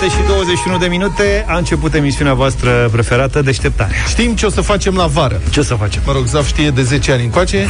7 0.00 0.16
și 0.16 0.26
21 0.26 0.78
de 0.78 0.86
minute 0.86 1.44
a 1.48 1.56
început 1.56 1.94
emisiunea 1.94 2.34
voastră 2.34 2.88
preferată, 2.92 3.42
Deșteptarea. 3.42 3.94
Știm 4.08 4.34
ce 4.34 4.46
o 4.46 4.50
să 4.50 4.60
facem 4.60 4.94
la 4.94 5.06
vară. 5.06 5.40
Ce 5.50 5.60
o 5.60 5.62
să 5.62 5.74
facem? 5.74 6.02
Mă 6.06 6.12
rog, 6.12 6.26
Zaf 6.26 6.46
știe 6.46 6.70
de 6.70 6.82
10 6.82 7.12
ani 7.12 7.22
încoace. 7.22 7.66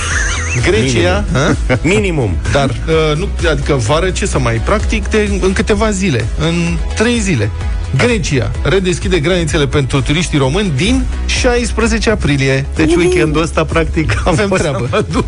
Grecia, 0.62 1.24
Minimum. 1.32 1.56
Minimum. 1.96 2.36
dar 2.52 2.68
uh, 2.68 3.16
nu, 3.16 3.28
adică 3.50 3.74
vară 3.74 4.10
ce 4.10 4.26
să 4.26 4.38
mai 4.38 4.54
practic 4.54 5.08
de, 5.08 5.38
în 5.40 5.52
câteva 5.52 5.90
zile, 5.90 6.26
în 6.38 6.76
3 6.94 7.18
zile. 7.18 7.50
Grecia 7.96 8.50
redeschide 8.62 9.18
granițele 9.18 9.66
pentru 9.66 10.02
turiștii 10.02 10.38
români 10.38 10.72
din 10.76 11.04
16 11.26 12.10
aprilie. 12.10 12.66
Deci 12.74 12.94
weekendul 12.94 13.42
ăsta, 13.42 13.64
practic, 13.64 14.12
am 14.16 14.32
Avem 14.32 14.48
fost 14.48 14.60
treabă. 14.60 14.86
să 14.90 14.96
mă 14.96 15.04
duc. 15.12 15.26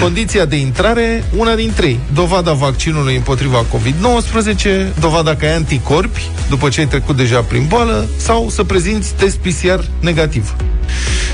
Condiția 0.00 0.44
de 0.44 0.56
intrare, 0.56 1.24
una 1.36 1.54
din 1.54 1.72
trei. 1.74 1.98
Dovada 2.14 2.52
vaccinului 2.52 3.16
împotriva 3.16 3.64
COVID-19, 3.64 4.98
dovada 5.00 5.36
că 5.36 5.44
ai 5.44 5.54
anticorpi 5.54 6.30
după 6.48 6.68
ce 6.68 6.80
ai 6.80 6.86
trecut 6.86 7.16
deja 7.16 7.40
prin 7.40 7.64
boală 7.68 8.08
sau 8.16 8.48
să 8.48 8.64
prezinți 8.64 9.14
test 9.14 9.36
PCR 9.36 9.84
negativ. 10.00 10.54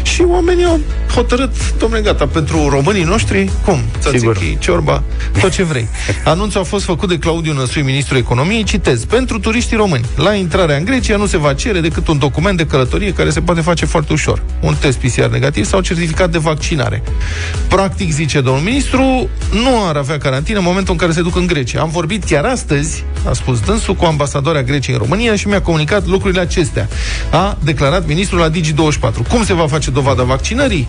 Și 0.02 0.22
oamenii 0.22 0.64
au 0.64 0.80
hotărât, 1.14 1.78
domnule, 1.78 2.02
gata, 2.02 2.26
pentru 2.26 2.68
românii 2.68 3.02
noștri, 3.02 3.50
cum? 3.64 3.80
Sigur. 4.12 4.34
Tzatziki, 4.34 4.58
ciorba, 4.58 5.02
tot 5.40 5.50
ce 5.50 5.62
vrei. 5.62 5.88
Anunțul 6.24 6.60
a 6.60 6.64
fost 6.64 6.84
făcut 6.84 7.08
de 7.08 7.18
Claudiu 7.18 7.52
Năsui, 7.52 7.82
ministrul 7.82 8.18
economiei, 8.18 8.62
citez, 8.62 9.04
pentru 9.04 9.38
turiștii 9.38 9.76
români, 9.76 10.04
la 10.16 10.34
intrarea 10.34 10.76
în 10.76 10.84
Grecia 10.84 11.16
nu 11.16 11.26
se 11.26 11.38
va 11.38 11.54
cere 11.54 11.80
decât 11.80 12.08
un 12.08 12.18
document 12.18 12.56
de 12.56 12.66
călătorie 12.66 13.12
care 13.12 13.30
se 13.30 13.40
poate 13.40 13.60
face 13.60 13.86
foarte 13.86 14.12
ușor. 14.12 14.42
Un 14.60 14.74
test 14.80 14.98
PCR 14.98 15.24
negativ 15.24 15.64
sau 15.64 15.80
certificat 15.80 16.30
de 16.30 16.38
vaccinare. 16.38 17.02
Practic, 17.68 18.12
zice 18.12 18.40
domnul 18.40 18.62
ministru, 18.62 19.28
nu 19.52 19.86
ar 19.88 19.96
avea 19.96 20.18
carantină 20.18 20.58
în 20.58 20.64
momentul 20.64 20.92
în 20.92 20.98
care 20.98 21.12
se 21.12 21.22
duc 21.22 21.36
în 21.36 21.46
Grecia. 21.46 21.80
Am 21.80 21.90
vorbit 21.90 22.24
chiar 22.24 22.44
astăzi, 22.44 23.04
a 23.28 23.32
spus 23.32 23.60
dânsul, 23.60 23.94
cu 23.94 24.04
ambasadoarea 24.04 24.62
Greciei 24.62 24.94
în 24.94 25.00
România 25.00 25.36
și 25.36 25.48
mi-a 25.48 25.62
comunicat 25.62 26.06
lucrurile 26.06 26.40
acestea. 26.40 26.88
A 27.30 27.58
declarat 27.64 28.06
ministrul 28.06 28.38
la 28.38 28.50
Digi24. 28.50 29.28
Cum 29.28 29.44
se 29.44 29.54
va 29.54 29.66
face 29.66 29.89
dovada 29.90 30.22
vaccinării? 30.22 30.88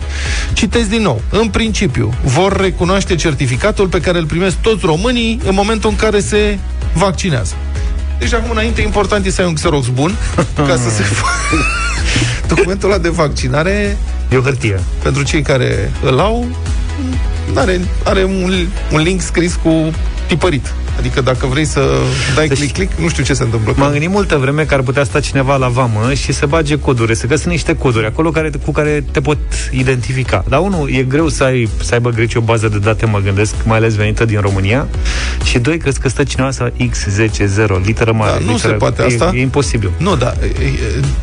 Citez 0.52 0.86
din 0.86 1.02
nou. 1.02 1.22
În 1.30 1.48
principiu, 1.48 2.14
vor 2.24 2.60
recunoaște 2.60 3.14
certificatul 3.14 3.88
pe 3.88 4.00
care 4.00 4.18
îl 4.18 4.26
primesc 4.26 4.56
toți 4.56 4.84
românii 4.84 5.40
în 5.44 5.54
momentul 5.54 5.90
în 5.90 5.96
care 5.96 6.20
se 6.20 6.58
vaccinează. 6.94 7.54
Deci 8.18 8.32
acum 8.32 8.50
înainte 8.50 8.80
important 8.80 9.26
e 9.26 9.30
să 9.30 9.40
ai 9.40 9.46
un 9.46 9.54
Xerox 9.54 9.86
bun 9.86 10.16
ca 10.68 10.76
să 10.76 10.90
se 10.96 11.02
facă 11.02 11.64
documentul 12.54 12.90
ăla 12.90 12.98
de 12.98 13.08
vaccinare 13.08 13.96
E 14.28 14.36
o 14.36 14.40
hârtie. 14.40 14.80
pentru 15.02 15.22
cei 15.22 15.42
care 15.42 15.92
îl 16.02 16.18
au 16.18 16.46
are, 17.54 17.80
are 18.04 18.24
un, 18.24 18.66
un 18.92 19.00
link 19.00 19.20
scris 19.20 19.54
cu 19.62 19.90
tipărit. 20.26 20.72
Adică 20.98 21.20
dacă 21.20 21.46
vrei 21.46 21.64
să 21.64 21.80
dai 22.34 22.48
Deci- 22.48 22.58
click-click, 22.58 23.00
nu 23.00 23.08
știu 23.08 23.22
ce 23.22 23.34
se 23.34 23.42
întâmplă. 23.42 23.74
M-am 23.76 23.90
gândit 23.90 24.10
multă 24.10 24.36
vreme 24.36 24.64
că 24.64 24.74
ar 24.74 24.80
putea 24.80 25.04
sta 25.04 25.20
cineva 25.20 25.56
la 25.56 25.68
vamă 25.68 26.12
și 26.14 26.32
să 26.32 26.46
bage 26.46 26.78
coduri, 26.78 27.16
să 27.16 27.26
găsi 27.26 27.48
niște 27.48 27.76
coduri 27.76 28.06
acolo 28.06 28.30
care, 28.30 28.50
cu 28.64 28.72
care 28.72 29.04
te 29.10 29.20
pot 29.20 29.38
identifica. 29.70 30.44
Dar 30.48 30.60
unul, 30.60 30.90
e 30.92 31.02
greu 31.02 31.28
să, 31.28 31.44
ai, 31.44 31.68
să 31.82 31.94
aibă 31.94 32.10
greci 32.10 32.34
o 32.34 32.40
bază 32.40 32.68
de 32.68 32.78
date, 32.78 33.06
mă 33.06 33.18
gândesc, 33.18 33.54
mai 33.64 33.76
ales 33.76 33.94
venită 33.94 34.24
din 34.24 34.40
România. 34.40 34.88
Și 35.44 35.58
doi, 35.58 35.78
crezi 35.78 36.00
că 36.00 36.08
stă 36.08 36.24
cineva 36.24 36.50
să 36.50 36.72
X10, 36.90 37.84
literă 37.84 38.12
mare. 38.12 38.32
Da, 38.32 38.44
nu 38.44 38.52
literă, 38.52 38.72
se 38.72 38.78
poate 38.78 39.02
e, 39.02 39.06
asta. 39.06 39.32
E 39.34 39.40
imposibil. 39.40 39.90
Nu, 39.96 40.16
da, 40.16 40.34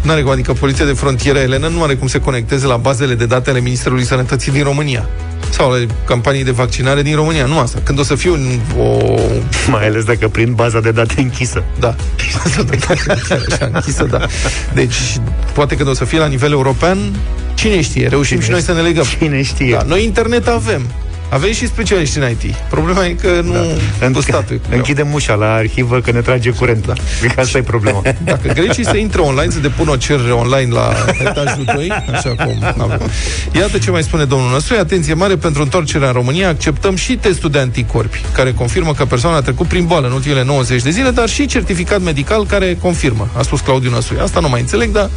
nu 0.01 0.11
are 0.11 0.21
cum, 0.21 0.31
adică 0.31 0.53
Poliția 0.53 0.85
de 0.85 0.93
Frontieră 0.93 1.39
Elena 1.39 1.67
nu 1.67 1.83
are 1.83 1.95
cum 1.95 2.07
să 2.07 2.19
conecteze 2.19 2.65
la 2.65 2.77
bazele 2.77 3.15
de 3.15 3.25
date 3.25 3.49
ale 3.49 3.59
Ministerului 3.59 4.05
Sănătății 4.05 4.51
din 4.51 4.63
România 4.63 5.09
sau 5.49 5.71
ale 5.71 5.87
campanii 6.05 6.43
de 6.43 6.51
vaccinare 6.51 7.01
din 7.01 7.15
România. 7.15 7.45
Nu 7.45 7.59
asta. 7.59 7.79
Când 7.83 7.99
o 7.99 8.03
să 8.03 8.15
fie 8.15 8.29
un, 8.29 8.59
o... 8.77 9.19
Mai 9.69 9.85
ales 9.85 10.03
dacă 10.03 10.27
prin 10.27 10.53
baza 10.53 10.79
de 10.79 10.91
date 10.91 11.21
închisă. 11.21 11.63
Da. 11.79 11.95
Asta 12.45 12.63
da, 12.63 12.75
chiar 12.75 13.17
așa 13.49 13.69
închisă, 13.73 14.03
da. 14.03 14.25
Deci, 14.73 14.95
poate 15.53 15.75
când 15.75 15.89
o 15.89 15.93
să 15.93 16.05
fie 16.05 16.19
la 16.19 16.25
nivel 16.25 16.51
european, 16.51 16.97
cine 17.53 17.81
știe, 17.81 18.07
reușim 18.07 18.35
Cine 18.35 18.45
și 18.45 18.51
noi 18.51 18.61
să 18.61 18.73
ne 18.73 18.81
legăm. 18.81 19.05
Cine 19.19 19.41
știe? 19.41 19.71
Da, 19.71 19.83
noi 19.87 20.03
internet 20.03 20.47
avem. 20.47 20.81
Avem 21.29 21.51
și 21.51 21.67
specialiști 21.67 22.17
în 22.17 22.29
IT. 22.29 22.55
Problema 22.69 23.05
e 23.05 23.09
că 23.09 23.41
nu 23.43 23.53
da. 23.99 24.11
cu 24.11 24.21
statul. 24.21 24.55
e 24.55 24.57
cu 24.57 24.65
greu. 24.67 24.77
Închidem 24.77 25.13
ușa 25.13 25.33
la 25.33 25.53
arhivă 25.53 25.99
că 25.99 26.11
ne 26.11 26.21
trage 26.21 26.49
curent. 26.49 26.85
Da. 26.85 26.93
Cred 27.19 27.33
că 27.33 27.39
asta 27.39 27.57
e 27.57 27.61
problema. 27.61 28.01
Dacă 28.23 28.47
grecii 28.53 28.85
să 28.85 28.97
intre 28.97 29.21
online, 29.21 29.51
să 29.51 29.59
depună 29.59 29.91
o 29.91 29.95
cerere 29.95 30.31
online 30.31 30.73
la 30.73 30.93
etajul 31.19 31.63
2, 31.73 31.91
așa 32.11 32.29
cum 32.29 32.73
avem. 32.77 33.09
Iată 33.51 33.77
ce 33.77 33.91
mai 33.91 34.03
spune 34.03 34.25
domnul 34.25 34.49
nostru. 34.49 34.75
Atenție 34.79 35.13
mare 35.13 35.35
pentru 35.35 35.61
întoarcerea 35.61 36.07
în 36.07 36.13
România. 36.13 36.49
Acceptăm 36.49 36.95
și 36.95 37.15
testul 37.15 37.49
de 37.49 37.59
anticorpi, 37.59 38.21
care 38.33 38.53
confirmă 38.53 38.93
că 38.93 39.05
persoana 39.05 39.37
a 39.37 39.41
trecut 39.41 39.67
prin 39.67 39.85
boală 39.85 40.07
în 40.07 40.13
ultimele 40.13 40.43
90 40.43 40.81
de 40.81 40.89
zile, 40.89 41.09
dar 41.09 41.29
și 41.29 41.45
certificat 41.45 42.01
medical 42.01 42.45
care 42.45 42.77
confirmă, 42.81 43.27
a 43.37 43.41
spus 43.41 43.59
Claudiu 43.59 43.89
Năsui. 43.89 44.17
Asta 44.21 44.39
nu 44.39 44.49
mai 44.49 44.59
înțeleg, 44.59 44.91
dar 44.91 45.03
în 45.03 45.09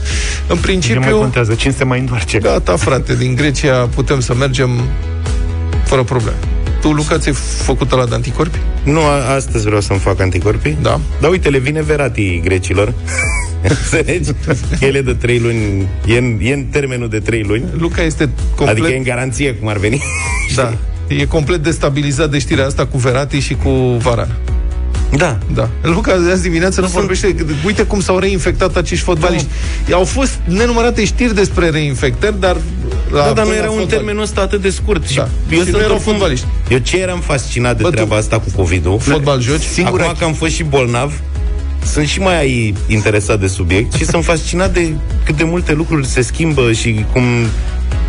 Ce 0.46 0.52
mai 0.52 0.60
principiu... 0.60 1.18
contează? 1.18 1.54
Cine 1.54 1.72
se 1.72 1.84
mai 1.84 1.98
întoarce? 1.98 2.38
Gata, 2.38 2.76
frate, 2.76 3.14
din 3.14 3.34
Grecia 3.34 3.88
putem 3.94 4.20
să 4.20 4.34
mergem 4.34 4.70
fără 5.92 6.04
probleme. 6.04 6.36
Tu, 6.80 6.92
Luca, 6.92 7.18
ți-ai 7.18 7.34
făcut 7.34 7.90
la 7.90 8.06
de 8.06 8.14
anticorpi? 8.14 8.58
Nu, 8.84 9.00
a- 9.00 9.34
astăzi 9.34 9.64
vreau 9.64 9.80
să-mi 9.80 9.98
fac 9.98 10.20
anticorpii. 10.20 10.76
Da. 10.82 11.00
Dar 11.20 11.30
uite, 11.30 11.48
le 11.48 11.58
vine 11.58 11.82
Verati 11.82 12.40
grecilor. 12.44 12.94
Înțelegi? 13.68 14.30
Ele 14.80 15.00
de 15.00 15.12
trei 15.14 15.38
luni, 15.38 15.88
e 16.06 16.18
în, 16.18 16.38
e 16.42 16.52
în 16.52 16.64
termenul 16.64 17.08
de 17.08 17.18
trei 17.18 17.42
luni. 17.42 17.64
Luca 17.78 18.02
este 18.02 18.28
complet... 18.56 18.78
Adică 18.78 18.92
e 18.92 18.96
în 18.96 19.02
garanție 19.02 19.54
cum 19.54 19.68
ar 19.68 19.76
veni. 19.76 20.02
Da. 20.54 20.74
E 21.08 21.24
complet 21.24 21.62
destabilizat 21.62 22.30
de 22.30 22.38
știrea 22.38 22.66
asta 22.66 22.86
cu 22.86 22.98
Verati 22.98 23.38
și 23.38 23.54
cu 23.54 23.68
Varan. 24.02 24.28
Da. 25.16 25.38
Da. 25.54 25.68
Luca 25.82 26.16
de 26.16 26.30
azi 26.30 26.42
dimineață 26.42 26.80
nu 26.80 26.86
Sunt- 26.86 26.98
vorbește. 26.98 27.34
Uite 27.66 27.82
cum 27.82 28.00
s-au 28.00 28.18
reinfectat 28.18 28.76
acești 28.76 29.04
fotbaliști. 29.04 29.46
Au 29.92 30.04
fost 30.04 30.38
nenumărate 30.44 31.04
știri 31.04 31.34
despre 31.34 31.68
reinfectări, 31.68 32.40
dar... 32.40 32.56
La, 33.10 33.18
Da, 33.18 33.32
dar 33.32 33.44
nu 33.44 33.50
până 33.50 33.54
era 33.54 33.64
la 33.64 33.70
un 33.70 33.78
fotbal. 33.78 33.96
termen 33.96 34.18
ăsta 34.18 34.40
atât 34.40 34.60
de 34.62 34.70
scurt. 34.70 35.14
Da. 35.14 35.20
Eu, 35.22 35.28
Și 35.48 35.56
sunt 35.56 35.68
nu 35.72 35.78
erau 35.78 35.94
oricum- 35.94 36.12
fotbaliști. 36.12 36.46
Eu 36.68 36.78
ce 36.78 36.96
eram 36.98 37.20
fascinat 37.20 37.76
de 37.76 37.82
Bă, 37.82 37.88
tu- 37.88 37.94
treaba 37.94 38.16
asta 38.16 38.38
cu 38.38 38.46
COVID-ul? 38.56 38.98
Fotbal 38.98 39.40
joci? 39.40 39.62
Singura... 39.62 40.02
Acum 40.04 40.16
că 40.18 40.24
am 40.24 40.32
fost 40.32 40.52
și 40.52 40.62
bolnav, 40.62 41.12
sunt 41.92 42.06
și 42.06 42.20
mai 42.20 42.74
interesat 42.88 43.40
de 43.40 43.46
subiect 43.46 43.92
și 43.92 44.04
sunt 44.04 44.24
fascinat 44.24 44.72
de 44.72 44.92
cât 45.24 45.36
de 45.36 45.44
multe 45.44 45.72
lucruri 45.72 46.06
se 46.06 46.22
schimbă 46.22 46.72
și 46.72 47.04
cum 47.12 47.22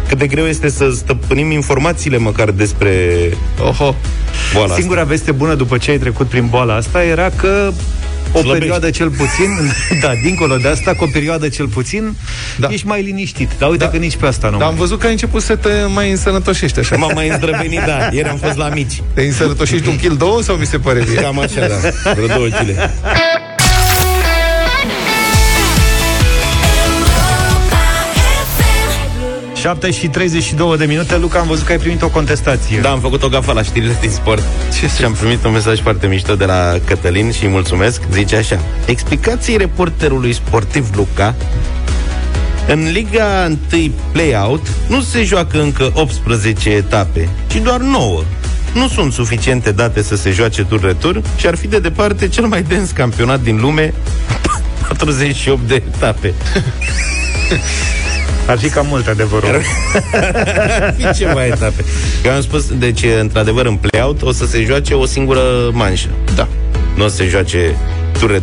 cât 0.07 0.17
de 0.17 0.27
greu 0.27 0.45
este 0.45 0.69
să 0.69 0.89
stăpânim 0.95 1.51
informațiile 1.51 2.17
măcar 2.17 2.51
despre 2.51 3.07
Oho. 3.59 3.95
boala 4.53 4.75
Singura 4.75 5.03
veste 5.03 5.31
bună 5.31 5.53
după 5.53 5.77
ce 5.77 5.91
ai 5.91 5.97
trecut 5.97 6.27
prin 6.27 6.47
boala 6.49 6.75
asta 6.75 7.03
era 7.03 7.29
că 7.35 7.71
o 8.31 8.37
Slăbești. 8.37 8.57
perioadă 8.59 8.89
cel 8.89 9.09
puțin, 9.09 9.71
da, 10.03 10.11
dincolo 10.23 10.55
de 10.55 10.67
asta, 10.67 10.93
cu 10.93 11.03
o 11.03 11.07
perioadă 11.11 11.49
cel 11.49 11.67
puțin, 11.67 12.15
Da. 12.57 12.67
ești 12.71 12.87
mai 12.87 13.01
liniștit. 13.01 13.49
Dar 13.57 13.69
uite 13.69 13.83
Da. 13.83 13.89
că 13.89 13.97
nici 13.97 14.15
pe 14.15 14.25
asta 14.25 14.49
nu 14.49 14.57
Dar 14.57 14.67
am 14.67 14.73
mai. 14.73 14.79
văzut 14.81 14.99
că 14.99 15.05
ai 15.05 15.11
început 15.11 15.41
să 15.41 15.55
te 15.55 15.69
mai 15.93 16.11
însănătoșești 16.11 16.79
așa. 16.79 16.95
asta. 16.95 17.05
M-am 17.05 17.15
mai 17.15 17.27
îndrăvenit, 17.29 17.79
da. 17.85 18.09
Ieri 18.11 18.29
am 18.29 18.37
fost 18.37 18.57
la 18.57 18.67
mici. 18.69 19.01
Te 19.13 19.21
însănătoșești 19.21 19.87
un 19.89 19.95
kil 19.97 20.15
două 20.15 20.41
sau 20.41 20.55
mi 20.55 20.65
se 20.65 20.77
pare 20.77 21.03
bine? 21.09 21.21
Cam 21.21 21.39
așa, 21.39 21.67
da. 21.67 22.11
Vreo 22.13 22.27
două 22.27 22.47
kile. 22.47 22.91
7 29.63 29.91
și 29.91 30.07
32 30.07 30.77
de 30.77 30.85
minute, 30.85 31.17
Luca, 31.17 31.39
am 31.39 31.47
văzut 31.47 31.65
că 31.65 31.71
ai 31.71 31.77
primit 31.77 32.01
o 32.01 32.09
contestație. 32.09 32.79
Da, 32.79 32.89
am 32.89 32.99
făcut 32.99 33.23
o 33.23 33.27
gafă 33.27 33.51
la 33.51 33.61
știrile 33.61 33.97
din 34.01 34.09
sport 34.09 34.43
Ce 34.79 34.87
și 34.87 35.03
am 35.03 35.13
primit 35.13 35.45
un 35.45 35.51
mesaj 35.51 35.81
foarte 35.81 36.07
mișto 36.07 36.35
de 36.35 36.45
la 36.45 36.75
Cătălin 36.85 37.31
și 37.31 37.43
îi 37.43 37.49
mulțumesc. 37.49 38.01
Zice 38.11 38.35
așa. 38.35 38.59
Explicații 38.85 39.57
reporterului 39.57 40.33
sportiv 40.33 40.89
Luca 40.95 41.35
în 42.67 42.89
Liga 42.91 43.51
1 43.73 43.91
Playout 44.11 44.67
nu 44.87 45.01
se 45.01 45.23
joacă 45.23 45.61
încă 45.61 45.91
18 45.93 46.69
etape, 46.69 47.29
ci 47.47 47.55
doar 47.55 47.79
9. 47.79 48.23
Nu 48.73 48.87
sunt 48.87 49.13
suficiente 49.13 49.71
date 49.71 50.01
să 50.01 50.15
se 50.15 50.31
joace 50.31 50.63
tur-retur 50.63 51.21
și 51.35 51.47
ar 51.47 51.55
fi 51.55 51.67
de 51.67 51.79
departe 51.79 52.27
cel 52.27 52.45
mai 52.45 52.61
dens 52.61 52.91
campionat 52.91 53.41
din 53.41 53.59
lume 53.59 53.93
48 54.97 55.67
de 55.67 55.75
etape. 55.75 56.33
Ar 58.47 58.57
fi 58.57 58.69
cam 58.69 58.85
mult 58.89 59.07
adevărul. 59.07 59.49
Ar 60.81 60.93
fi 60.97 61.17
ceva 61.19 61.45
etape. 61.45 61.83
Eu 62.25 62.31
am 62.31 62.41
spus, 62.41 62.65
deci, 62.67 63.03
într-adevăr, 63.19 63.65
în 63.65 63.75
play-out 63.75 64.21
o 64.21 64.31
să 64.31 64.45
se 64.45 64.63
joace 64.63 64.93
o 64.93 65.05
singură 65.05 65.41
manșă. 65.71 66.07
Da. 66.35 66.47
Nu 66.95 67.03
o 67.03 67.07
să 67.07 67.15
se 67.15 67.25
joace 67.27 67.75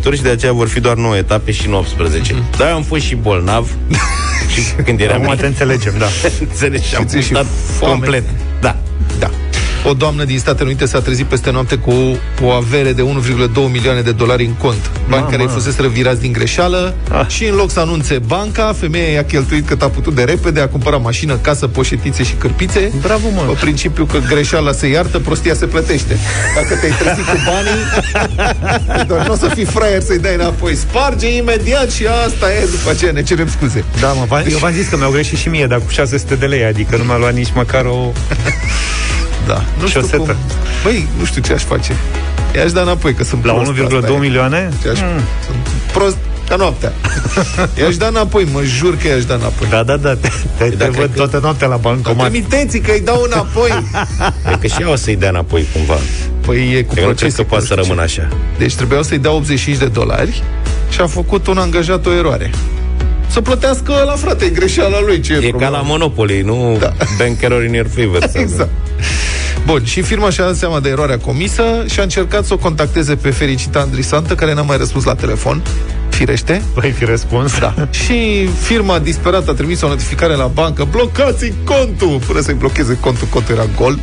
tur 0.01 0.15
și 0.15 0.23
de 0.23 0.29
aceea 0.29 0.53
vor 0.53 0.69
fi 0.69 0.81
doar 0.81 0.97
9 0.97 1.17
etape 1.17 1.51
și 1.53 1.69
nu 1.69 1.77
18. 1.77 2.33
Mm-hmm. 2.35 2.57
Dar 2.59 2.69
eu 2.69 2.75
am 2.75 2.83
fost 2.83 3.03
și 3.05 3.15
bolnav 3.15 3.71
și 4.53 4.61
când 4.85 5.01
eram 5.01 5.23
Acum 5.23 5.35
te 5.35 5.47
înțelegem, 5.47 5.95
da. 5.99 6.07
înțelegi 6.49 6.89
și 6.89 6.95
am 6.95 7.03
Și 7.03 7.09
ți-e 7.09 7.21
și 7.21 7.33
mutat 7.33 7.47
foame. 7.79 7.95
complet. 7.95 8.25
Da. 8.61 8.77
Da. 9.19 9.31
O 9.85 9.93
doamnă 9.93 10.25
din 10.25 10.39
Statele 10.39 10.69
Unite 10.69 10.87
s-a 10.87 11.01
trezit 11.01 11.27
peste 11.27 11.51
noapte 11.51 11.77
cu 11.77 12.19
o 12.43 12.51
avere 12.51 12.93
de 12.93 13.03
1,2 13.03 13.09
milioane 13.73 14.01
de 14.01 14.13
dolari 14.13 14.45
în 14.45 14.53
cont. 14.53 14.91
Bani 15.09 15.27
care 15.31 15.43
îi 15.43 15.49
fusese 15.49 15.89
virați 15.89 16.21
din 16.21 16.33
greșeală 16.33 16.95
ah. 17.11 17.27
și 17.27 17.45
în 17.45 17.55
loc 17.55 17.71
să 17.71 17.81
anunțe 17.81 18.19
banca, 18.19 18.73
femeia 18.73 19.09
i-a 19.09 19.25
cheltuit 19.25 19.67
cât 19.67 19.83
a 19.83 19.89
putut 19.89 20.15
de 20.15 20.23
repede, 20.23 20.61
a 20.61 20.69
cumpărat 20.69 21.03
mașină, 21.03 21.37
casă, 21.37 21.67
poșetițe 21.67 22.23
și 22.23 22.33
cârpițe. 22.33 22.93
Bravo, 23.01 23.29
mă! 23.35 23.41
Pe 23.41 23.59
principiu 23.61 24.05
că 24.05 24.19
greșeala 24.29 24.73
se 24.73 24.87
iartă, 24.87 25.19
prostia 25.19 25.55
se 25.55 25.67
plătește. 25.67 26.19
Dacă 26.55 26.75
te-ai 26.75 26.93
trezit 26.99 27.25
cu 27.25 27.37
banii, 27.47 27.83
doar 29.09 29.27
nu 29.27 29.33
o 29.33 29.37
să 29.37 29.51
fii 29.55 29.65
fraier 29.65 30.01
să-i 30.01 30.19
dai 30.19 30.35
înapoi. 30.35 30.75
Sparge 30.75 31.37
imediat 31.37 31.91
și 31.91 32.07
asta 32.27 32.53
e, 32.53 32.69
după 32.71 32.91
aceea 32.91 33.13
ne 33.13 33.23
cerem 33.23 33.49
scuze. 33.49 33.85
Da, 34.01 34.13
mă, 34.13 34.45
eu 34.51 34.59
v-am 34.59 34.73
zis 34.73 34.89
că 34.89 34.97
mi-au 34.97 35.11
greșit 35.11 35.39
și 35.39 35.49
mie, 35.49 35.67
dar 35.67 35.79
cu 35.79 35.91
600 35.91 36.35
de 36.35 36.47
lei, 36.47 36.65
adică 36.65 36.97
nu 36.97 37.03
mi-a 37.03 37.17
luat 37.17 37.35
nici 37.35 37.53
măcar 37.55 37.85
o... 37.85 38.13
Da. 39.47 39.63
Nu 39.81 39.87
știu 39.87 40.01
Șosetă. 40.01 40.17
cum... 40.17 40.35
Băi, 40.83 41.07
nu 41.19 41.25
știu 41.25 41.43
ce 41.43 41.53
aș 41.53 41.63
face. 41.63 41.97
I-aș 42.55 42.73
da 42.73 42.81
înapoi, 42.81 43.15
că 43.15 43.25
sunt 43.25 43.45
La 43.45 43.63
1,2 43.63 44.19
milioane? 44.19 44.73
Ce 44.83 44.89
aș... 44.89 44.99
Mm. 45.01 45.23
Sunt 45.47 45.57
prost 45.93 46.17
ca 46.49 46.57
noaptea. 46.57 46.93
I-aș 47.81 47.97
da 47.97 48.07
înapoi, 48.07 48.47
mă 48.53 48.63
jur 48.63 48.97
că 48.97 49.09
i-aș 49.09 49.25
da 49.25 49.35
înapoi. 49.35 49.69
Da, 49.69 49.83
da, 49.83 49.97
da. 49.97 50.15
Te, 50.15 50.29
te, 50.57 50.69
te 50.69 50.89
văd 50.89 51.15
toată 51.15 51.39
noaptea 51.43 51.67
la 51.67 51.77
bancomat. 51.77 52.31
Trimiteți 52.31 52.79
că 52.79 52.91
îi 52.91 53.01
dau 53.01 53.23
înapoi. 53.31 53.71
e 54.53 54.57
că 54.61 54.67
și 54.67 54.81
ea 54.81 54.91
o 54.91 54.97
să-i 54.97 55.17
dea 55.17 55.29
înapoi 55.29 55.67
cumva. 55.73 55.99
Păi 56.47 56.75
e 56.77 56.83
cu 56.83 56.95
proces. 56.95 57.35
că 57.35 57.43
poate 57.43 57.67
să 57.67 57.75
rămână 57.75 58.03
așa. 58.03 58.29
Deci 58.59 58.75
trebuiau 58.75 59.03
să-i 59.03 59.19
dea 59.19 59.33
85 59.33 59.77
de 59.77 59.87
dolari 59.87 60.43
și 60.91 61.01
a 61.01 61.07
făcut 61.07 61.47
un 61.47 61.59
angajat 61.59 62.07
o 62.07 62.13
eroare 62.13 62.51
să 63.31 63.41
plătească 63.41 63.93
la 64.07 64.13
frate, 64.13 64.45
e 64.45 64.49
greșeala 64.49 65.01
lui. 65.01 65.21
Ce 65.21 65.33
e, 65.33 65.47
e 65.47 65.51
ca 65.51 65.69
la 65.69 65.81
Monopoly, 65.81 66.41
nu 66.41 66.77
da. 66.81 66.93
banker 67.19 67.65
in 67.67 67.73
your 67.73 67.89
favor. 67.95 68.31
exact. 68.43 68.71
Bun, 69.67 69.85
și 69.85 70.03
firma 70.03 70.31
și-a 70.31 70.45
dat 70.45 70.57
seama 70.57 70.81
de 70.81 70.89
eroarea 70.89 71.19
comisă 71.19 71.63
și 71.89 72.01
a 72.01 72.03
încercat 72.03 72.45
să 72.45 72.53
o 72.55 72.57
contacteze 72.57 73.15
pe 73.15 73.31
fericita 73.31 73.81
Andrisantă, 73.81 74.35
care 74.35 74.55
n-a 74.55 74.63
mai 74.63 74.77
răspuns 74.77 75.05
la 75.05 75.15
telefon 75.15 75.63
firește. 76.09 76.63
Păi 76.75 76.91
fi 76.91 77.05
răspuns. 77.05 77.59
Da. 77.59 77.75
și 77.91 78.47
firma 78.47 78.99
disperată 78.99 79.51
a 79.51 79.55
trimis 79.55 79.81
o 79.81 79.89
notificare 79.89 80.35
la 80.35 80.47
bancă, 80.47 80.87
blocați 80.91 81.53
contul, 81.65 82.21
fără 82.21 82.41
să-i 82.41 82.55
blocheze 82.55 82.99
contul, 83.01 83.27
contul 83.31 83.55
era 83.55 83.67
gol, 83.77 83.99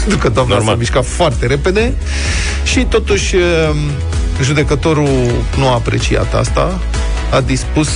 pentru 0.00 0.18
că 0.18 0.28
doamna 0.28 0.54
Normal. 0.54 0.72
s-a 0.72 0.78
mișcat 0.78 1.04
foarte 1.04 1.46
repede 1.46 1.92
și 2.64 2.84
totuși 2.88 3.34
um, 3.34 3.76
judecătorul 4.42 5.08
nu 5.56 5.68
a 5.68 5.72
apreciat 5.72 6.34
asta, 6.34 6.80
a 7.30 7.40
dispus 7.40 7.88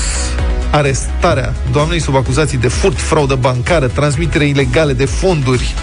arestarea 0.71 1.55
doamnei 1.73 2.01
sub 2.01 2.17
acuzații 2.17 2.59
de 2.59 2.69
furt, 2.69 3.01
fraudă 3.01 3.35
bancară, 3.35 3.87
transmitere 3.87 4.47
ilegale 4.47 4.93
de 4.93 5.05
fonduri, 5.05 5.75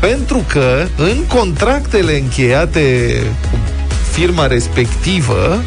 pentru 0.00 0.44
că 0.48 0.86
în 0.96 1.24
contractele 1.28 2.18
încheiate 2.18 3.16
cu 3.50 3.58
firma 4.12 4.46
respectivă 4.46 5.62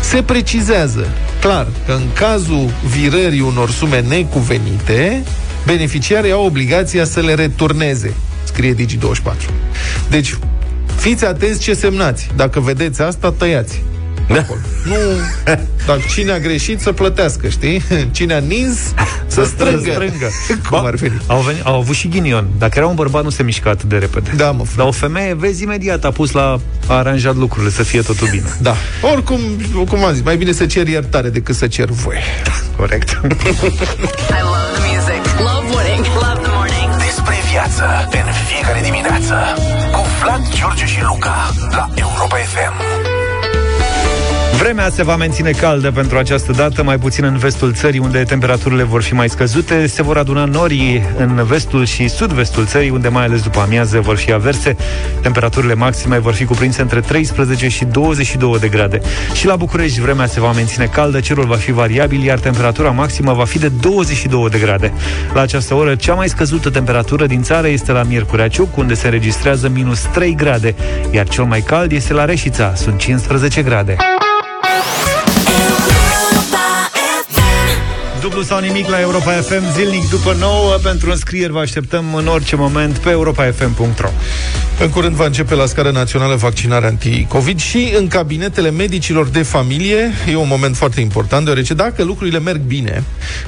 se 0.00 0.22
precizează 0.22 1.06
clar 1.40 1.66
că 1.86 1.92
în 1.92 2.12
cazul 2.14 2.70
virării 2.96 3.40
unor 3.40 3.70
sume 3.70 4.00
necuvenite, 4.00 5.22
beneficiarii 5.66 6.32
au 6.32 6.44
obligația 6.44 7.04
să 7.04 7.20
le 7.20 7.34
returneze, 7.34 8.14
scrie 8.44 8.74
Digi24. 8.74 9.50
Deci, 10.10 10.38
fiți 10.96 11.24
atenți 11.24 11.60
ce 11.60 11.74
semnați. 11.74 12.28
Dacă 12.36 12.60
vedeți 12.60 13.02
asta, 13.02 13.34
tăiați. 13.38 13.82
Da. 14.32 14.44
Nu, 14.84 14.96
dar 15.86 16.04
cine 16.14 16.32
a 16.32 16.38
greșit 16.38 16.80
să 16.80 16.92
plătească, 16.92 17.48
știi? 17.48 17.82
Cine 18.10 18.34
a 18.34 18.38
nins 18.38 18.78
să 19.26 19.44
strângă. 19.44 19.90
strângă. 19.90 20.30
Cum 20.68 20.80
ba, 20.82 20.88
ar 20.88 20.98
fi? 20.98 21.10
Au, 21.26 21.40
venit, 21.40 21.64
au 21.64 21.74
avut 21.78 21.94
și 21.94 22.08
ghinion. 22.08 22.46
Dacă 22.58 22.72
era 22.78 22.86
un 22.86 22.94
bărbat, 22.94 23.22
nu 23.22 23.30
se 23.30 23.42
mișcă 23.42 23.68
atât 23.68 23.88
de 23.88 23.96
repede. 23.96 24.30
Da, 24.36 24.50
mă. 24.50 24.64
Dar 24.76 24.86
o 24.86 24.90
femeie, 24.90 25.34
vezi, 25.34 25.62
imediat 25.62 26.04
a 26.04 26.10
pus 26.10 26.30
la 26.30 26.60
a 26.88 26.94
aranjat 26.94 27.36
lucrurile, 27.36 27.70
să 27.72 27.82
fie 27.82 28.00
totul 28.00 28.28
bine. 28.30 28.56
Da. 28.60 28.74
Oricum, 29.12 29.40
cum 29.88 30.04
am 30.04 30.12
zis, 30.12 30.22
mai 30.22 30.36
bine 30.36 30.52
să 30.52 30.66
cer 30.66 30.88
iertare 30.88 31.28
decât 31.28 31.54
să 31.54 31.66
cer 31.66 31.88
voie. 31.88 32.20
Da, 32.44 32.50
corect. 32.76 33.08
I 33.10 34.40
love 34.50 34.68
the 34.74 34.82
music. 34.92 35.22
Love 35.38 35.66
winning. 35.76 36.04
Love 36.06 36.40
the 36.42 36.50
morning. 36.56 36.90
Despre 36.96 37.34
viață 37.50 37.84
în 38.10 38.32
fiecare 38.48 38.80
dimineață 38.82 39.34
cu 39.92 40.00
Vlad, 40.22 40.42
George 40.54 40.86
și 40.86 41.00
Luca 41.02 41.52
la 41.70 41.88
Europa 41.94 42.36
FM. 42.36 43.01
Vremea 44.62 44.90
se 44.90 45.02
va 45.02 45.16
menține 45.16 45.50
caldă 45.50 45.90
pentru 45.90 46.18
această 46.18 46.52
dată, 46.52 46.82
mai 46.82 46.98
puțin 46.98 47.24
în 47.24 47.36
vestul 47.36 47.72
țării, 47.72 47.98
unde 47.98 48.22
temperaturile 48.22 48.82
vor 48.82 49.02
fi 49.02 49.14
mai 49.14 49.28
scăzute. 49.28 49.86
Se 49.86 50.02
vor 50.02 50.16
aduna 50.16 50.44
norii 50.44 51.02
în 51.16 51.44
vestul 51.44 51.84
și 51.84 52.08
sud-vestul 52.08 52.66
țării, 52.66 52.90
unde 52.90 53.08
mai 53.08 53.24
ales 53.24 53.42
după 53.42 53.60
amiază 53.60 54.00
vor 54.00 54.16
fi 54.16 54.32
averse. 54.32 54.76
Temperaturile 55.22 55.74
maxime 55.74 56.18
vor 56.18 56.32
fi 56.32 56.44
cuprinse 56.44 56.82
între 56.82 57.00
13 57.00 57.68
și 57.68 57.84
22 57.84 58.58
de 58.58 58.68
grade. 58.68 59.00
Și 59.34 59.46
la 59.46 59.56
București 59.56 60.00
vremea 60.00 60.26
se 60.26 60.40
va 60.40 60.52
menține 60.52 60.86
caldă, 60.86 61.20
cerul 61.20 61.46
va 61.46 61.56
fi 61.56 61.72
variabil, 61.72 62.24
iar 62.24 62.38
temperatura 62.38 62.90
maximă 62.90 63.32
va 63.32 63.44
fi 63.44 63.58
de 63.58 63.68
22 63.68 64.48
de 64.48 64.58
grade. 64.58 64.92
La 65.34 65.40
această 65.40 65.74
oră, 65.74 65.94
cea 65.94 66.14
mai 66.14 66.28
scăzută 66.28 66.70
temperatură 66.70 67.26
din 67.26 67.42
țară 67.42 67.68
este 67.68 67.92
la 67.92 68.02
Miercurea 68.02 68.48
Ciuc, 68.48 68.76
unde 68.76 68.94
se 68.94 69.06
înregistrează 69.06 69.68
minus 69.68 70.00
3 70.00 70.34
grade, 70.34 70.74
iar 71.10 71.28
cel 71.28 71.44
mai 71.44 71.60
cald 71.60 71.92
este 71.92 72.12
la 72.12 72.24
Reșița, 72.24 72.74
sunt 72.74 72.98
15 72.98 73.62
grade. 73.62 73.96
Dublu 78.22 78.42
sau 78.42 78.60
nimic 78.60 78.88
la 78.88 79.00
Europa 79.00 79.30
FM 79.30 79.72
zilnic 79.72 80.10
după 80.10 80.36
9 80.38 80.76
pentru 80.82 81.10
înscrieri 81.10 81.52
vă 81.52 81.58
așteptăm 81.58 82.14
în 82.14 82.26
orice 82.26 82.56
moment 82.56 82.98
pe 82.98 83.10
europafm.ro 83.10 84.08
În 84.80 84.90
curând 84.90 85.14
va 85.14 85.24
începe 85.24 85.54
la 85.54 85.66
scară 85.66 85.90
națională 85.90 86.34
vaccinarea 86.34 86.88
anti-Covid 86.88 87.60
și 87.60 87.92
în 87.98 88.08
cabinetele 88.08 88.70
medicilor 88.70 89.28
de 89.28 89.42
familie. 89.42 90.10
E 90.30 90.36
un 90.36 90.48
moment 90.48 90.76
foarte 90.76 91.00
important, 91.00 91.44
deoarece 91.44 91.74
dacă 91.74 92.02
lucrurile 92.02 92.38
merg 92.38 92.60
bine, 92.60 93.04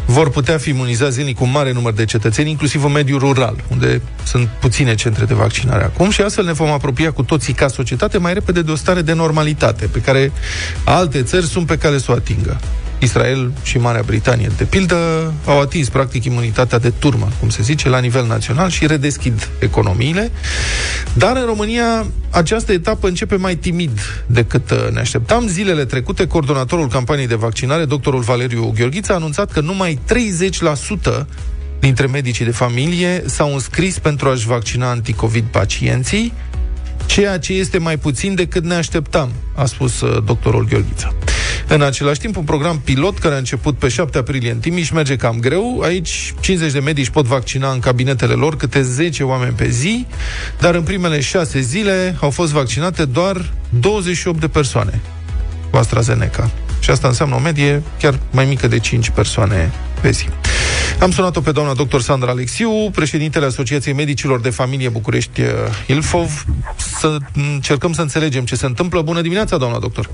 vor 0.07 0.31
putea 0.31 0.59
fi 0.59 0.69
imunizați 0.69 1.15
zilnic 1.15 1.41
un 1.41 1.51
mare 1.51 1.73
număr 1.73 1.93
de 1.93 2.05
cetățeni, 2.05 2.51
inclusiv 2.51 2.85
în 2.85 2.93
mediul 2.93 3.19
rural, 3.19 3.57
unde 3.71 4.01
sunt 4.23 4.49
puține 4.61 4.95
centre 4.95 5.25
de 5.25 5.35
vaccinare 5.35 5.85
acum. 5.85 6.11
Și 6.11 6.21
astfel 6.21 6.45
ne 6.45 6.53
vom 6.53 6.71
apropia 6.71 7.13
cu 7.13 7.23
toții 7.23 7.53
ca 7.53 7.69
societate 7.69 8.19
mai 8.19 8.35
repede 8.35 8.63
de 8.63 8.71
o 8.71 8.77
stare 8.77 9.03
de 9.03 9.13
normalitate, 9.13 9.87
pe 9.87 9.99
care 9.99 10.33
alte 10.85 11.23
țări 11.23 11.47
sunt 11.47 11.67
pe 11.67 11.77
cale 11.77 11.99
să 11.99 12.11
o 12.11 12.15
atingă. 12.15 12.61
Israel 12.99 13.53
și 13.63 13.79
Marea 13.79 14.03
Britanie, 14.07 14.51
de 14.57 14.65
pildă, 14.65 15.33
au 15.47 15.61
atins 15.61 15.89
practic 15.89 16.25
imunitatea 16.25 16.79
de 16.79 16.93
turmă, 16.99 17.29
cum 17.41 17.49
se 17.49 17.63
zice, 17.63 17.89
la 17.89 17.99
nivel 17.99 18.27
național 18.27 18.71
și 18.71 18.87
redeschid 18.87 19.49
economiile. 19.59 20.31
Dar 21.13 21.37
în 21.37 21.45
România 21.45 22.07
această 22.31 22.73
etapă 22.73 23.09
începe 23.09 23.37
mai 23.37 23.57
timid 23.57 24.25
decât 24.27 24.71
uh, 24.71 24.89
ne 24.93 25.01
așteptam. 25.01 25.47
Zilele 25.47 25.85
trecute, 25.85 26.27
coordonatorul 26.27 26.89
campaniei 26.89 27.27
de 27.27 27.35
vaccinare, 27.35 27.85
doctorul 27.85 28.21
Valeriu 28.21 28.73
Gheorghiță, 28.77 29.13
a 29.13 29.15
anunțat 29.15 29.53
că 29.53 29.61
numai 29.61 29.99
30% 31.21 31.27
dintre 31.81 32.07
medicii 32.07 32.45
de 32.45 32.51
familie 32.51 33.23
s-au 33.27 33.53
înscris 33.53 33.99
pentru 33.99 34.29
a-și 34.29 34.47
vaccina 34.47 34.91
anticovid 34.91 35.45
pacienții, 35.45 36.33
ceea 37.07 37.39
ce 37.39 37.53
este 37.53 37.79
mai 37.79 37.97
puțin 37.97 38.35
decât 38.35 38.65
ne 38.65 38.75
așteptam, 38.75 39.33
a 39.55 39.65
spus 39.65 40.01
uh, 40.01 40.23
doctorul 40.25 40.67
Gheorghiță. 40.67 41.15
În 41.69 41.83
același 41.83 42.21
timp, 42.21 42.37
un 42.37 42.45
program 42.45 42.81
pilot 42.85 43.19
care 43.19 43.35
a 43.35 43.39
început 43.39 43.79
pe 43.79 43.89
7 43.89 44.19
aprilie 44.19 44.51
în 44.51 44.59
Timiș 44.59 44.91
merge 44.91 45.17
cam 45.17 45.39
greu. 45.41 45.81
Aici 45.81 46.35
50 46.41 46.73
de 46.73 46.79
medici 46.79 47.09
pot 47.09 47.25
vaccina 47.25 47.71
în 47.71 47.79
cabinetele 47.79 48.33
lor 48.33 48.57
câte 48.57 48.83
10 48.83 49.23
oameni 49.23 49.53
pe 49.53 49.69
zi, 49.69 50.07
dar 50.61 50.75
în 50.75 50.83
primele 50.83 51.21
6 51.21 51.61
zile 51.61 52.17
au 52.21 52.31
fost 52.31 52.53
vaccinate 52.53 53.05
doar 53.05 53.53
28 53.81 54.41
de 54.41 54.49
persoane 54.49 55.01
cu 55.71 55.77
AstraZeneca. 55.77 56.51
Și 56.81 56.91
asta 56.91 57.09
înseamnă 57.09 57.35
o 57.35 57.39
medie 57.39 57.83
chiar 57.99 58.19
mai 58.31 58.45
mică 58.45 58.69
de 58.69 58.79
5 58.79 59.11
persoane 59.11 59.73
pe 60.01 60.11
zi. 60.11 60.29
Am 61.01 61.11
sunat-o 61.11 61.41
pe 61.41 61.53
doamna 61.53 61.75
dr. 61.75 61.99
Sandra 61.99 62.31
Alexiu, 62.31 62.91
președintele 62.91 63.47
Asociației 63.47 63.95
Medicilor 63.95 64.41
de 64.41 64.51
Familie 64.51 64.89
București 64.89 65.41
uh, 65.41 65.49
Ilfov, 65.87 66.45
să 66.99 67.17
încercăm 67.35 67.93
să 67.93 68.01
înțelegem 68.01 68.45
ce 68.45 68.57
se 68.57 68.67
întâmplă. 68.67 69.03
Bună 69.03 69.21
dimineața, 69.21 69.57
doamna 69.57 69.79
doctor! 69.79 70.11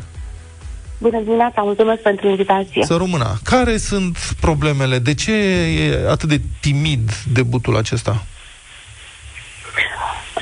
Bună 1.01 1.21
dimineața, 1.21 1.63
mulțumesc 1.63 2.03
pentru 2.03 2.29
invitație. 2.29 2.85
Să 2.85 2.97
rămână. 2.97 3.25
Care 3.45 3.77
sunt 3.77 4.19
problemele? 4.41 4.99
De 4.99 5.15
ce 5.15 5.33
e 5.33 6.11
atât 6.11 6.29
de 6.29 6.41
timid 6.61 7.11
debutul 7.33 7.77
acesta? 7.77 8.23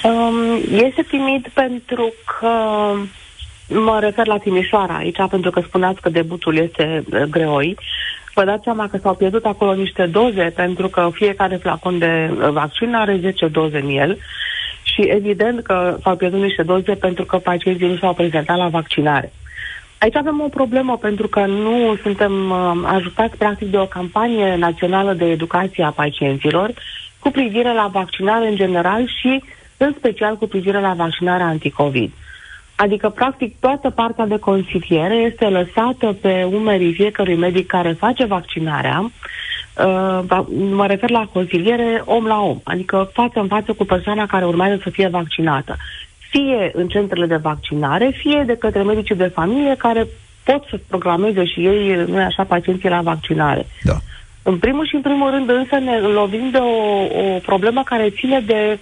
Um, 0.02 0.60
este 0.70 1.02
timid 1.02 1.48
pentru 1.54 2.12
că 2.24 2.50
mă 3.68 3.98
refer 4.00 4.26
la 4.26 4.38
Timișoara 4.38 4.96
aici, 4.96 5.26
pentru 5.30 5.50
că 5.50 5.60
spuneați 5.60 6.00
că 6.00 6.08
debutul 6.08 6.56
este 6.56 7.04
uh, 7.12 7.22
greoi. 7.22 7.76
Vă 8.34 8.44
dați 8.44 8.62
seama 8.64 8.88
că 8.88 8.98
s-au 9.02 9.14
pierdut 9.14 9.44
acolo 9.44 9.74
niște 9.74 10.06
doze, 10.06 10.52
pentru 10.56 10.88
că 10.88 11.10
fiecare 11.12 11.56
flacon 11.56 11.98
de 11.98 12.30
uh, 12.30 12.48
vaccin 12.50 12.94
are 12.94 13.18
10 13.20 13.46
doze 13.46 13.78
în 13.78 13.88
el 13.88 14.18
și 14.82 15.02
evident 15.02 15.62
că 15.62 15.96
s-au 16.02 16.16
pierdut 16.16 16.40
niște 16.40 16.62
doze 16.62 16.94
pentru 16.94 17.24
că 17.24 17.36
pacienții 17.36 17.86
nu 17.86 17.96
s-au 17.96 18.14
prezentat 18.14 18.56
la 18.56 18.68
vaccinare. 18.68 19.32
Aici 19.98 20.16
avem 20.16 20.40
o 20.40 20.48
problemă 20.48 20.96
pentru 20.96 21.28
că 21.28 21.46
nu 21.46 21.96
suntem 22.02 22.50
uh, 22.50 22.72
ajutați 22.84 23.36
practic 23.36 23.70
de 23.70 23.78
o 23.78 23.86
campanie 23.86 24.56
națională 24.56 25.12
de 25.12 25.24
educație 25.24 25.84
a 25.84 25.90
pacienților 25.90 26.72
cu 27.18 27.30
privire 27.30 27.72
la 27.74 27.90
vaccinare 27.92 28.48
în 28.48 28.56
general 28.56 29.06
și 29.06 29.42
în 29.76 29.94
special 29.96 30.36
cu 30.36 30.46
privire 30.46 30.80
la 30.80 30.92
vaccinarea 30.92 31.46
anticovid. 31.46 32.12
Adică, 32.76 33.08
practic, 33.08 33.56
toată 33.60 33.90
partea 33.90 34.26
de 34.26 34.38
consiliere 34.38 35.14
este 35.14 35.48
lăsată 35.48 36.16
pe 36.20 36.48
umerii 36.52 36.92
fiecărui 36.92 37.36
medic 37.36 37.66
care 37.66 37.92
face 37.92 38.24
vaccinarea. 38.24 39.00
Uh, 39.00 40.40
mă 40.70 40.86
refer 40.86 41.10
la 41.10 41.28
consiliere 41.32 42.02
om 42.04 42.26
la 42.26 42.40
om, 42.40 42.60
adică 42.64 43.10
față 43.12 43.40
în 43.40 43.46
față 43.46 43.72
cu 43.72 43.84
persoana 43.84 44.26
care 44.26 44.46
urmează 44.46 44.80
să 44.82 44.90
fie 44.90 45.08
vaccinată. 45.08 45.76
Fie 46.28 46.70
în 46.74 46.88
centrele 46.88 47.26
de 47.26 47.36
vaccinare, 47.36 48.10
fie 48.16 48.42
de 48.46 48.56
către 48.56 48.82
medicii 48.82 49.14
de 49.14 49.26
familie 49.34 49.74
care 49.78 50.06
pot 50.44 50.64
să 50.70 50.80
programeze 50.88 51.44
și 51.44 51.66
ei, 51.66 52.04
nu 52.06 52.16
așa, 52.16 52.44
pacienții 52.44 52.88
la 52.88 53.00
vaccinare. 53.00 53.66
Da. 53.82 53.96
În 54.42 54.58
primul 54.58 54.86
și 54.86 54.94
în 54.94 55.00
primul 55.00 55.30
rând, 55.30 55.48
însă, 55.48 55.76
ne 55.76 55.98
lovim 55.98 56.50
de 56.50 56.58
o, 56.58 56.74
o 57.20 57.38
problemă 57.38 57.82
care 57.84 58.10
ține 58.10 58.40
de 58.40 58.78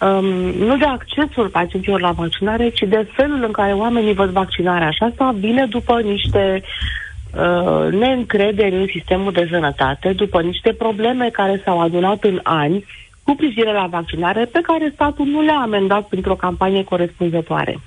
um, 0.00 0.24
nu 0.66 0.76
de 0.76 0.84
accesul 0.84 1.48
pacienților 1.48 2.00
la 2.00 2.10
vaccinare, 2.10 2.68
ci 2.68 2.82
de 2.88 3.06
felul 3.12 3.44
în 3.44 3.52
care 3.52 3.72
oamenii 3.72 4.14
văd 4.14 4.30
vaccinarea. 4.30 4.90
Și 4.90 5.02
asta 5.02 5.34
vine 5.38 5.66
după 5.66 6.00
niște 6.00 6.62
uh, 6.62 7.92
neîncrederi 7.92 8.74
în 8.74 8.86
sistemul 8.86 9.32
de 9.32 9.48
sănătate, 9.50 10.12
după 10.12 10.42
niște 10.42 10.72
probleme 10.72 11.28
care 11.32 11.62
s-au 11.64 11.80
adunat 11.80 12.24
în 12.24 12.40
ani 12.42 12.84
cu 13.24 13.34
privire 13.34 13.72
la 13.72 13.86
vaccinare, 13.86 14.44
pe 14.44 14.60
care 14.62 14.92
statul 14.94 15.26
nu 15.26 15.40
le-a 15.42 15.58
amendat 15.58 16.08
printr-o 16.08 16.34
campanie 16.34 16.84
corespunzătoare. 16.84 17.80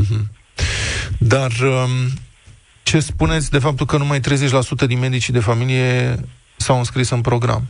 Mm-hmm. 0.00 0.22
Dar 1.18 1.50
um, 1.62 1.90
ce 2.82 3.00
spuneți 3.00 3.50
de 3.50 3.58
faptul 3.58 3.86
că 3.86 3.96
numai 3.96 4.18
30% 4.18 4.22
din 4.86 4.98
medicii 4.98 5.32
de 5.32 5.38
familie 5.38 6.14
s-au 6.56 6.78
înscris 6.78 7.10
în 7.10 7.20
program? 7.20 7.62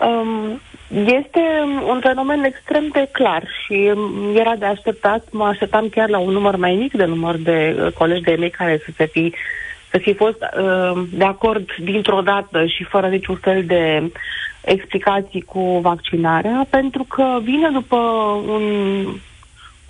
Um, 0.00 0.60
este 0.90 1.40
un 1.86 2.00
fenomen 2.00 2.44
extrem 2.44 2.88
de 2.92 3.08
clar 3.12 3.48
și 3.64 3.92
era 4.34 4.54
de 4.56 4.64
așteptat, 4.64 5.24
mă 5.30 5.44
așteptam 5.44 5.88
chiar 5.88 6.08
la 6.08 6.18
un 6.18 6.32
număr 6.32 6.56
mai 6.56 6.74
mic 6.74 6.92
de 6.92 7.04
număr 7.04 7.36
de 7.36 7.76
uh, 7.80 7.92
colegi 7.92 8.22
de 8.22 8.36
mei 8.38 8.50
care 8.50 8.80
să 8.84 8.90
se 8.96 9.06
fi, 9.06 9.34
să 9.90 9.98
fi 9.98 10.14
fost 10.14 10.38
uh, 10.40 11.02
de 11.12 11.24
acord 11.24 11.70
dintr-o 11.78 12.20
dată 12.20 12.66
și 12.66 12.84
fără 12.84 13.08
niciun 13.08 13.36
fel 13.36 13.64
de 13.64 14.10
explicații 14.60 15.40
cu 15.40 15.78
vaccinarea, 15.82 16.66
pentru 16.70 17.02
că 17.02 17.38
vine 17.42 17.70
după 17.70 17.96
un 18.46 18.62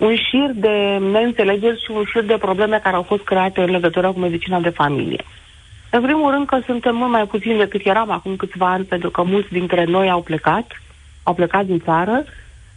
un 0.05 0.15
șir 0.15 0.51
de 0.55 0.75
neînțelegeri 1.11 1.83
și 1.83 1.91
un 1.91 2.03
șir 2.11 2.23
de 2.23 2.37
probleme 2.39 2.79
care 2.83 2.95
au 2.95 3.01
fost 3.01 3.23
create 3.23 3.61
în 3.61 3.71
legătură 3.71 4.11
cu 4.11 4.19
medicina 4.19 4.59
de 4.59 4.69
familie. 4.69 5.23
În 5.89 6.01
primul 6.01 6.31
rând 6.31 6.45
că 6.47 6.59
suntem 6.65 6.95
mult 6.95 7.11
mai 7.11 7.25
puțini 7.25 7.57
decât 7.57 7.81
eram 7.83 8.11
acum 8.11 8.35
câțiva 8.35 8.71
ani, 8.71 8.83
pentru 8.83 9.09
că 9.09 9.23
mulți 9.23 9.51
dintre 9.51 9.83
noi 9.83 10.09
au 10.09 10.21
plecat, 10.21 10.65
au 11.23 11.33
plecat 11.33 11.65
din 11.65 11.79
țară, 11.79 12.23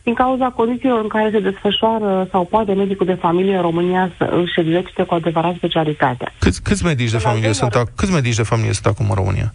din 0.03 0.15
cauza 0.15 0.49
condițiilor 0.51 1.01
în 1.01 1.09
care 1.09 1.31
se 1.31 1.41
desfășoară 1.41 2.29
sau 2.31 2.45
poate 2.45 2.73
medicul 2.73 3.07
de 3.07 3.15
familie 3.15 3.57
în 3.57 3.63
România 3.63 4.13
să 4.19 4.25
își 4.25 4.61
exercite 4.61 5.03
cu 5.03 5.15
adevărat 5.15 5.55
specialitatea. 5.55 6.33
Câți, 6.39 6.63
câți 6.63 6.85
medici 6.85 7.11
de 7.11 7.19
familie 7.19 7.53
sunt, 7.53 7.75
câți 7.97 8.13
medici 8.13 8.37
de 8.37 8.43
familie 8.43 8.73
sunt 8.73 8.87
acum 8.87 9.07
în 9.09 9.15
România? 9.15 9.55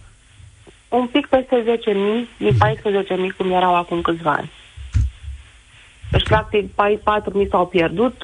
Un 0.90 1.06
pic 1.06 1.26
peste 1.26 1.64
10.000, 1.64 1.94
din 2.38 2.56
14.000 3.30 3.36
cum 3.36 3.50
erau 3.50 3.76
acum 3.76 4.00
câțiva 4.00 4.30
ani. 4.30 4.50
Deci, 6.10 6.22
practic, 6.22 6.70
4.000 6.70 7.48
s-au 7.50 7.66
pierdut. 7.66 8.22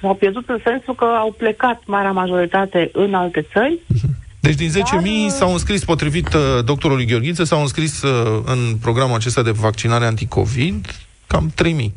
S-au 0.00 0.14
pierdut 0.14 0.48
în 0.48 0.58
sensul 0.64 0.94
că 0.94 1.04
au 1.04 1.34
plecat 1.38 1.82
marea 1.86 2.12
majoritate 2.12 2.90
în 2.92 3.14
alte 3.14 3.46
țări. 3.52 3.78
Deci 4.46 4.54
din 4.54 4.70
10.000 4.70 4.74
Dar... 4.74 5.02
s-au 5.28 5.52
înscris, 5.52 5.84
potrivit 5.84 6.34
uh, 6.34 6.64
doctorului 6.64 7.06
Gheorghiță, 7.06 7.44
s-au 7.44 7.60
înscris 7.60 8.02
uh, 8.02 8.42
în 8.44 8.76
programul 8.80 9.16
acesta 9.16 9.42
de 9.42 9.50
vaccinare 9.50 10.04
anticovid 10.04 10.86
cam 11.26 11.52
3.000. 11.64 11.90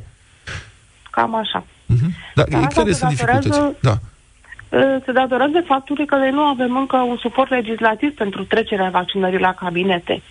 Cam 1.12 1.36
așa. 1.36 1.66
Uh-huh. 1.66 2.34
Dar 2.36 2.48
Dar 2.48 2.68
care 2.68 2.92
sunt 2.92 3.10
dificultăți? 3.10 3.60
Da. 3.82 3.98
Uh, 4.70 4.96
se 5.06 5.12
datorează 5.12 5.62
faptului 5.66 6.06
că 6.06 6.16
noi 6.16 6.32
nu 6.32 6.42
avem 6.42 6.78
încă 6.78 6.98
un 6.98 7.18
suport 7.18 7.50
legislativ 7.50 8.16
pentru 8.16 8.44
trecerea 8.44 8.90
vaccinării 8.90 9.40
la 9.40 9.54
cabinete. 9.54 10.14
Uh, 10.14 10.22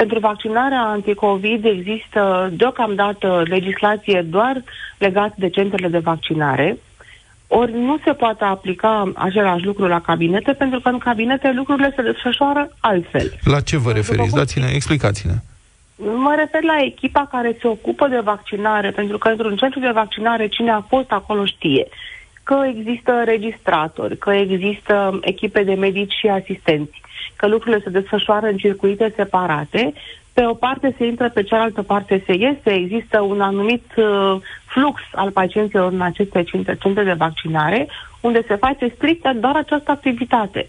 pentru 0.00 0.18
vaccinarea 0.18 0.80
anticovid 0.80 1.64
există 1.64 2.50
deocamdată 2.52 3.42
legislație 3.46 4.26
doar 4.30 4.62
legată 4.98 5.34
de 5.36 5.48
centrele 5.48 5.88
de 5.88 5.98
vaccinare, 5.98 6.78
ori 7.46 7.72
nu 7.72 7.98
se 8.04 8.12
poate 8.12 8.44
aplica 8.44 9.12
același 9.14 9.64
lucru 9.64 9.86
la 9.86 10.00
cabinete, 10.00 10.52
pentru 10.52 10.80
că 10.80 10.88
în 10.88 10.98
cabinete 10.98 11.52
lucrurile 11.52 11.92
se 11.96 12.02
desfășoară 12.02 12.76
altfel. 12.80 13.38
La 13.44 13.60
ce 13.60 13.76
vă 13.76 13.92
referiți? 13.92 14.34
Dați-ne, 14.34 14.66
explicați-ne. 14.72 15.32
Mă 15.96 16.34
refer 16.36 16.62
la 16.62 16.76
echipa 16.84 17.28
care 17.30 17.56
se 17.60 17.66
ocupă 17.66 18.08
de 18.08 18.20
vaccinare, 18.24 18.90
pentru 18.90 19.18
că 19.18 19.28
într-un 19.28 19.56
centru 19.56 19.80
de 19.80 19.90
vaccinare 19.94 20.48
cine 20.48 20.70
a 20.70 20.80
fost 20.80 21.10
acolo 21.10 21.44
știe 21.44 21.86
că 22.48 22.64
există 22.74 23.22
registratori, 23.24 24.16
că 24.18 24.30
există 24.30 25.18
echipe 25.22 25.62
de 25.62 25.74
medici 25.74 26.12
și 26.12 26.28
asistenți, 26.28 27.00
că 27.36 27.46
lucrurile 27.46 27.82
se 27.84 27.90
desfășoară 27.90 28.46
în 28.46 28.56
circuite 28.56 29.12
separate, 29.16 29.92
pe 30.32 30.44
o 30.46 30.54
parte 30.54 30.94
se 30.98 31.06
intră, 31.06 31.28
pe 31.28 31.42
cealaltă 31.42 31.82
parte 31.82 32.22
se 32.26 32.34
iese, 32.34 32.70
există 32.74 33.20
un 33.20 33.40
anumit 33.40 33.84
uh, 33.96 34.36
flux 34.66 35.00
al 35.14 35.30
pacienților 35.30 35.92
în 35.92 36.00
aceste 36.00 36.44
centre 36.78 37.04
de 37.04 37.12
vaccinare, 37.12 37.88
unde 38.20 38.42
se 38.46 38.54
face 38.54 38.92
strict 38.94 39.32
doar 39.32 39.56
această 39.56 39.90
activitate. 39.90 40.68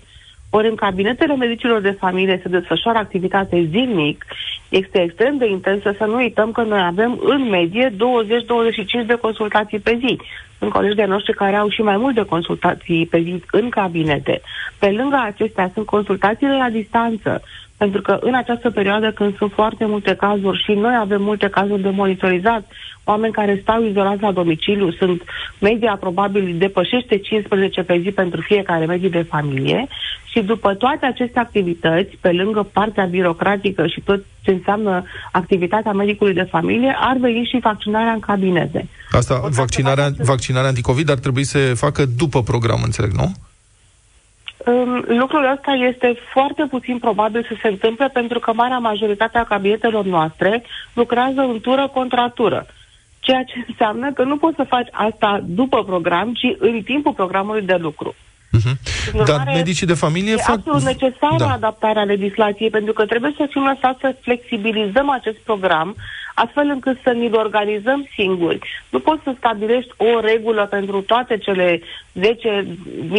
Ori 0.50 0.70
în 0.70 0.76
cabinetele 0.76 1.36
medicilor 1.36 1.82
de 1.82 1.98
familie 2.00 2.40
se 2.44 2.50
desfășoară 2.50 2.98
activitate 2.98 3.68
zilnic, 3.70 4.26
este 4.70 5.02
extrem 5.02 5.38
de 5.38 5.50
intensă, 5.50 5.96
să 5.98 6.06
nu 6.06 6.16
uităm 6.16 6.52
că 6.52 6.62
noi 6.62 6.82
avem 6.82 7.20
în 7.24 7.50
medie 7.50 7.90
20-25 7.90 9.06
de 9.06 9.16
consultații 9.22 9.80
pe 9.80 9.98
zi. 10.06 10.18
Sunt 10.60 10.72
colegi 10.72 10.96
de 10.96 11.06
noștri 11.06 11.34
care 11.34 11.56
au 11.56 11.70
și 11.70 11.82
mai 11.82 11.98
mult 11.98 12.16
de 12.16 12.26
consultații 12.26 13.06
pe 13.06 13.22
zi 13.22 13.44
în 13.52 13.70
cabinete. 13.70 14.42
Pe 14.80 14.92
lângă 14.92 15.22
acestea 15.26 15.72
sunt 15.74 15.86
consultațiile 15.86 16.58
la 16.58 16.70
distanță, 16.70 17.42
pentru 17.82 18.02
că 18.02 18.18
în 18.22 18.36
această 18.36 18.70
perioadă 18.70 19.12
când 19.12 19.38
sunt 19.38 19.52
foarte 19.52 19.86
multe 19.86 20.16
cazuri 20.16 20.64
și 20.64 20.72
noi 20.72 20.96
avem 21.00 21.22
multe 21.22 21.48
cazuri 21.50 21.82
de 21.82 21.90
monitorizat, 21.90 22.64
oameni 23.04 23.34
care 23.34 23.60
stau 23.62 23.84
izolați 23.84 24.22
la 24.22 24.32
domiciliu, 24.32 24.92
sunt 24.92 25.22
media 25.60 25.98
probabil 26.00 26.56
depășește 26.58 27.18
15 27.18 27.82
pe 27.82 28.00
zi 28.04 28.12
pentru 28.12 28.42
fiecare 28.42 28.86
mediu 28.86 29.10
de 29.10 29.22
familie 29.30 29.88
și 30.32 30.40
după 30.40 30.74
toate 30.74 31.06
aceste 31.06 31.40
activități, 31.40 32.18
pe 32.22 32.32
lângă 32.32 32.70
partea 32.74 33.06
birocratică 33.06 33.88
și 33.88 34.02
tot 34.02 34.26
ce 34.42 34.52
înseamnă 34.52 35.04
activitatea 35.32 35.92
medicului 35.92 36.34
de 36.34 36.48
familie, 36.52 36.96
ar 37.00 37.18
veni 37.20 37.50
și 37.52 37.60
vaccinarea 37.62 38.12
în 38.12 38.20
cabinete. 38.20 38.88
Asta, 39.12 39.42
vaccinarea, 39.50 40.10
vaccinarea 40.18 40.68
anticovid 40.68 41.10
ar 41.10 41.18
trebui 41.18 41.44
să 41.44 41.60
facă 41.76 42.06
după 42.06 42.44
program, 42.44 42.80
înțeleg, 42.84 43.12
nu? 43.12 43.32
Um, 44.66 45.06
lucrul 45.08 45.52
ăsta 45.56 45.72
este 45.72 46.20
foarte 46.34 46.66
puțin 46.70 46.98
probabil 46.98 47.46
să 47.48 47.56
se 47.62 47.68
întâmple 47.68 48.08
pentru 48.08 48.40
că 48.40 48.54
marea 48.54 48.78
majoritate 48.78 49.38
a 49.38 49.44
cabinetelor 49.44 50.06
noastre 50.06 50.64
lucrează 50.94 51.42
în 51.42 51.60
tură 51.62 51.90
contra 51.94 52.30
tură. 52.30 52.66
Ceea 53.20 53.44
ce 53.44 53.66
înseamnă 53.68 54.12
că 54.12 54.24
nu 54.24 54.38
poți 54.38 54.56
să 54.56 54.64
faci 54.64 54.88
asta 54.92 55.44
după 55.46 55.84
program, 55.84 56.34
ci 56.34 56.56
în 56.58 56.82
timpul 56.82 57.14
programului 57.14 57.62
de 57.62 57.76
lucru. 57.80 58.16
Uh-huh. 58.58 59.26
Dar 59.26 59.44
medicii 59.46 59.88
de 59.88 59.94
familie 59.94 60.34
e 60.34 60.36
fac... 60.36 60.56
absolut 60.56 60.82
necesară 60.82 61.36
da. 61.38 61.52
adaptarea 61.52 62.04
legislației, 62.04 62.70
pentru 62.70 62.94
că 62.94 63.06
trebuie 63.06 63.34
să 63.38 63.48
fim 63.50 63.64
lăsați 63.64 64.00
să 64.00 64.16
flexibilizăm 64.22 65.10
acest 65.10 65.38
program, 65.38 65.96
astfel 66.44 66.68
încât 66.76 66.98
să 67.04 67.10
ni-l 67.10 67.36
organizăm 67.36 68.08
singuri. 68.16 68.60
Nu 68.90 69.00
poți 69.00 69.24
să 69.24 69.34
stabilești 69.38 69.92
o 69.98 70.20
regulă 70.20 70.64
pentru 70.66 71.02
toate 71.02 71.38
cele 71.38 71.68
10.000 71.80 71.82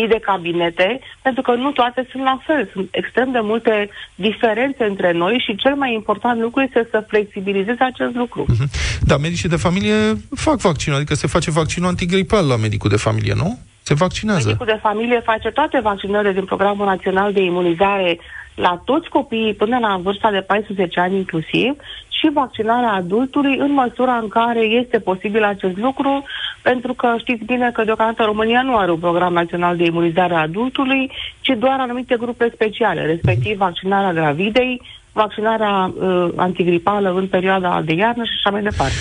de 0.08 0.20
cabinete, 0.22 1.00
pentru 1.22 1.42
că 1.42 1.54
nu 1.54 1.70
toate 1.70 2.06
sunt 2.10 2.22
la 2.22 2.38
fel. 2.46 2.68
Sunt 2.72 2.88
extrem 2.90 3.30
de 3.30 3.38
multe 3.42 3.90
diferențe 4.14 4.84
între 4.84 5.12
noi 5.12 5.44
și 5.46 5.56
cel 5.56 5.74
mai 5.74 5.94
important 5.94 6.40
lucru 6.40 6.60
este 6.62 6.88
să 6.90 7.04
flexibilizezi 7.08 7.80
acest 7.80 8.14
lucru. 8.14 8.42
Uh-huh. 8.44 8.68
Da, 9.00 9.16
medicii 9.16 9.48
de 9.48 9.56
familie 9.56 9.96
fac 10.34 10.58
vaccinul, 10.60 10.98
adică 10.98 11.14
se 11.14 11.26
face 11.26 11.50
vaccinul 11.50 11.88
antigripal 11.88 12.46
la 12.46 12.56
medicul 12.56 12.90
de 12.90 12.96
familie, 12.96 13.34
nu? 13.36 13.58
Se 13.82 13.94
vaccinează. 13.94 14.46
Medicul 14.46 14.66
de 14.66 14.78
familie 14.82 15.20
face 15.24 15.48
toate 15.48 15.80
vaccinările 15.82 16.32
din 16.32 16.44
Programul 16.44 16.86
Național 16.86 17.32
de 17.32 17.42
Imunizare 17.42 18.18
la 18.60 18.82
toți 18.84 19.08
copiii 19.08 19.54
până 19.54 19.78
la 19.78 20.00
vârsta 20.02 20.30
de 20.30 20.40
14 20.40 21.00
ani 21.00 21.16
inclusiv 21.16 21.76
și 22.08 22.30
vaccinarea 22.32 22.92
adultului 22.92 23.56
în 23.58 23.72
măsura 23.72 24.16
în 24.16 24.28
care 24.28 24.60
este 24.60 24.98
posibil 24.98 25.42
acest 25.42 25.76
lucru, 25.76 26.24
pentru 26.62 26.92
că 26.94 27.14
știți 27.18 27.44
bine 27.44 27.70
că 27.72 27.84
deocamdată 27.84 28.22
România 28.22 28.62
nu 28.62 28.76
are 28.76 28.90
un 28.90 28.98
program 28.98 29.32
național 29.32 29.76
de 29.76 29.84
imunizare 29.84 30.34
a 30.34 30.40
adultului, 30.40 31.10
ci 31.40 31.52
doar 31.58 31.80
anumite 31.80 32.16
grupe 32.18 32.50
speciale, 32.54 33.06
respectiv 33.06 33.56
vaccinarea 33.56 34.12
gravidei, 34.12 34.82
vaccinarea 35.12 35.92
uh, 35.94 36.28
antigripală 36.36 37.12
în 37.12 37.26
perioada 37.26 37.82
de 37.84 37.92
iarnă 37.92 38.24
și 38.24 38.36
așa 38.36 38.50
mai 38.50 38.62
departe. 38.62 38.94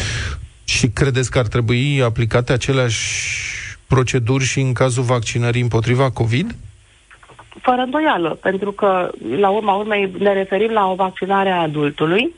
Și 0.64 0.88
credeți 0.90 1.32
că 1.32 1.40
ar 1.40 1.48
trebui 1.48 2.02
aplicate 2.02 2.54
aceleași 2.54 3.02
proceduri 3.88 4.44
și 4.44 4.60
în 4.60 4.74
cazul 4.74 5.04
vaccinării 5.04 5.62
împotriva 5.62 6.10
COVID? 6.10 6.56
Fără 7.62 7.82
îndoială, 7.82 8.38
pentru 8.42 8.72
că, 8.72 9.10
la 9.38 9.50
urma 9.50 9.74
urmei, 9.74 10.12
ne 10.18 10.34
referim 10.34 10.72
la 10.72 10.92
o 10.92 10.96
vaccinare 10.96 11.50
a 11.50 11.62
adultului, 11.62 12.34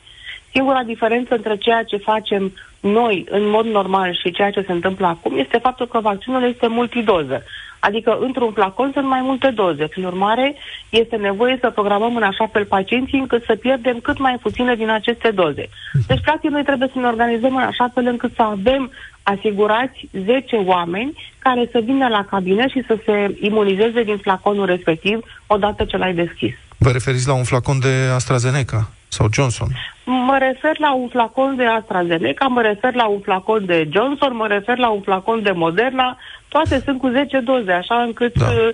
Singura 0.52 0.82
diferență 0.82 1.34
între 1.34 1.56
ceea 1.56 1.82
ce 1.82 1.96
facem 1.96 2.52
noi 2.80 3.26
în 3.30 3.48
mod 3.48 3.64
normal 3.66 4.12
și 4.12 4.30
ceea 4.30 4.50
ce 4.50 4.62
se 4.66 4.72
întâmplă 4.72 5.06
acum 5.06 5.38
este 5.38 5.58
faptul 5.58 5.86
că 5.86 6.00
vaccinul 6.00 6.42
este 6.42 6.66
multidoză. 6.66 7.42
Adică 7.78 8.18
într-un 8.20 8.52
flacon 8.52 8.90
sunt 8.92 9.06
mai 9.06 9.20
multe 9.22 9.50
doze. 9.50 9.86
Prin 9.86 10.04
urmare, 10.04 10.54
este 10.88 11.16
nevoie 11.16 11.58
să 11.60 11.70
programăm 11.70 12.16
în 12.16 12.22
așa 12.22 12.46
fel 12.46 12.64
pacienții 12.64 13.18
încât 13.18 13.42
să 13.44 13.54
pierdem 13.54 13.98
cât 13.98 14.18
mai 14.18 14.38
puține 14.42 14.74
din 14.74 14.88
aceste 14.88 15.30
doze. 15.30 15.68
Deci, 16.06 16.20
practic, 16.20 16.50
noi 16.50 16.62
trebuie 16.62 16.90
să 16.92 16.98
ne 16.98 17.06
organizăm 17.06 17.56
în 17.56 17.62
așa 17.62 17.90
fel 17.94 18.06
încât 18.06 18.32
să 18.34 18.42
avem 18.42 18.90
asigurați 19.22 20.08
10 20.24 20.56
oameni 20.56 21.16
care 21.38 21.68
să 21.72 21.80
vină 21.84 22.08
la 22.08 22.24
cabinet 22.30 22.70
și 22.70 22.82
să 22.86 22.98
se 23.04 23.36
imunizeze 23.40 24.02
din 24.02 24.16
flaconul 24.16 24.66
respectiv 24.66 25.18
odată 25.46 25.84
ce 25.84 25.96
l-ai 25.96 26.14
deschis. 26.14 26.54
Vă 26.78 26.90
referiți 26.90 27.26
la 27.26 27.34
un 27.34 27.44
flacon 27.44 27.78
de 27.80 28.10
AstraZeneca 28.14 28.90
sau 29.12 29.26
Johnson? 29.32 29.68
Mă 30.04 30.36
refer 30.38 30.78
la 30.78 30.94
un 30.94 31.08
flacon 31.08 31.56
de 31.56 31.66
AstraZeneca, 31.66 32.46
mă 32.46 32.62
refer 32.62 32.94
la 32.94 33.06
un 33.06 33.20
flacon 33.20 33.66
de 33.66 33.88
Johnson, 33.92 34.36
mă 34.36 34.46
refer 34.46 34.78
la 34.78 34.88
un 34.88 35.00
flacon 35.00 35.42
de 35.42 35.50
Moderna, 35.50 36.18
toate 36.48 36.82
sunt 36.84 36.98
cu 36.98 37.08
10 37.08 37.40
doze, 37.40 37.72
așa 37.72 38.02
încât 38.02 38.38
da. 38.38 38.44
uh, 38.46 38.68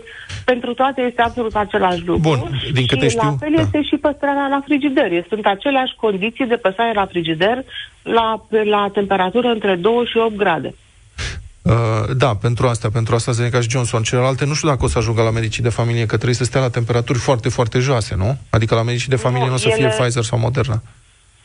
pentru 0.44 0.74
toate 0.74 1.00
este 1.00 1.22
absolut 1.22 1.54
același 1.54 2.02
lucru. 2.06 2.28
Bun, 2.28 2.60
din 2.72 2.86
câte 2.86 3.08
și 3.08 3.16
știu... 3.16 3.28
la 3.28 3.36
fel 3.38 3.52
da. 3.54 3.60
este 3.60 3.82
și 3.82 3.96
păstrarea 3.96 4.46
la 4.50 4.60
frigider. 4.64 5.24
Sunt 5.28 5.46
aceleași 5.46 5.94
condiții 5.96 6.46
de 6.46 6.56
păstrare 6.56 6.92
la 6.92 7.06
frigider 7.06 7.64
la, 8.02 8.46
la 8.64 8.90
temperatură 8.92 9.48
între 9.48 9.74
2 9.74 10.06
și 10.10 10.16
8 10.16 10.36
grade. 10.36 10.74
Uh, 11.68 12.16
da, 12.16 12.34
pentru 12.34 12.66
asta, 12.66 12.88
pentru 12.92 13.14
asta 13.14 13.32
Zeneca 13.32 13.60
și 13.60 13.68
Johnson. 13.70 14.02
Celelalte, 14.02 14.44
nu 14.44 14.54
știu 14.54 14.68
dacă 14.68 14.84
o 14.84 14.88
să 14.88 14.98
ajungă 14.98 15.22
la 15.22 15.30
medicii 15.30 15.62
de 15.62 15.68
familie, 15.68 16.06
că 16.06 16.14
trebuie 16.14 16.34
să 16.34 16.44
stea 16.44 16.60
la 16.60 16.70
temperaturi 16.70 17.18
foarte, 17.18 17.48
foarte 17.48 17.78
joase, 17.78 18.14
nu? 18.14 18.38
Adică 18.50 18.74
la 18.74 18.82
medicii 18.82 19.08
de 19.08 19.16
familie 19.16 19.44
nu, 19.44 19.48
nu 19.48 19.54
o 19.54 19.58
să 19.58 19.68
ele... 19.68 19.76
fie 19.76 19.88
Pfizer 19.88 20.22
sau 20.22 20.38
Moderna. 20.38 20.82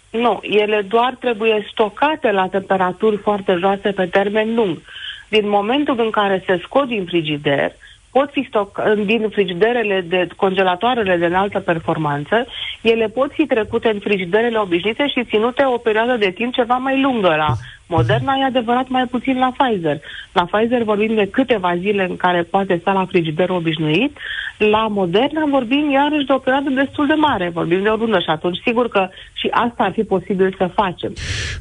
Nu, 0.10 0.40
ele 0.42 0.86
doar 0.88 1.18
trebuie 1.20 1.68
stocate 1.72 2.32
la 2.32 2.48
temperaturi 2.48 3.18
foarte 3.18 3.56
joase 3.60 3.92
pe 3.92 4.06
termen 4.06 4.56
lung. 4.56 4.82
Din 5.30 5.50
momentul 5.50 6.00
în 6.00 6.10
care 6.10 6.44
se 6.46 6.60
scot 6.64 6.88
din 6.88 7.06
frigider, 7.06 7.72
pot 8.16 8.30
fi 8.32 8.46
stoc 8.50 8.82
din 9.06 9.30
frigiderele 9.30 10.06
de 10.08 10.28
congelatoarele 10.36 11.18
de 11.18 11.26
înaltă 11.26 11.60
performanță, 11.60 12.46
ele 12.82 13.08
pot 13.08 13.32
fi 13.32 13.46
trecute 13.46 13.90
în 13.90 14.00
frigiderele 14.00 14.58
obișnuite 14.58 15.08
și 15.08 15.26
ținute 15.26 15.64
o 15.66 15.78
perioadă 15.78 16.16
de 16.18 16.30
timp 16.30 16.54
ceva 16.54 16.78
mai 16.78 17.02
lungă 17.02 17.36
la 17.36 17.52
Moderna, 17.88 18.34
e 18.40 18.44
adevărat 18.44 18.88
mai 18.88 19.06
puțin 19.06 19.38
la 19.38 19.52
Pfizer. 19.58 20.00
La 20.32 20.46
Pfizer 20.52 20.84
vorbim 20.84 21.16
de 21.16 21.28
câteva 21.28 21.76
zile 21.78 22.04
în 22.10 22.16
care 22.16 22.42
poate 22.44 22.78
sta 22.82 22.92
la 22.92 23.06
frigider 23.06 23.50
obișnuit, 23.50 24.18
la 24.58 24.88
Moderna 24.88 25.46
vorbim 25.50 25.92
iarăși 25.92 26.26
de 26.26 26.34
o 26.34 26.38
perioadă 26.38 26.70
destul 26.70 27.08
de 27.08 27.14
mare, 27.14 27.50
vorbim 27.50 27.82
de 27.82 27.90
o 27.90 27.96
lună 27.96 28.20
și 28.20 28.30
atunci 28.30 28.62
sigur 28.66 28.90
că 28.90 29.10
și 29.34 29.48
asta 29.52 29.84
ar 29.84 29.92
fi 29.92 30.04
posibil 30.04 30.56
să 30.58 30.70
facem. 30.74 31.14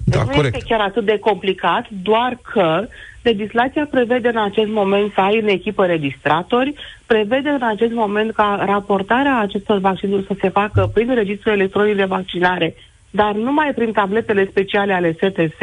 Da, 0.04 0.18
deci 0.18 0.26
nu 0.26 0.34
corect. 0.34 0.54
este 0.54 0.66
chiar 0.68 0.80
atât 0.80 1.04
de 1.04 1.18
complicat, 1.18 1.86
doar 2.02 2.38
că 2.52 2.88
legislația 3.22 3.86
prevede 3.90 4.28
în 4.28 4.36
acest 4.36 4.70
moment 4.70 5.12
să 5.12 5.20
ai 5.20 5.40
în 5.40 5.48
echipă 5.48 5.86
registratori, 5.86 6.74
prevede 7.06 7.48
în 7.48 7.62
acest 7.62 7.92
moment 7.92 8.32
ca 8.32 8.62
raportarea 8.66 9.38
acestor 9.38 9.78
vaccinuri 9.78 10.26
să 10.26 10.34
se 10.40 10.48
facă 10.48 10.90
prin 10.94 11.14
registrul 11.14 11.52
electronic 11.52 11.96
de 11.96 12.04
vaccinare, 12.04 12.74
dar 13.10 13.34
numai 13.34 13.72
prin 13.74 13.92
tabletele 13.92 14.46
speciale 14.46 14.92
ale 14.92 15.12
STS, 15.12 15.58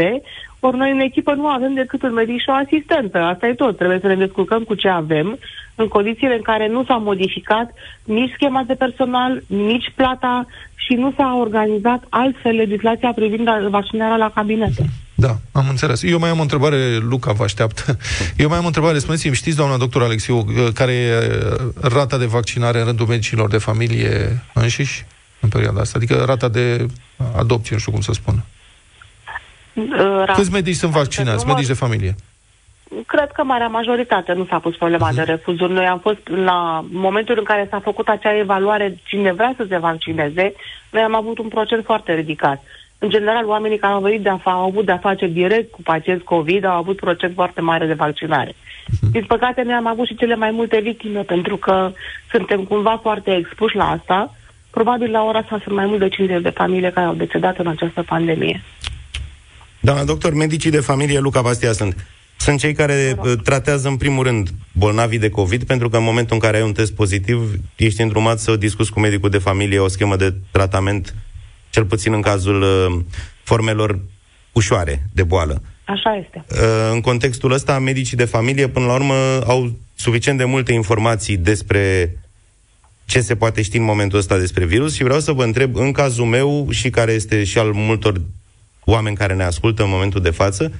ori 0.59 0.77
noi 0.77 0.91
în 0.91 0.99
echipă 0.99 1.33
nu 1.33 1.47
avem 1.47 1.73
decât 1.73 2.03
un 2.03 2.13
medic 2.13 2.39
și 2.39 2.49
o 2.49 2.53
asistentă. 2.53 3.17
Asta 3.17 3.47
e 3.47 3.53
tot. 3.53 3.77
Trebuie 3.77 3.99
să 3.99 4.07
ne 4.07 4.15
descurcăm 4.15 4.63
cu 4.63 4.73
ce 4.73 4.87
avem, 4.87 5.39
în 5.75 5.87
condițiile 5.87 6.35
în 6.35 6.41
care 6.41 6.67
nu 6.67 6.83
s-a 6.83 6.95
modificat 6.95 7.73
nici 8.03 8.31
schema 8.33 8.63
de 8.67 8.73
personal, 8.73 9.41
nici 9.47 9.91
plata 9.95 10.45
și 10.75 10.93
nu 10.93 11.13
s-a 11.17 11.37
organizat 11.39 12.03
altfel 12.09 12.55
legislația 12.55 13.11
privind 13.13 13.49
vaccinarea 13.49 14.15
la 14.15 14.31
cabinete. 14.31 14.83
Da, 15.19 15.37
am 15.51 15.69
înțeles. 15.69 16.03
Eu 16.03 16.19
mai 16.19 16.29
am 16.29 16.39
o 16.39 16.41
întrebare, 16.41 16.97
Luca 16.97 17.31
vă 17.31 17.43
așteaptă. 17.43 17.97
Eu 18.37 18.47
mai 18.47 18.57
am 18.57 18.63
o 18.63 18.67
întrebare, 18.67 18.99
spuneți-mi, 18.99 19.35
știți, 19.35 19.57
doamna 19.57 19.77
doctor 19.77 20.01
Alexiu, 20.03 20.45
care 20.73 20.91
e 20.91 21.13
rata 21.81 22.17
de 22.17 22.25
vaccinare 22.25 22.79
în 22.79 22.85
rândul 22.85 23.05
medicilor 23.05 23.49
de 23.49 23.57
familie 23.57 24.43
înșiși 24.53 25.05
în 25.39 25.49
perioada 25.49 25.79
asta? 25.81 25.97
Adică 25.97 26.23
rata 26.25 26.47
de 26.47 26.85
adopție, 27.37 27.75
nu 27.75 27.79
știu 27.79 27.91
cum 27.91 28.01
să 28.01 28.11
spun. 28.11 28.43
Uh, 29.73 30.33
Câți 30.35 30.51
medici 30.51 30.75
sunt 30.75 30.91
vaccinați, 30.91 31.37
număr... 31.37 31.53
medici 31.53 31.67
de 31.67 31.73
familie? 31.73 32.15
Cred 33.05 33.31
că 33.31 33.43
marea 33.43 33.67
majoritate 33.67 34.33
nu 34.33 34.45
s-a 34.45 34.59
pus 34.59 34.75
problema 34.75 35.11
uh-huh. 35.11 35.15
de 35.15 35.21
refuzuri. 35.21 35.73
Noi 35.73 35.85
am 35.85 35.99
fost 35.99 36.27
la 36.45 36.85
momentul 36.91 37.35
în 37.37 37.43
care 37.43 37.67
s-a 37.69 37.79
făcut 37.79 38.07
acea 38.07 38.37
evaluare 38.37 38.99
cine 39.03 39.31
vrea 39.31 39.53
să 39.57 39.65
se 39.69 39.77
vaccineze, 39.77 40.53
noi 40.89 41.01
am 41.01 41.15
avut 41.15 41.37
un 41.37 41.47
procent 41.47 41.85
foarte 41.85 42.13
ridicat. 42.13 42.63
În 43.01 43.09
general, 43.09 43.45
oamenii 43.45 43.77
care 43.77 43.93
au 43.93 44.01
venit 44.01 44.21
de 44.21 44.29
afa, 44.29 44.51
au 44.51 44.65
avut 44.65 44.85
de-a 44.85 44.97
face 44.97 45.27
direct 45.27 45.71
cu 45.71 45.81
pacienți 45.81 46.23
COVID 46.23 46.65
au 46.65 46.77
avut 46.77 46.95
procent 46.95 47.33
foarte 47.33 47.61
mare 47.61 47.85
de 47.85 47.93
vaccinare. 47.93 48.51
Uh-huh. 48.51 49.11
Din 49.11 49.23
păcate, 49.27 49.61
noi 49.61 49.73
am 49.73 49.87
avut 49.87 50.07
și 50.07 50.15
cele 50.15 50.35
mai 50.35 50.51
multe 50.51 50.79
victime, 50.83 51.21
pentru 51.21 51.57
că 51.57 51.91
suntem 52.31 52.63
cumva 52.63 52.99
foarte 53.01 53.35
expuși 53.35 53.75
la 53.75 53.89
asta. 53.89 54.35
Probabil 54.69 55.11
la 55.11 55.23
ora 55.23 55.39
asta 55.39 55.59
sunt 55.63 55.75
mai 55.75 55.85
mult 55.85 55.99
de 55.99 56.09
50 56.09 56.41
de 56.41 56.49
familii 56.49 56.91
care 56.91 57.07
au 57.07 57.13
decedat 57.13 57.57
în 57.57 57.67
această 57.67 58.03
pandemie. 58.03 58.63
Doamna 59.79 60.03
doctor, 60.03 60.33
medicii 60.33 60.71
de 60.71 60.79
familie, 60.79 61.19
Luca 61.19 61.41
Bastia 61.41 61.71
sunt. 61.71 62.05
Sunt 62.37 62.59
cei 62.59 62.73
care 62.73 63.15
uh, 63.17 63.33
tratează 63.43 63.87
în 63.87 63.97
primul 63.97 64.23
rând 64.23 64.49
bolnavii 64.71 65.19
de 65.19 65.29
COVID, 65.29 65.63
pentru 65.63 65.89
că 65.89 65.97
în 65.97 66.03
momentul 66.03 66.33
în 66.33 66.39
care 66.39 66.57
ai 66.57 66.63
un 66.63 66.71
test 66.71 66.93
pozitiv, 66.93 67.53
ești 67.75 68.01
îndrumat 68.01 68.39
să 68.39 68.55
discuți 68.55 68.91
cu 68.91 68.99
medicul 68.99 69.29
de 69.29 69.37
familie 69.37 69.79
o 69.79 69.87
schemă 69.87 70.15
de 70.15 70.33
tratament, 70.51 71.15
cel 71.69 71.85
puțin 71.85 72.13
în 72.13 72.21
cazul 72.21 72.61
uh, 72.61 72.99
formelor 73.43 73.99
ușoare 74.51 75.03
de 75.13 75.23
boală. 75.23 75.61
Așa 75.85 76.15
este. 76.15 76.45
Uh, 76.51 76.91
în 76.91 77.01
contextul 77.01 77.51
ăsta, 77.51 77.79
medicii 77.79 78.17
de 78.17 78.25
familie, 78.25 78.67
până 78.67 78.85
la 78.85 78.93
urmă, 78.93 79.13
au 79.45 79.71
suficient 79.95 80.37
de 80.37 80.43
multe 80.43 80.73
informații 80.73 81.37
despre 81.37 82.13
ce 83.05 83.21
se 83.21 83.35
poate 83.35 83.61
ști 83.61 83.77
în 83.77 83.83
momentul 83.83 84.19
ăsta 84.19 84.37
despre 84.37 84.65
virus 84.65 84.95
și 84.95 85.03
vreau 85.03 85.19
să 85.19 85.31
vă 85.31 85.43
întreb, 85.43 85.75
în 85.75 85.91
cazul 85.91 86.25
meu 86.25 86.67
și 86.69 86.89
care 86.89 87.11
este 87.11 87.43
și 87.43 87.57
al 87.57 87.71
multor 87.71 88.21
oameni 88.85 89.15
care 89.15 89.33
ne 89.33 89.43
ascultă 89.43 89.83
în 89.83 89.89
momentul 89.89 90.21
de 90.21 90.29
față, 90.29 90.71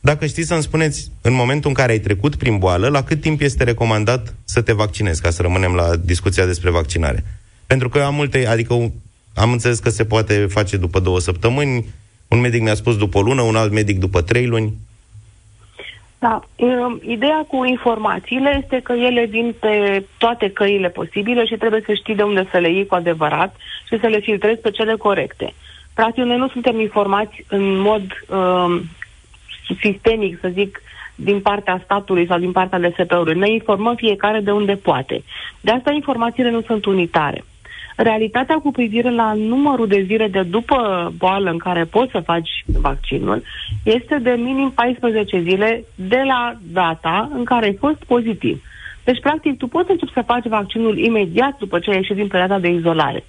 dacă 0.00 0.26
știți 0.26 0.48
să-mi 0.48 0.62
spuneți, 0.62 1.10
în 1.20 1.32
momentul 1.32 1.68
în 1.68 1.74
care 1.74 1.92
ai 1.92 1.98
trecut 1.98 2.36
prin 2.36 2.58
boală, 2.58 2.88
la 2.88 3.02
cât 3.02 3.20
timp 3.20 3.40
este 3.40 3.64
recomandat 3.64 4.34
să 4.44 4.60
te 4.60 4.72
vaccinezi, 4.72 5.22
ca 5.22 5.30
să 5.30 5.42
rămânem 5.42 5.74
la 5.74 5.96
discuția 5.96 6.46
despre 6.46 6.70
vaccinare? 6.70 7.24
Pentru 7.66 7.88
că 7.88 8.00
am 8.00 8.14
multe, 8.14 8.46
adică 8.46 8.92
am 9.36 9.52
înțeles 9.52 9.78
că 9.78 9.88
se 9.88 10.04
poate 10.04 10.46
face 10.46 10.76
după 10.76 11.00
două 11.00 11.18
săptămâni, 11.18 11.84
un 12.28 12.40
medic 12.40 12.62
mi-a 12.62 12.74
spus 12.74 12.96
după 12.96 13.18
o 13.18 13.22
lună, 13.22 13.42
un 13.42 13.56
alt 13.56 13.72
medic 13.72 13.98
după 13.98 14.22
trei 14.22 14.46
luni. 14.46 14.72
Da, 16.18 16.40
ideea 17.00 17.44
cu 17.48 17.64
informațiile 17.64 18.60
este 18.62 18.80
că 18.82 18.92
ele 18.92 19.24
vin 19.24 19.54
pe 19.60 20.04
toate 20.18 20.50
căile 20.50 20.88
posibile 20.88 21.44
și 21.46 21.56
trebuie 21.56 21.82
să 21.86 21.92
știi 21.92 22.14
de 22.14 22.22
unde 22.22 22.48
să 22.50 22.58
le 22.58 22.70
iei 22.70 22.86
cu 22.86 22.94
adevărat 22.94 23.56
și 23.88 23.98
să 24.00 24.06
le 24.06 24.18
filtrezi 24.18 24.60
pe 24.60 24.70
cele 24.70 24.94
corecte. 24.94 25.54
Practic, 25.94 26.24
noi 26.24 26.36
nu 26.36 26.48
suntem 26.48 26.80
informați 26.80 27.44
în 27.48 27.78
mod 27.78 28.02
uh, 28.28 28.82
sistemic, 29.80 30.38
să 30.40 30.48
zic, 30.52 30.82
din 31.14 31.40
partea 31.40 31.80
statului 31.84 32.26
sau 32.26 32.38
din 32.38 32.52
partea 32.52 32.80
DSP-ului. 32.80 33.34
Noi 33.34 33.52
informăm 33.52 33.94
fiecare 33.94 34.40
de 34.40 34.50
unde 34.50 34.74
poate. 34.74 35.22
De 35.60 35.70
asta 35.70 35.92
informațiile 35.92 36.50
nu 36.50 36.62
sunt 36.62 36.84
unitare. 36.84 37.44
Realitatea 37.96 38.56
cu 38.56 38.70
privire 38.70 39.10
la 39.10 39.32
numărul 39.32 39.86
de 39.86 40.02
zile 40.06 40.28
de 40.28 40.42
după 40.42 41.12
boală 41.18 41.50
în 41.50 41.58
care 41.58 41.84
poți 41.84 42.10
să 42.10 42.20
faci 42.20 42.64
vaccinul 42.66 43.42
este 43.82 44.18
de 44.18 44.30
minim 44.30 44.72
14 44.74 45.40
zile 45.40 45.84
de 45.94 46.22
la 46.26 46.56
data 46.72 47.30
în 47.34 47.44
care 47.44 47.66
ai 47.66 47.76
fost 47.80 48.04
pozitiv. 48.04 48.62
Deci, 49.04 49.20
practic, 49.20 49.58
tu 49.58 49.66
poți 49.66 49.90
începi 49.90 50.12
să 50.12 50.22
faci 50.26 50.46
vaccinul 50.46 50.98
imediat 50.98 51.58
după 51.58 51.78
ce 51.78 51.90
ai 51.90 51.96
ieșit 51.96 52.16
din 52.16 52.26
perioada 52.26 52.58
de 52.58 52.68
izolare. 52.68 53.24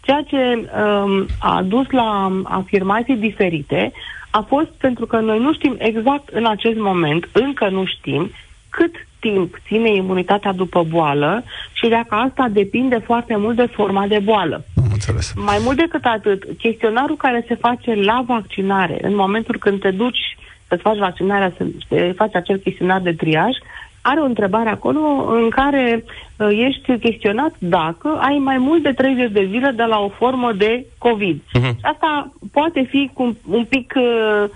Ceea 0.00 0.22
ce 0.26 0.36
um, 0.36 1.26
a 1.40 1.62
dus 1.62 1.90
la 1.90 2.40
afirmații 2.44 3.16
diferite 3.16 3.92
a 4.30 4.40
fost 4.40 4.68
pentru 4.78 5.06
că 5.06 5.20
noi 5.20 5.38
nu 5.38 5.52
știm 5.52 5.76
exact 5.78 6.28
în 6.28 6.46
acest 6.46 6.78
moment, 6.78 7.28
încă 7.32 7.68
nu 7.68 7.84
știm, 7.84 8.30
cât 8.70 8.94
timp 9.20 9.56
ține 9.66 9.94
imunitatea 9.94 10.52
după 10.52 10.86
boală 10.88 11.44
și 11.72 11.88
dacă 11.88 12.14
asta 12.14 12.48
depinde 12.50 12.98
foarte 13.04 13.36
mult 13.36 13.56
de 13.56 13.68
forma 13.72 14.06
de 14.06 14.18
boală. 14.18 14.64
Am 14.76 14.88
înțeles. 14.92 15.32
Mai 15.36 15.58
mult 15.64 15.76
decât 15.76 16.04
atât, 16.04 16.44
chestionarul 16.58 17.16
care 17.16 17.44
se 17.48 17.54
face 17.54 17.94
la 17.94 18.24
vaccinare, 18.26 18.98
în 19.02 19.14
momentul 19.14 19.56
când 19.58 19.80
te 19.80 19.90
duci 19.90 20.36
să-ți 20.68 20.82
faci 20.82 20.98
vaccinarea, 20.98 21.52
să 21.88 22.12
faci 22.16 22.34
acel 22.34 22.56
chestionar 22.56 23.00
de 23.00 23.12
triaj, 23.12 23.56
are 24.02 24.20
o 24.20 24.24
întrebare 24.24 24.68
acolo 24.68 25.00
în 25.28 25.50
care 25.50 26.04
uh, 26.36 26.48
ești 26.50 26.98
chestionat 26.98 27.54
dacă 27.58 28.18
ai 28.20 28.38
mai 28.38 28.58
mult 28.58 28.82
de 28.82 28.92
30 28.92 29.30
de 29.30 29.46
zile 29.50 29.70
de 29.70 29.82
la 29.82 29.98
o 29.98 30.08
formă 30.08 30.52
de 30.52 30.86
COVID. 30.98 31.40
Uh-huh. 31.40 31.74
Asta 31.82 32.32
poate 32.52 32.86
fi 32.90 33.10
cu 33.14 33.36
un 33.48 33.64
pic, 33.64 33.94
uh, 33.96 34.50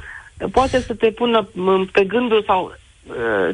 poate 0.52 0.78
să 0.78 0.94
te 0.94 1.10
pună 1.10 1.48
pe 1.92 2.04
gândul 2.04 2.42
sau 2.46 2.64
uh, 2.64 2.83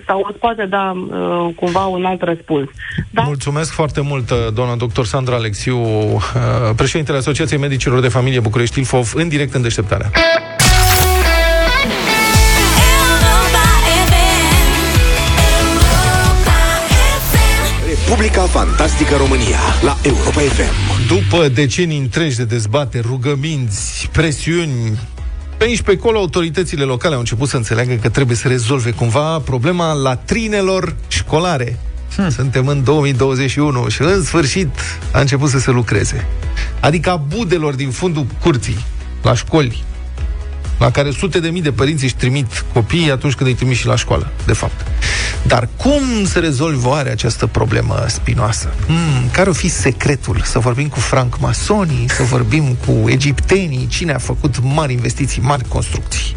sau 0.06 0.26
îți 0.28 0.38
poate 0.38 0.66
da 0.66 0.92
uh, 0.96 1.54
cumva 1.56 1.84
un 1.86 2.04
alt 2.04 2.22
răspuns. 2.22 2.68
Da? 3.10 3.22
Mulțumesc 3.22 3.72
foarte 3.72 4.00
mult, 4.00 4.30
uh, 4.30 4.36
doamna 4.54 4.74
doctor 4.76 5.06
Sandra 5.06 5.34
Alexiu, 5.34 5.78
uh, 5.78 6.20
președintele 6.76 7.18
Asociației 7.18 7.58
Medicilor 7.58 8.00
de 8.00 8.08
Familie 8.08 8.40
București 8.40 8.78
Ilfov, 8.78 9.12
în 9.14 9.28
direct 9.28 9.54
în 9.54 9.62
deșteptarea. 9.62 10.10
Republica 18.10 18.42
Fantastică 18.42 19.16
România 19.16 19.58
la 19.82 19.96
Europa 20.02 20.40
FM. 20.40 21.06
După 21.06 21.48
decenii 21.48 21.98
întregi 21.98 22.36
de 22.36 22.44
dezbateri, 22.44 23.06
rugăminți, 23.06 24.08
presiuni, 24.12 24.98
pe 25.61 25.66
aici, 25.66 25.83
pe 25.83 25.96
acolo, 25.99 26.18
autoritățile 26.18 26.85
locale 26.85 27.14
au 27.14 27.20
început 27.20 27.49
să 27.49 27.57
înțeleagă 27.57 27.94
că 27.94 28.09
trebuie 28.09 28.37
să 28.37 28.49
rezolve 28.49 28.90
cumva 28.90 29.38
problema 29.38 29.92
latrinelor 29.92 30.96
școlare. 31.09 31.79
Hmm. 32.14 32.31
Suntem 32.31 32.66
în 32.66 32.85
2021 32.85 33.88
și 33.88 34.03
în 34.03 34.23
sfârșit 34.23 34.68
a 35.12 35.20
început 35.20 35.51
să 35.51 35.59
se 35.59 35.70
lucreze. 35.70 36.27
Adică 36.81 37.11
a 37.11 37.16
budelor 37.16 37.75
din 37.75 37.90
fundul 37.90 38.27
curții, 38.40 38.85
la 39.23 39.35
școli, 39.35 39.85
la 40.79 40.90
care 40.90 41.11
sute 41.11 41.40
de 41.40 41.49
mii 41.49 41.62
de 41.62 41.73
părinți 41.73 42.05
își 42.05 42.16
trimit 42.16 42.64
copiii 42.73 43.11
atunci 43.11 43.35
când 43.35 43.49
îi 43.49 43.57
trimit 43.57 43.77
și 43.77 43.87
la 43.87 43.96
școală, 43.96 44.33
de 44.46 44.53
fapt. 44.53 44.87
Dar 45.46 45.68
cum 45.76 46.24
se 46.24 46.38
rezolvă 46.38 46.88
oare 46.88 47.11
această 47.11 47.46
problemă 47.46 48.05
spinoasă? 48.09 48.74
Hmm, 48.87 49.31
care 49.33 49.50
o 49.50 49.53
fi 49.53 49.68
secretul? 49.68 50.40
Să 50.44 50.59
vorbim 50.59 50.88
cu 50.88 50.98
francmasonii, 50.98 52.11
să 52.11 52.22
vorbim 52.22 52.76
cu 52.87 53.09
egiptenii, 53.09 53.87
cine 53.87 54.12
a 54.12 54.18
făcut 54.18 54.55
mari 54.62 54.92
investiții, 54.92 55.42
mari 55.42 55.64
construcții? 55.68 56.35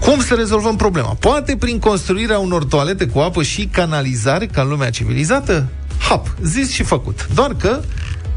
Cum 0.00 0.20
să 0.20 0.34
rezolvăm 0.34 0.76
problema? 0.76 1.16
Poate 1.20 1.56
prin 1.56 1.78
construirea 1.78 2.38
unor 2.38 2.64
toalete 2.64 3.06
cu 3.06 3.18
apă 3.18 3.42
și 3.42 3.68
canalizare, 3.72 4.46
ca 4.46 4.62
în 4.62 4.68
lumea 4.68 4.90
civilizată? 4.90 5.68
Hap, 5.98 6.34
zis 6.42 6.70
și 6.70 6.82
făcut. 6.82 7.28
Doar 7.34 7.54
că 7.54 7.80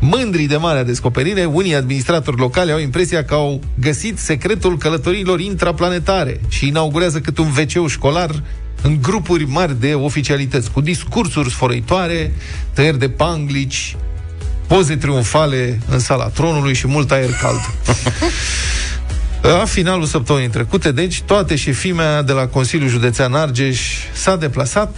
Mândrii 0.01 0.47
de 0.47 0.55
marea 0.55 0.83
descoperire, 0.83 1.45
unii 1.45 1.75
administratori 1.75 2.37
locali 2.37 2.71
au 2.71 2.79
impresia 2.79 3.23
că 3.23 3.33
au 3.33 3.61
găsit 3.79 4.17
secretul 4.17 4.77
călătoriilor 4.77 5.39
intraplanetare 5.39 6.41
și 6.47 6.67
inaugurează 6.67 7.19
cât 7.19 7.37
un 7.37 7.47
wc 7.57 7.89
școlar 7.89 8.43
în 8.81 9.01
grupuri 9.01 9.45
mari 9.45 9.79
de 9.79 9.93
oficialități, 9.93 10.71
cu 10.71 10.81
discursuri 10.81 11.49
sfărăitoare, 11.49 12.33
tăieri 12.73 12.99
de 12.99 13.09
panglici, 13.09 13.95
poze 14.67 14.95
triumfale 14.95 15.79
în 15.89 15.99
sala 15.99 16.27
tronului 16.27 16.73
și 16.73 16.87
mult 16.87 17.11
aer 17.11 17.29
cald. 17.41 17.59
La 19.41 19.65
finalul 19.65 20.05
săptămânii 20.05 20.49
trecute, 20.49 20.91
deci, 20.91 21.21
toate 21.21 21.55
șefimea 21.55 22.21
de 22.21 22.31
la 22.31 22.47
Consiliul 22.47 22.89
Județean 22.89 23.33
Argeș 23.33 23.81
s-a 24.13 24.35
deplasat 24.35 24.97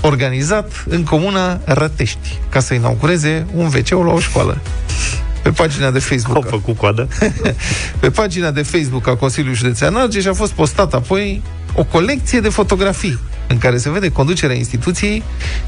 organizat 0.00 0.84
în 0.88 1.04
comuna 1.04 1.60
Rătești, 1.64 2.38
ca 2.48 2.60
să 2.60 2.74
inaugureze 2.74 3.46
un 3.54 3.64
wc 3.64 3.88
la 3.88 4.12
o 4.12 4.20
școală. 4.20 4.60
Pe 5.42 5.50
pagina 5.50 5.90
de 5.90 5.98
Facebook. 5.98 6.44
Au 6.44 6.50
făcut 6.50 6.76
coadă. 6.76 7.08
pe 8.00 8.10
pagina 8.10 8.50
de 8.50 8.62
Facebook 8.62 9.06
a 9.06 9.16
Consiliului 9.16 9.58
Județean 9.58 9.96
Argeș 9.96 10.24
a 10.24 10.32
fost 10.32 10.52
postat 10.52 10.94
apoi 10.94 11.42
o 11.74 11.84
colecție 11.84 12.40
de 12.40 12.48
fotografii 12.48 13.18
în 13.48 13.58
care 13.58 13.76
se 13.76 13.90
vede 13.90 14.08
conducerea 14.08 14.56
instituției, 14.56 15.22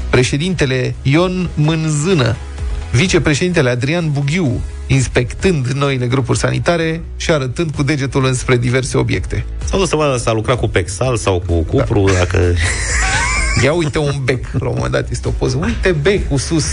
președintele 0.09 0.95
Ion 1.01 1.49
Mânzână, 1.53 2.35
vicepreședintele 2.91 3.69
Adrian 3.69 4.11
Bughiu, 4.11 4.61
inspectând 4.87 5.67
noile 5.67 6.05
grupuri 6.05 6.37
sanitare 6.37 7.01
și 7.15 7.31
arătând 7.31 7.71
cu 7.71 7.83
degetul 7.83 8.25
înspre 8.25 8.57
diverse 8.57 8.97
obiecte. 8.97 9.45
Sau 9.65 9.79
dus 9.79 9.89
să 9.89 9.95
vadă 9.95 10.17
s-a 10.17 10.31
lucrat 10.31 10.59
cu 10.59 10.67
Pexal 10.67 11.17
sau 11.17 11.43
cu 11.47 11.63
Cupru, 11.63 12.03
da. 12.05 12.13
dacă... 12.13 12.53
Ia 13.63 13.73
uite 13.73 13.97
un 13.97 14.11
bec, 14.23 14.45
la 14.51 14.67
un 14.67 14.73
moment 14.75 14.93
dat 14.93 15.09
este 15.09 15.27
o 15.27 15.31
poză. 15.31 15.59
Uite 15.61 15.91
becul 15.91 16.37
sus. 16.37 16.65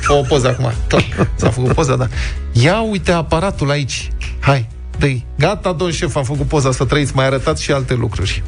Fă 0.00 0.12
o 0.12 0.22
poză 0.22 0.48
acum. 0.48 0.72
Clac. 0.86 1.28
S-a 1.34 1.50
făcut 1.50 1.72
poza, 1.72 1.96
da. 1.96 2.08
Ia 2.52 2.80
uite 2.80 3.12
aparatul 3.12 3.70
aici. 3.70 4.10
Hai, 4.40 4.68
dă 4.98 5.06
Gata, 5.38 5.72
domn 5.72 5.92
șef, 5.92 6.16
am 6.16 6.24
făcut 6.24 6.46
poza 6.46 6.72
să 6.72 6.84
trăiți, 6.84 7.12
mai 7.14 7.26
arătat 7.26 7.58
și 7.58 7.72
alte 7.72 7.94
lucruri. 7.94 8.42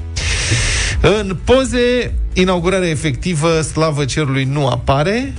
În 1.01 1.37
poze, 1.45 2.15
inaugurarea 2.33 2.89
efectivă, 2.89 3.61
slavă 3.61 4.05
cerului, 4.05 4.45
nu 4.45 4.67
apare, 4.67 5.33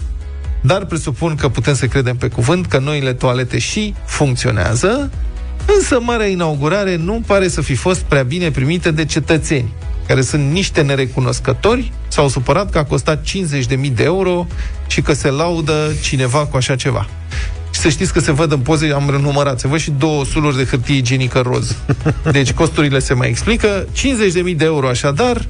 dar 0.62 0.86
presupun 0.86 1.36
că 1.36 1.50
putem 1.50 1.76
să 1.76 1.86
credem 1.86 2.18
pe 2.18 2.28
cuvânt 2.28 2.66
că 2.66 2.78
noile 2.78 3.14
toalete 3.14 3.58
și 3.60 3.94
funcționează, 4.06 5.12
însă 5.78 6.00
marea 6.02 6.28
inaugurare 6.28 6.96
nu 6.96 7.24
pare 7.26 7.48
să 7.48 7.62
fi 7.62 7.76
fost 7.76 8.02
prea 8.02 8.24
bine 8.24 8.52
primită 8.52 8.92
de 8.92 9.06
cetățeni 9.06 9.74
care 10.08 10.22
sunt 10.22 10.52
niște 10.52 10.82
nerecunoscători, 10.82 11.92
s-au 12.08 12.28
supărat 12.28 12.70
că 12.70 12.78
a 12.78 12.84
costat 12.84 13.28
50.000 13.28 13.94
de 13.94 14.04
euro 14.04 14.48
și 14.88 15.02
că 15.02 15.14
se 15.14 15.30
laudă 15.30 15.92
cineva 16.02 16.46
cu 16.46 16.58
așa 16.58 16.76
ceva. 16.76 17.08
Și 17.84 17.90
să 17.90 17.96
știți 17.96 18.14
că 18.14 18.20
se 18.20 18.32
văd 18.32 18.52
în 18.52 18.60
poze, 18.60 18.92
am 18.92 19.10
renumărat, 19.10 19.60
se 19.60 19.68
văd 19.68 19.80
și 19.80 19.92
două 19.92 20.26
suluri 20.26 20.58
de 20.58 20.64
hârtie 20.64 20.96
igienică 20.96 21.40
roz. 21.40 21.76
Deci 22.32 22.52
costurile 22.52 23.00
se 23.00 23.14
mai 23.14 23.30
explică. 23.30 23.88
50.000 24.48 24.56
de 24.56 24.66
euro 24.66 24.88
așadar 24.88 25.48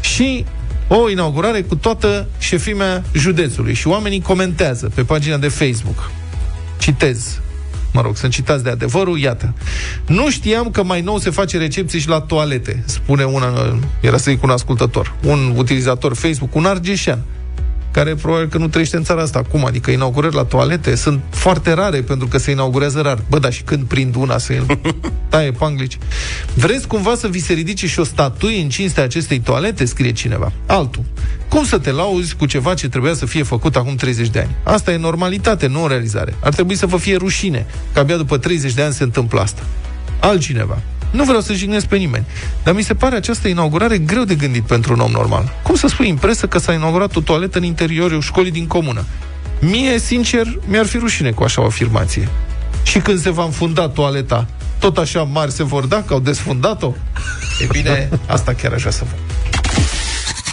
și 0.00 0.44
o 0.88 1.10
inaugurare 1.10 1.60
cu 1.60 1.76
toată 1.76 2.28
șefimea 2.38 3.04
județului. 3.12 3.74
Și 3.74 3.86
oamenii 3.86 4.20
comentează 4.20 4.90
pe 4.94 5.02
pagina 5.02 5.36
de 5.36 5.48
Facebook. 5.48 6.10
Citez 6.78 7.40
mă 7.92 8.00
rog, 8.00 8.16
sunt 8.16 8.32
citați 8.32 8.62
de 8.64 8.70
adevărul, 8.70 9.18
iată. 9.18 9.54
Nu 10.06 10.30
știam 10.30 10.70
că 10.70 10.82
mai 10.82 11.00
nou 11.00 11.18
se 11.18 11.30
face 11.30 11.58
recepție 11.58 11.98
și 11.98 12.08
la 12.08 12.20
toalete, 12.20 12.82
spune 12.86 13.24
una, 13.24 13.78
era 14.00 14.16
să 14.16 14.30
zic 14.30 14.42
un 14.42 14.50
ascultător, 14.50 15.14
un 15.24 15.52
utilizator 15.56 16.14
Facebook, 16.14 16.54
un 16.54 16.64
argeșean 16.64 17.18
care 17.94 18.14
probabil 18.14 18.48
că 18.48 18.58
nu 18.58 18.68
trăiește 18.68 18.96
în 18.96 19.02
țara 19.02 19.22
asta 19.22 19.38
acum, 19.38 19.64
adică 19.64 19.90
inaugurări 19.90 20.34
la 20.34 20.44
toalete 20.44 20.94
sunt 20.94 21.20
foarte 21.30 21.72
rare 21.72 22.02
pentru 22.02 22.26
că 22.26 22.38
se 22.38 22.50
inaugurează 22.50 23.00
rar. 23.00 23.18
Bă, 23.28 23.38
dar 23.38 23.52
și 23.52 23.62
când 23.62 23.84
prind 23.84 24.14
una 24.14 24.38
să 24.38 24.52
taie 25.30 25.50
panglici. 25.50 25.98
Vreți 26.54 26.86
cumva 26.86 27.14
să 27.14 27.28
vi 27.28 27.38
se 27.38 27.52
ridice 27.52 27.86
și 27.86 28.00
o 28.00 28.04
statuie 28.04 28.62
în 28.62 28.68
cinstea 28.68 29.02
acestei 29.02 29.40
toalete? 29.40 29.84
Scrie 29.84 30.12
cineva. 30.12 30.52
Altul. 30.66 31.02
Cum 31.48 31.64
să 31.64 31.78
te 31.78 31.90
lauzi 31.90 32.36
cu 32.36 32.46
ceva 32.46 32.74
ce 32.74 32.88
trebuia 32.88 33.14
să 33.14 33.26
fie 33.26 33.42
făcut 33.42 33.76
acum 33.76 33.94
30 33.94 34.28
de 34.28 34.38
ani? 34.38 34.54
Asta 34.62 34.92
e 34.92 34.96
normalitate, 34.96 35.66
nu 35.66 35.82
o 35.82 35.86
realizare. 35.86 36.34
Ar 36.40 36.54
trebui 36.54 36.74
să 36.74 36.86
vă 36.86 36.96
fie 36.96 37.16
rușine 37.16 37.66
că 37.92 37.98
abia 37.98 38.16
după 38.16 38.38
30 38.38 38.72
de 38.72 38.82
ani 38.82 38.94
se 38.94 39.02
întâmplă 39.02 39.40
asta. 39.40 39.62
Altcineva. 40.20 40.78
Nu 41.14 41.24
vreau 41.24 41.40
să 41.40 41.52
jignesc 41.52 41.86
pe 41.86 41.96
nimeni, 41.96 42.24
dar 42.62 42.74
mi 42.74 42.82
se 42.82 42.94
pare 42.94 43.16
această 43.16 43.48
inaugurare 43.48 43.98
greu 43.98 44.24
de 44.24 44.34
gândit 44.34 44.62
pentru 44.62 44.92
un 44.92 45.00
om 45.00 45.10
normal. 45.10 45.52
Cum 45.62 45.74
să 45.74 45.86
spui 45.86 46.08
în 46.08 46.16
presă 46.16 46.46
că 46.46 46.58
s-a 46.58 46.72
inaugurat 46.72 47.16
o 47.16 47.20
toaletă 47.20 47.58
în 47.58 47.64
interiorul 47.64 48.20
școlii 48.20 48.50
din 48.50 48.66
comună? 48.66 49.04
Mie, 49.60 49.98
sincer, 49.98 50.58
mi-ar 50.66 50.86
fi 50.86 50.98
rușine 50.98 51.30
cu 51.30 51.42
așa 51.42 51.62
o 51.62 51.64
afirmație. 51.64 52.28
Și 52.82 52.98
când 52.98 53.20
se 53.20 53.30
va 53.30 53.44
înfunda 53.44 53.88
toaleta, 53.88 54.46
tot 54.78 54.98
așa 54.98 55.22
mari 55.22 55.52
se 55.52 55.62
vor 55.62 55.86
da 55.86 56.02
că 56.06 56.12
au 56.12 56.20
desfundat-o? 56.20 56.92
E 57.60 57.66
bine, 57.70 58.08
asta 58.26 58.52
chiar 58.52 58.72
aș 58.72 58.80
vrea 58.80 58.92
să 58.92 59.04
văd. 59.04 59.18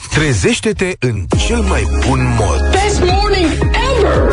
Trezește-te 0.09 0.93
în 0.99 1.25
cel 1.47 1.61
mai 1.61 1.83
bun 2.07 2.35
mod. 2.39 2.69
Best 2.71 2.99
morning 2.99 3.51
ever! 3.61 3.80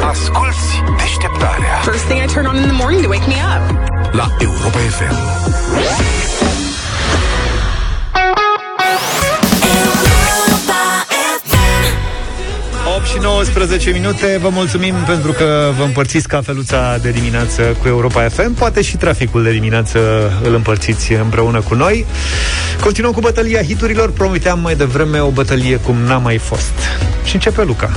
Asculți 0.00 0.82
deșteptarea. 0.96 1.74
First 1.82 2.04
thing 2.04 2.20
I 2.22 2.32
turn 2.34 2.46
on 2.46 2.56
in 2.56 2.62
the 2.62 2.76
morning 2.82 3.02
to 3.02 3.08
wake 3.08 3.26
me 3.26 3.38
up. 3.54 3.64
La 4.12 4.26
Europa 4.38 4.78
FM. 4.78 5.14
8 12.96 13.06
și 13.06 13.18
19 13.22 13.90
minute. 13.90 14.38
Vă 14.40 14.48
mulțumim 14.48 14.94
pentru 15.06 15.32
că 15.32 15.70
vă 15.76 15.82
împărțiți 15.82 16.28
cafeluța 16.28 16.98
de 17.02 17.10
dimineață 17.10 17.62
cu 17.62 17.88
Europa 17.88 18.28
FM. 18.28 18.54
Poate 18.54 18.82
și 18.82 18.96
traficul 18.96 19.42
de 19.42 19.50
dimineață 19.50 19.98
îl 20.42 20.54
împărțiți 20.54 21.12
împreună 21.12 21.60
cu 21.60 21.74
noi. 21.74 22.06
Continuăm 22.80 23.12
cu 23.12 23.20
bătălia 23.20 23.62
hiturilor. 23.62 24.10
Promiteam 24.10 24.60
mai 24.60 24.74
devreme 24.74 25.20
o 25.20 25.30
bătălie 25.30 25.76
cum 25.76 25.96
n-a 25.96 26.18
mai 26.18 26.38
fost. 26.38 26.72
Și 27.24 27.34
începe 27.34 27.64
Luca. 27.64 27.90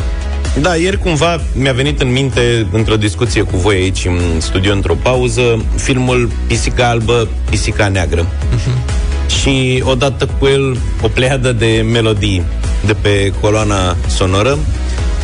Da, 0.60 0.76
ieri 0.76 0.98
cumva 0.98 1.42
mi-a 1.54 1.74
venit 1.74 2.02
în 2.02 2.12
minte, 2.12 2.68
într-o 2.72 2.96
discuție 2.96 3.42
cu 3.42 3.58
voi 3.58 3.76
aici 3.76 4.06
în 4.06 4.40
studio, 4.40 4.74
într-o 4.74 4.96
pauză, 5.02 5.66
filmul 5.76 6.30
Pisica 6.48 6.90
Albă, 6.90 7.28
Pisica 7.50 7.88
Neagră. 7.88 8.26
Uh-huh. 8.26 9.00
Și 9.28 9.84
odată 9.86 10.30
cu 10.40 10.48
el 10.48 10.78
o 11.02 11.08
pleiadă 11.08 11.52
de 11.52 11.86
melodii 11.92 12.44
de 12.86 12.94
pe 12.94 13.34
coloana 13.42 13.96
sonoră. 14.08 14.58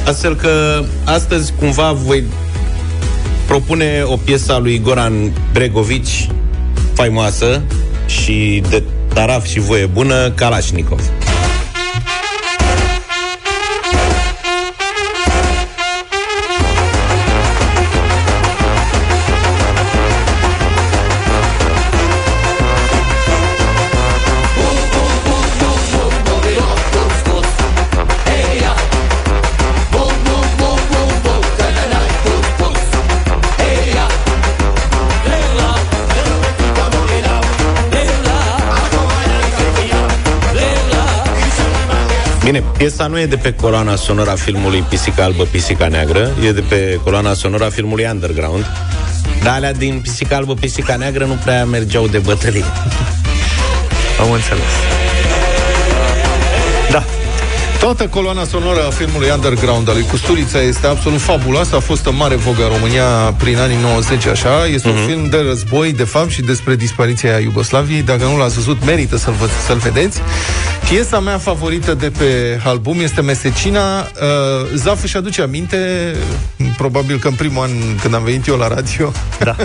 Astfel 0.06 0.36
că 0.36 0.84
astăzi 1.04 1.54
cumva 1.60 1.92
voi 1.92 2.24
propune 3.48 4.04
o 4.06 4.16
piesă 4.16 4.54
a 4.54 4.58
lui 4.58 4.80
Goran 4.80 5.32
Bregovici 5.54 6.28
faimoasă 6.94 7.62
și 8.06 8.64
de 8.70 8.84
taraf 9.14 9.46
și 9.46 9.60
voie 9.60 9.86
bună, 9.86 10.30
Kalashnikov. 10.30 11.02
Bine, 42.48 42.64
piesa 42.78 43.08
nu 43.08 43.20
e 43.20 43.26
de 43.26 43.36
pe 43.36 43.54
coloana 43.54 43.96
sonoră 43.96 44.30
a 44.30 44.36
filmului 44.36 44.84
Pisica 44.90 45.24
Albă, 45.24 45.44
Pisica 45.44 45.88
Neagră, 45.88 46.32
e 46.46 46.52
de 46.52 46.62
pe 46.62 47.00
coloana 47.04 47.34
sonoră 47.34 47.66
a 47.66 47.70
filmului 47.70 48.08
Underground. 48.12 48.66
Dar 49.44 49.54
alea 49.54 49.74
din 49.74 50.00
Pisica 50.02 50.36
Albă, 50.36 50.54
Pisica 50.54 50.96
Neagră 50.96 51.26
nu 51.26 51.34
prea 51.44 51.66
mergeau 51.66 52.08
de 52.08 52.18
bătălie. 52.18 52.64
Am 54.22 54.32
înțeles. 54.32 54.72
Da. 56.92 57.04
Toată 57.80 58.08
coloana 58.08 58.44
sonoră 58.44 58.86
a 58.88 58.90
filmului 58.90 59.30
Underground 59.36 59.90
al 59.90 59.94
lui 59.94 60.06
Custurița 60.10 60.62
este 60.62 60.88
absolut 60.88 61.22
fabuloasă. 61.22 61.76
A 61.76 61.80
fost 61.80 62.06
în 62.06 62.16
mare 62.16 62.36
vogă 62.36 62.64
în 62.64 62.70
România 62.70 63.04
prin 63.38 63.58
anii 63.58 63.78
90, 63.82 64.26
așa. 64.26 64.66
Este 64.66 64.90
uh-huh. 64.90 64.92
un 64.92 65.06
film 65.08 65.30
de 65.30 65.38
război, 65.38 65.94
de 65.94 66.04
fapt, 66.04 66.30
și 66.30 66.42
despre 66.42 66.76
dispariția 66.76 67.40
Iugoslaviei. 67.40 68.02
Dacă 68.02 68.24
nu 68.24 68.38
l-ați 68.38 68.56
văzut, 68.56 68.86
merită 68.86 69.18
să-l, 69.18 69.34
vă- 69.40 69.50
să-l 69.66 69.78
vedeți. 69.78 70.22
Piesa 70.90 71.20
mea 71.20 71.38
favorită 71.38 71.94
de 71.94 72.12
pe 72.18 72.60
album 72.64 73.00
este 73.00 73.22
Mesecina. 73.22 74.00
Uh, 74.00 74.08
Zaf 74.76 75.04
își 75.04 75.18
aduce 75.18 75.42
aminte, 75.42 75.78
probabil 76.78 77.20
că 77.20 77.28
în 77.28 77.34
primul 77.34 77.64
an 77.64 77.72
când 78.02 78.14
am 78.14 78.24
venit 78.24 78.48
eu 78.48 78.56
la 78.58 78.68
radio, 78.68 79.12
Da. 79.40 79.56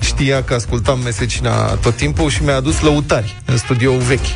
știa 0.00 0.42
că 0.42 0.54
ascultam 0.54 1.00
Mesecina 1.04 1.64
tot 1.66 1.94
timpul 1.94 2.30
și 2.30 2.42
mi-a 2.42 2.56
adus 2.56 2.80
lăutari 2.80 3.36
în 3.44 3.56
studioul 3.56 3.98
vechi. 3.98 4.26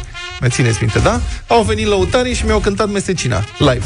Mai 0.40 0.48
țineți 0.48 0.78
minte, 0.80 0.98
da? 0.98 1.20
Au 1.46 1.62
venit 1.62 1.86
lăutarii 1.86 2.34
și 2.34 2.44
mi-au 2.44 2.58
cântat 2.58 2.90
Mesecina, 2.90 3.44
live. 3.58 3.84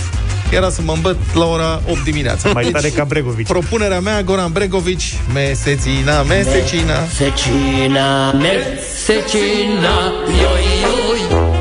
Era 0.50 0.70
să 0.70 0.80
mă 0.84 0.92
îmbăt 0.92 1.16
la 1.34 1.44
ora 1.44 1.82
8 1.90 2.02
dimineața. 2.04 2.50
Mai 2.52 2.64
tare 2.64 2.88
ca 2.88 3.04
Bregovici. 3.04 3.46
Propunerea 3.46 4.00
mea, 4.00 4.22
Goran 4.22 4.52
Bregovici, 4.52 5.14
Mesecina, 5.34 6.22
Mesecina. 6.22 6.94
Secina, 7.16 8.32
mesecina, 8.32 10.12
joj, 10.26 10.64
joj, 10.82 11.51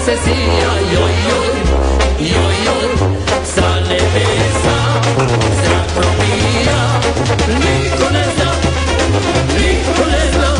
sukcesija, 0.00 0.72
joj, 0.92 1.12
joj, 1.28 1.54
joj, 2.18 2.54
joj, 2.66 3.08
sa 3.44 3.68
nebesa, 3.88 4.76
zrak 5.64 5.86
probija, 5.94 7.00
niko 7.48 8.10
ne 8.12 8.24
zna, 8.36 8.52
niko 9.54 10.04
ne 10.10 10.30
zna, 10.32 10.52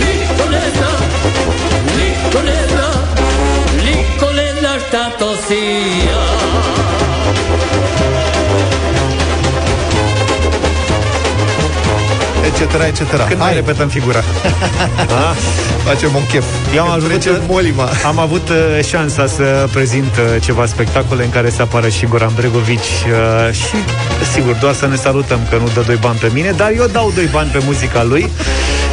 niko 0.00 0.50
ne 0.50 0.62
zna, 0.74 0.90
niko 1.96 2.42
ne 2.42 2.66
zna, 2.68 2.88
niko 3.84 4.32
ne 4.32 4.54
zna 4.60 4.78
šta 4.88 5.10
to 5.18 5.36
sija. 5.36 6.27
Etc., 12.60 12.72
etc. 12.86 13.26
Când 13.28 13.40
mai 13.40 13.54
repetăm 13.54 13.88
figura? 13.88 14.22
Facem 15.88 16.14
un 16.14 16.26
chef. 16.26 16.44
Eu 16.74 16.82
am 16.82 16.90
Când 16.90 17.02
avut, 17.02 17.20
trece 17.20 17.40
molima. 17.48 17.88
am 18.06 18.18
avut 18.18 18.48
uh, 18.48 18.84
șansa 18.84 19.26
să 19.26 19.68
prezint 19.72 20.16
uh, 20.16 20.42
ceva 20.42 20.66
spectacole 20.66 21.24
în 21.24 21.30
care 21.30 21.50
să 21.50 21.62
apară 21.62 21.88
și 21.88 22.06
Goran 22.06 22.32
Bregovici 22.36 22.78
uh, 22.78 23.52
și, 23.54 23.76
sigur, 24.32 24.54
doar 24.60 24.74
să 24.74 24.86
ne 24.86 24.96
salutăm 24.96 25.40
că 25.50 25.56
nu 25.56 25.68
dă 25.74 25.80
doi 25.86 25.96
bani 25.96 26.18
pe 26.18 26.30
mine, 26.32 26.50
dar 26.50 26.72
eu 26.76 26.86
dau 26.86 27.12
doi 27.14 27.28
bani 27.32 27.50
pe 27.50 27.58
muzica 27.64 28.02
lui 28.02 28.30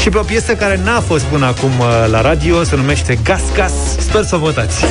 și 0.01 0.09
pe 0.09 0.17
o 0.17 0.21
piesă 0.21 0.53
care 0.55 0.79
n-a 0.83 0.99
fost 0.99 1.23
până 1.23 1.45
acum 1.45 1.71
uh, 1.79 1.85
la 2.11 2.21
radio, 2.21 2.63
se 2.63 2.75
numește 2.75 3.17
Gas 3.23 3.41
Gas. 3.55 3.73
Sper 3.99 4.23
să 4.23 4.35
o 4.35 4.37
votați. 4.37 4.85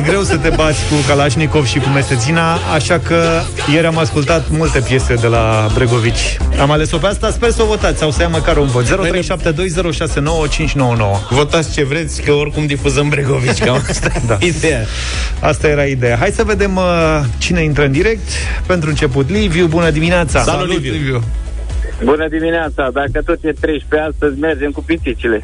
E 0.00 0.02
greu 0.02 0.22
să 0.22 0.36
te 0.36 0.48
bați 0.48 0.88
cu 0.88 0.94
Kalashnikov 1.08 1.66
și 1.66 1.78
cu 1.78 1.88
Mesezina, 1.88 2.54
așa 2.74 2.98
că 2.98 3.40
ieri 3.72 3.86
am 3.86 3.98
ascultat 3.98 4.50
multe 4.50 4.80
piese 4.80 5.14
de 5.14 5.26
la 5.26 5.66
Bregovici. 5.74 6.36
Am 6.60 6.70
ales-o 6.70 6.98
pe 6.98 7.06
asta, 7.06 7.30
sper 7.30 7.50
să 7.50 7.62
o 7.62 7.64
votați 7.64 7.98
sau 7.98 8.10
să 8.10 8.22
ia 8.22 8.28
măcar 8.28 8.56
un 8.56 8.66
vot. 8.66 8.84
0372069599. 8.84 8.88
Votați 11.30 11.72
ce 11.72 11.84
vreți, 11.84 12.22
că 12.22 12.32
oricum 12.32 12.66
difuzăm 12.66 13.08
Bregovici, 13.08 13.58
cam 13.58 13.74
asta 13.88 14.08
Da. 14.12 14.20
da. 14.26 14.46
ideea. 14.46 14.84
Asta 15.40 15.68
era 15.68 15.84
ideea. 15.84 16.16
Hai 16.16 16.30
să 16.30 16.44
vedem 16.44 16.76
uh, 16.76 17.20
cine 17.38 17.62
intră 17.62 17.84
în 17.84 17.92
direct. 17.92 18.28
Pentru 18.66 18.88
început, 18.88 19.30
Liviu, 19.30 19.66
bună 19.66 19.90
dimineața! 19.90 20.42
Salut, 20.42 20.68
Liviu. 20.68 20.92
Liviu. 20.92 21.22
Bună 22.04 22.28
dimineața, 22.28 22.90
dacă 22.92 23.22
tot 23.24 23.38
e 23.44 23.52
13 23.60 24.08
astăzi, 24.10 24.38
mergem 24.38 24.70
cu 24.70 24.82
pisicile. 24.82 25.40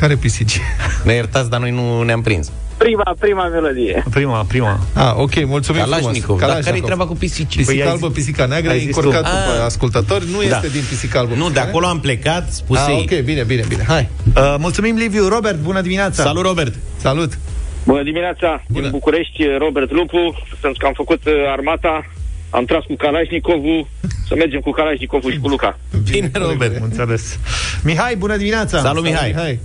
Care 0.00 0.16
pisici? 0.16 0.60
Ne 1.04 1.12
iertați, 1.12 1.50
dar 1.50 1.60
noi 1.60 1.70
nu 1.70 2.02
ne-am 2.02 2.22
prins. 2.22 2.50
Prima, 2.78 3.14
prima 3.18 3.48
melodie. 3.48 4.04
Prima, 4.10 4.44
prima. 4.48 4.80
Ah, 4.94 5.12
ok, 5.16 5.44
mulțumim 5.46 5.80
Kalashnikov. 5.80 6.38
frumos. 6.38 6.40
Dar 6.54 6.62
care-i 6.62 6.80
treaba 6.80 7.06
cu 7.06 7.14
pisicii? 7.14 7.46
Pisica 7.64 7.72
Păi 7.72 7.82
ai 7.82 7.88
albă, 7.90 8.06
zis- 8.06 8.14
pisica 8.16 8.46
neagră, 8.46 8.70
ai 8.70 8.76
e 8.76 8.78
zis 8.78 8.86
încurcat 8.96 9.22
tu. 9.22 9.28
după 9.28 9.58
Ah. 9.58 9.64
ascultători, 9.64 10.24
nu 10.30 10.38
Da. 10.48 10.56
este 10.56 10.68
din 10.68 10.82
pisica 10.88 11.18
albă. 11.18 11.34
Nu, 11.34 11.42
de 11.42 11.48
pisica 11.48 11.68
acolo 11.68 11.86
am 11.86 12.00
plecat, 12.00 12.52
spuse 12.52 12.80
neagră? 12.80 12.92
Ah, 12.92 12.96
ei. 12.96 13.08
ok, 13.18 13.24
bine, 13.24 13.42
bine, 13.42 13.64
bine. 13.68 13.84
Hai, 13.88 14.08
Uh, 14.36 14.54
mulțumim, 14.58 14.96
Liviu. 14.96 15.28
Robert, 15.28 15.58
bună 15.58 15.80
dimineața! 15.80 16.22
Salut, 16.22 16.44
Robert! 16.44 16.74
salut. 16.96 17.38
Bună 17.84 18.02
dimineața, 18.02 18.62
Bună. 18.68 18.80
din 18.82 18.90
București, 18.90 19.42
Robert 19.58 19.90
Lupu. 19.92 20.38
Pentru 20.60 20.78
că 20.80 20.86
am 20.86 20.92
făcut 20.96 21.26
uh, 21.26 21.32
armata, 21.52 22.06
am 22.50 22.64
tras 22.64 22.84
cu 22.84 22.94
Kalashnikovul, 22.96 23.86
să 24.28 24.34
mergem 24.36 24.60
cu 24.60 24.70
Kalashnikovul 24.70 25.32
și 25.32 25.38
cu 25.38 25.48
Luca. 25.48 25.78
Bine, 26.10 26.30
Robert! 26.34 26.76
Am 26.76 26.82
înțeles. 26.82 27.38
Mihai, 27.82 28.16
bună 28.16 28.36
dimineața! 28.36 28.78
Salut, 28.80 29.02
Mihai! 29.02 29.32
Hai. 29.36 29.58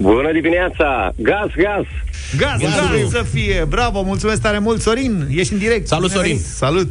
Bună 0.00 0.32
dimineața, 0.32 1.12
gaz, 1.16 1.50
gaz! 1.56 1.84
Gaz, 2.36 2.60
gaz 2.60 3.10
să 3.10 3.24
fie! 3.32 3.64
Bravo, 3.68 4.02
mulțumesc 4.02 4.40
tare 4.40 4.58
mult, 4.58 4.80
Sorin! 4.80 5.26
Ești 5.30 5.52
în 5.52 5.58
direct! 5.58 5.86
Salut, 5.86 6.06
Bine 6.06 6.16
Sorin! 6.16 6.32
venit. 6.32 6.46
Salut. 6.46 6.88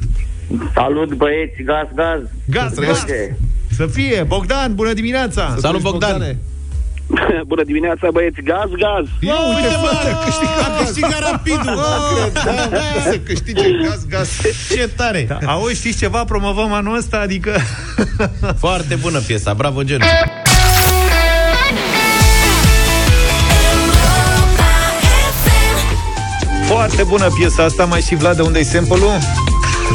Salut 0.74 1.13
băieți, 1.13 1.62
gaz, 1.63 1.88
gaz! 1.96 2.20
Gaz, 2.46 2.80
gaz! 2.80 3.06
Să 3.76 3.86
fie! 3.86 4.24
Bogdan, 4.28 4.76
bună 4.76 4.93
dimineața! 4.93 5.56
Salut, 5.60 5.82
Bogdan! 5.82 6.12
Bogdane. 6.12 6.38
Bună 7.52 7.63
dimineața 7.63 8.08
băieți, 8.12 8.41
gaz, 8.41 8.70
gaz! 8.70 9.06
Ia 9.20 9.34
uite, 9.48 9.67
fă, 9.67 10.10
a 10.13 10.24
câștigat 10.24 10.80
A 10.80 10.84
câștigat 10.84 11.32
rapidul! 11.32 11.80
Credeam 12.34 13.12
să 13.12 13.20
câștige 13.24 13.72
gaz, 13.84 14.06
gaz. 14.10 14.30
Ce 14.76 14.89
tare! 14.96 15.26
Da, 15.28 15.52
auzi, 15.52 15.76
știți 15.76 15.98
ceva? 15.98 16.24
Promovăm 16.24 16.72
anul 16.72 16.98
ăsta, 16.98 17.17
adică... 17.17 17.58
Foarte 18.58 18.96
bună 18.96 19.20
piesa, 19.20 19.54
bravo, 19.54 19.84
Gen! 19.84 20.00
Foarte 26.67 27.03
bună 27.03 27.27
piesa 27.39 27.63
asta, 27.63 27.86
mai 27.86 28.01
și 28.01 28.15
Vlad, 28.15 28.36
de 28.36 28.41
unde-i 28.41 28.63
sample-ul? 28.63 29.17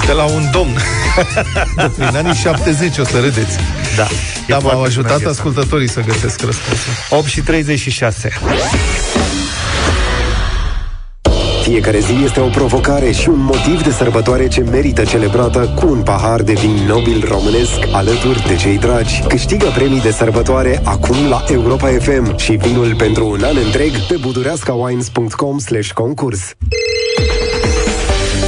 De 0.07 0.13
la 0.13 0.25
un 0.25 0.43
domn. 0.53 0.77
De 1.77 1.91
prin 1.97 2.17
anii 2.17 2.35
70 2.35 2.99
o 2.99 3.05
să 3.05 3.21
râdeți. 3.21 3.57
Da. 3.97 4.03
Da, 4.03 4.09
foarte 4.47 4.67
m-au 4.67 4.75
bună 4.75 4.87
ajutat 4.87 5.17
piesa. 5.17 5.31
ascultătorii 5.31 5.89
să 5.89 6.01
găsesc 6.01 6.41
răspunsul. 6.41 6.93
8 7.11 7.27
și 7.27 7.41
36. 7.41 8.29
Fiecare 11.73 11.99
zi 11.99 12.25
este 12.25 12.41
o 12.41 12.49
provocare 12.49 13.11
și 13.11 13.29
un 13.29 13.39
motiv 13.39 13.83
de 13.83 13.91
sărbătoare 13.91 14.49
ce 14.49 14.61
merită 14.61 15.05
celebrată 15.05 15.73
cu 15.77 15.89
un 15.91 16.03
pahar 16.03 16.43
de 16.43 16.53
vin 16.53 16.75
nobil 16.87 17.25
românesc 17.29 17.79
alături 17.93 18.47
de 18.47 18.55
cei 18.55 18.79
dragi. 18.79 19.23
Câștigă 19.29 19.67
premii 19.75 20.01
de 20.01 20.11
sărbătoare 20.11 20.81
acum 20.85 21.17
la 21.29 21.45
Europa 21.51 21.89
FM 21.89 22.37
și 22.37 22.53
vinul 22.53 22.95
pentru 22.95 23.29
un 23.29 23.43
an 23.43 23.57
întreg 23.65 23.91
pe 24.09 24.17
budureascawines.com 24.21 25.59
slash 25.59 25.93
concurs. 25.93 26.55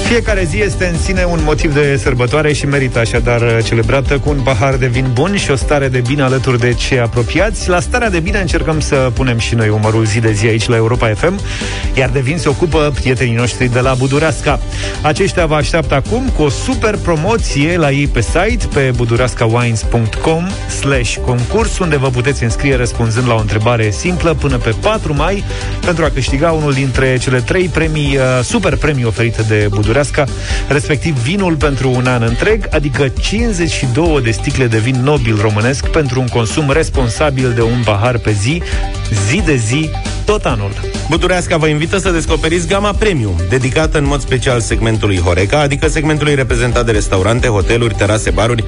Fiecare 0.04 0.44
zi 0.44 0.60
este 0.60 0.86
în 0.86 0.98
sine 0.98 1.24
un 1.24 1.40
motiv 1.44 1.74
de 1.74 1.96
sărbătoare 1.96 2.52
și 2.52 2.66
merită 2.66 2.98
așadar 2.98 3.62
celebrată 3.62 4.18
cu 4.18 4.28
un 4.28 4.40
pahar 4.42 4.74
de 4.74 4.86
vin 4.86 5.06
bun 5.12 5.36
și 5.36 5.50
o 5.50 5.56
stare 5.56 5.88
de 5.88 6.02
bine 6.06 6.22
alături 6.22 6.58
de 6.58 6.72
cei 6.72 7.00
apropiați. 7.00 7.68
La 7.68 7.80
starea 7.80 8.10
de 8.10 8.20
bine 8.20 8.38
încercăm 8.38 8.80
să 8.80 9.10
punem 9.14 9.38
și 9.38 9.54
noi 9.54 9.68
umărul 9.68 10.04
zi 10.04 10.20
de 10.20 10.32
zi 10.32 10.46
aici 10.46 10.68
la 10.68 10.76
Europa 10.76 11.08
FM, 11.14 11.40
iar 11.94 12.08
de 12.08 12.20
vin 12.20 12.38
se 12.38 12.48
ocupă 12.48 12.92
prietenii 12.94 13.34
noștri 13.34 13.72
de 13.72 13.80
la 13.80 13.94
Budureasca. 13.94 14.60
Aceștia 15.02 15.46
vă 15.46 15.54
așteaptă 15.54 15.94
acum 15.94 16.28
cu 16.36 16.42
o 16.42 16.48
super 16.48 16.96
promoție 16.96 17.76
la 17.76 17.90
ei 17.90 18.06
pe 18.06 18.20
site, 18.20 18.66
pe 18.74 18.92
budureascawines.com 18.96 20.46
slash 20.80 21.16
concurs, 21.24 21.78
unde 21.78 21.96
vă 21.96 22.08
puteți 22.08 22.42
înscrie 22.42 22.76
răspunzând 22.76 23.26
la 23.26 23.34
o 23.34 23.40
întrebare 23.40 23.90
simplă 23.90 24.34
până 24.34 24.56
pe 24.56 24.74
4 24.80 25.14
mai 25.14 25.44
pentru 25.84 26.04
a 26.04 26.08
câștiga 26.08 26.50
unul 26.50 26.72
dintre 26.72 27.16
cele 27.16 27.40
trei 27.40 27.68
premii, 27.68 28.16
uh, 28.16 28.44
super 28.44 28.76
premii 28.76 29.04
oferite 29.04 29.42
de 29.42 29.66
Budureasca 29.70 29.92
Budureasca, 29.94 30.24
respectiv 30.68 31.16
vinul 31.16 31.56
pentru 31.56 31.90
un 31.90 32.06
an 32.06 32.22
întreg, 32.22 32.66
adică 32.70 33.08
52 33.08 34.20
de 34.22 34.30
sticle 34.30 34.66
de 34.66 34.78
vin 34.78 35.00
nobil 35.02 35.38
românesc 35.40 35.86
pentru 35.86 36.20
un 36.20 36.26
consum 36.26 36.70
responsabil 36.70 37.52
de 37.52 37.60
un 37.62 37.82
pahar 37.84 38.18
pe 38.18 38.32
zi, 38.32 38.62
zi 39.28 39.42
de 39.44 39.54
zi, 39.54 39.90
tot 40.24 40.44
anul. 40.44 40.70
Budureasca 41.08 41.56
vă 41.56 41.66
invită 41.66 41.98
să 41.98 42.10
descoperiți 42.10 42.68
gama 42.68 42.92
premium, 42.92 43.34
dedicată 43.48 43.98
în 43.98 44.06
mod 44.06 44.20
special 44.20 44.60
segmentului 44.60 45.18
Horeca, 45.18 45.60
adică 45.60 45.88
segmentului 45.88 46.34
reprezentat 46.34 46.84
de 46.84 46.92
restaurante, 46.92 47.46
hoteluri, 47.46 47.94
terase, 47.94 48.30
baruri. 48.30 48.64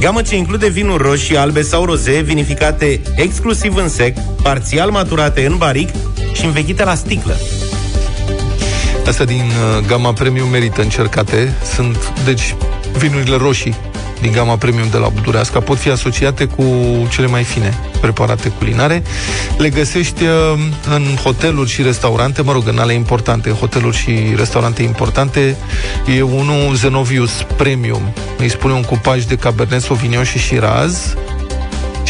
Gamă 0.00 0.22
ce 0.22 0.36
include 0.36 0.68
vinuri 0.68 1.02
roșii, 1.02 1.36
albe 1.36 1.62
sau 1.62 1.84
roze, 1.84 2.20
vinificate 2.20 3.00
exclusiv 3.14 3.76
în 3.76 3.88
sec, 3.88 4.16
parțial 4.42 4.90
maturate 4.90 5.46
în 5.46 5.56
baric 5.56 5.88
și 6.32 6.44
învechite 6.44 6.84
la 6.84 6.94
sticlă. 6.94 7.36
Astea 9.06 9.24
din 9.24 9.42
uh, 9.42 9.86
gama 9.86 10.12
premium 10.12 10.48
merită 10.48 10.82
încercate. 10.82 11.54
Sunt, 11.74 12.12
deci, 12.24 12.54
vinurile 12.98 13.36
roșii 13.36 13.76
din 14.22 14.32
gama 14.32 14.56
premium 14.56 14.88
de 14.90 14.96
la 14.96 15.08
Budureasca 15.08 15.60
pot 15.60 15.78
fi 15.78 15.90
asociate 15.90 16.44
cu 16.44 16.64
cele 17.10 17.26
mai 17.26 17.42
fine 17.42 17.78
preparate 18.00 18.48
culinare. 18.48 19.02
Le 19.58 19.68
găsești 19.68 20.22
uh, 20.22 20.30
în 20.94 21.16
hoteluri 21.22 21.70
și 21.70 21.82
restaurante, 21.82 22.42
mă 22.42 22.52
rog, 22.52 22.68
în 22.68 22.78
ale 22.78 22.92
importante, 22.92 23.50
hoteluri 23.50 23.96
și 23.96 24.34
restaurante 24.36 24.82
importante. 24.82 25.56
E 26.16 26.22
unul 26.22 26.74
Zenovius 26.74 27.46
Premium. 27.56 28.02
Îi 28.38 28.50
spune 28.50 28.72
un 28.72 28.82
cupaj 28.82 29.24
de 29.24 29.36
Cabernet 29.36 29.80
Sauvignon 29.80 30.24
și 30.24 30.38
Shiraz 30.38 31.14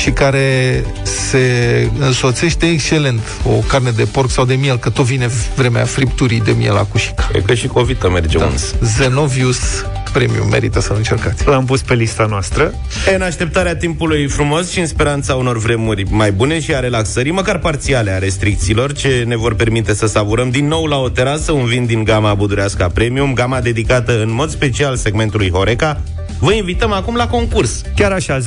și 0.03 0.11
care 0.11 0.85
se 1.03 1.89
însoțește 1.99 2.67
excelent 2.67 3.21
o 3.45 3.51
carne 3.51 3.91
de 3.91 4.05
porc 4.05 4.31
sau 4.31 4.45
de 4.45 4.55
miel, 4.55 4.79
că 4.79 4.91
tot 4.91 5.05
vine 5.05 5.29
vremea 5.57 5.85
fripturii 5.85 6.41
de 6.41 6.53
miel 6.53 6.75
la 6.75 6.85
cușica. 6.85 7.31
E 7.35 7.41
că 7.41 7.55
și 7.55 7.67
covită 7.67 8.11
merge 8.11 8.39
da. 8.39 8.45
uns. 8.45 8.75
Zenovius 8.81 9.85
Premium, 10.13 10.49
merită 10.49 10.81
să-l 10.81 10.97
încercați. 10.97 11.47
L-am 11.47 11.65
pus 11.65 11.81
pe 11.81 11.95
lista 11.95 12.27
noastră. 12.27 12.75
E, 13.11 13.15
în 13.15 13.23
așteptarea 13.23 13.77
timpului 13.77 14.27
frumos 14.27 14.71
și 14.71 14.81
în 14.81 14.87
speranța 14.87 15.35
unor 15.35 15.59
vremuri 15.59 16.05
mai 16.11 16.33
bune 16.33 16.61
și 16.61 16.75
a 16.75 16.81
relaxării, 16.81 17.33
măcar 17.33 17.59
parțiale 17.59 18.11
a 18.11 18.19
restricțiilor, 18.19 18.93
ce 18.93 19.25
ne 19.27 19.37
vor 19.37 19.55
permite 19.55 19.95
să 19.95 20.07
savurăm 20.07 20.51
din 20.51 20.69
nou 20.69 20.87
la 20.87 20.97
o 20.97 21.09
terasă 21.09 21.53
un 21.53 21.65
vin 21.65 21.87
din 21.87 22.05
gama 22.05 22.35
budurească 22.35 22.91
Premium, 22.95 23.33
gama 23.33 23.61
dedicată 23.61 24.21
în 24.21 24.33
mod 24.33 24.51
special 24.51 24.97
segmentului 24.97 25.51
Horeca, 25.51 26.01
Vă 26.45 26.53
invităm 26.53 26.93
acum 26.93 27.15
la 27.15 27.27
concurs. 27.27 27.83
Chiar 27.97 28.13
așa, 28.13 28.39
0372069599, 28.39 28.45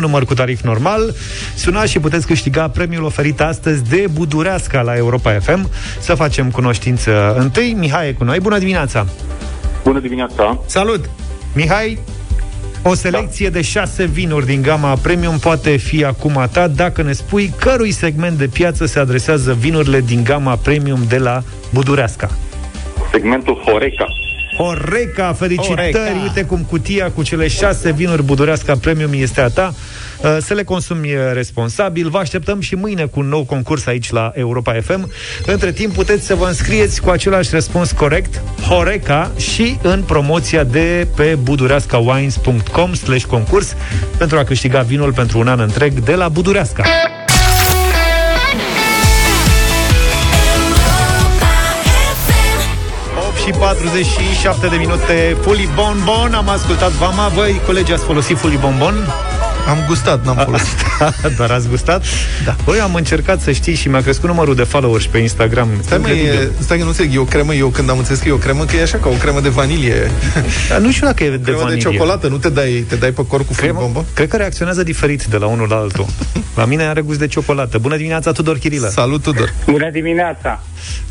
număr 0.00 0.24
cu 0.24 0.34
tarif 0.34 0.60
normal. 0.60 1.14
Sunați 1.54 1.90
și 1.90 1.98
puteți 1.98 2.26
câștiga 2.26 2.68
premiul 2.68 3.04
oferit 3.04 3.40
astăzi 3.40 3.88
de 3.88 4.06
Budureasca 4.12 4.80
la 4.80 4.96
Europa 4.96 5.32
FM. 5.32 5.70
Să 6.00 6.14
facem 6.14 6.50
cunoștință 6.50 7.34
întâi. 7.38 7.72
Mihai 7.72 8.08
e 8.08 8.12
cu 8.12 8.24
noi. 8.24 8.40
Bună 8.40 8.58
dimineața! 8.58 9.06
Bună 9.84 9.98
dimineața! 9.98 10.60
Salut! 10.66 11.10
Mihai, 11.54 11.98
o 12.82 12.94
selecție 12.94 13.48
da. 13.48 13.52
de 13.52 13.62
șase 13.62 14.04
vinuri 14.04 14.46
din 14.46 14.62
gama 14.62 14.94
premium 14.94 15.38
poate 15.38 15.76
fi 15.76 16.04
acum 16.04 16.36
a 16.36 16.46
ta 16.46 16.68
dacă 16.68 17.02
ne 17.02 17.12
spui 17.12 17.52
cărui 17.58 17.90
segment 17.90 18.38
de 18.38 18.46
piață 18.46 18.86
se 18.86 18.98
adresează 18.98 19.52
vinurile 19.52 20.00
din 20.00 20.24
gama 20.24 20.56
premium 20.56 21.00
de 21.08 21.18
la 21.18 21.42
Budureasca. 21.70 22.30
Segmentul 23.10 23.62
Horeca. 23.66 24.06
Horeca, 24.56 25.32
felicitări! 25.32 25.92
Horeca. 25.92 26.20
Uite 26.22 26.44
cum 26.44 26.66
cutia 26.70 27.10
cu 27.10 27.22
cele 27.22 27.48
șase 27.48 27.92
vinuri 27.92 28.22
Budureasca 28.22 28.76
Premium 28.76 29.10
este 29.12 29.40
a 29.40 29.48
ta. 29.48 29.74
Uh, 30.22 30.36
Să 30.40 30.54
le 30.54 30.62
consumi 30.64 31.12
uh, 31.14 31.20
responsabil. 31.32 32.08
Vă 32.08 32.18
așteptăm 32.18 32.60
și 32.60 32.74
mâine 32.74 33.04
cu 33.04 33.20
un 33.20 33.28
nou 33.28 33.44
concurs 33.44 33.86
aici 33.86 34.10
la 34.10 34.32
Europa 34.34 34.72
FM. 34.82 35.10
Între 35.46 35.72
timp 35.72 35.94
puteți 35.94 36.26
să 36.26 36.34
vă 36.34 36.46
înscrieți 36.46 37.00
cu 37.00 37.10
același 37.10 37.50
răspuns 37.52 37.92
corect, 37.92 38.42
Horeca, 38.68 39.30
și 39.36 39.78
în 39.82 40.02
promoția 40.02 40.64
de 40.64 41.06
pe 41.16 41.38
budureascawines.com 41.42 42.94
slash 42.94 43.24
concurs 43.24 43.74
pentru 44.18 44.38
a 44.38 44.44
câștiga 44.44 44.80
vinul 44.80 45.12
pentru 45.12 45.38
un 45.38 45.48
an 45.48 45.60
întreg 45.60 45.92
de 45.92 46.14
la 46.14 46.28
Budureasca. 46.28 46.84
Și 53.44 53.50
47 53.50 54.66
de 54.66 54.76
minute 54.76 55.36
Fully 55.40 55.68
Bonbon, 55.74 56.34
am 56.34 56.48
ascultat 56.48 56.90
Vama 56.90 57.28
Voi, 57.28 57.60
colegi, 57.66 57.92
ați 57.92 58.04
folosit 58.04 58.36
Fully 58.36 58.56
Bonbon? 58.56 58.94
Am 59.68 59.78
gustat, 59.86 60.24
n-am 60.24 60.36
folosit. 60.44 60.78
Doar 61.36 61.50
ați 61.50 61.68
gustat? 61.68 62.04
Da. 62.44 62.56
Voi 62.64 62.78
am 62.78 62.94
încercat 62.94 63.40
să 63.40 63.52
știți 63.52 63.80
și 63.80 63.88
mi-a 63.88 64.02
crescut 64.02 64.28
numărul 64.28 64.54
de 64.54 64.62
followers 64.62 65.06
pe 65.06 65.18
Instagram. 65.18 65.68
Stai, 65.80 65.98
mă, 65.98 66.10
e, 66.10 66.50
stai 66.58 66.76
că 66.76 66.82
nu 66.82 66.88
înțeleg, 66.88 67.14
e 67.14 67.18
o 67.18 67.24
cremă, 67.24 67.54
eu 67.54 67.68
când 67.68 67.90
am 67.90 67.98
înțeles 67.98 68.20
că 68.20 68.28
e 68.28 68.32
o 68.32 68.36
cremă, 68.36 68.64
că 68.64 68.76
e 68.76 68.82
așa, 68.82 68.98
ca 68.98 69.08
o 69.08 69.12
cremă 69.12 69.40
de 69.40 69.48
vanilie. 69.48 70.10
Dar 70.68 70.78
nu 70.78 70.90
știu 70.90 71.06
dacă 71.06 71.24
e 71.24 71.30
de 71.30 71.40
cremă 71.40 71.58
de 71.58 71.64
vanilie. 71.64 71.90
ciocolată, 71.90 72.28
nu 72.28 72.36
te 72.36 72.48
dai, 72.48 72.84
te 72.88 72.96
dai 72.96 73.10
pe 73.10 73.26
corp 73.26 73.46
cu 73.46 73.52
Cremă, 73.54 73.78
bombă? 73.80 74.04
cred 74.14 74.28
că 74.28 74.36
reacționează 74.36 74.82
diferit 74.82 75.24
de 75.24 75.36
la 75.36 75.46
unul 75.46 75.68
la 75.68 75.76
altul. 75.76 76.06
La 76.54 76.64
mine 76.64 76.82
are 76.82 77.00
gust 77.00 77.18
de 77.18 77.26
ciocolată. 77.26 77.78
Bună 77.78 77.96
dimineața, 77.96 78.32
Tudor 78.32 78.58
Chirilă. 78.58 78.88
Salut, 78.88 79.22
Tudor. 79.22 79.52
Bună 79.66 79.90
dimineața! 79.90 80.62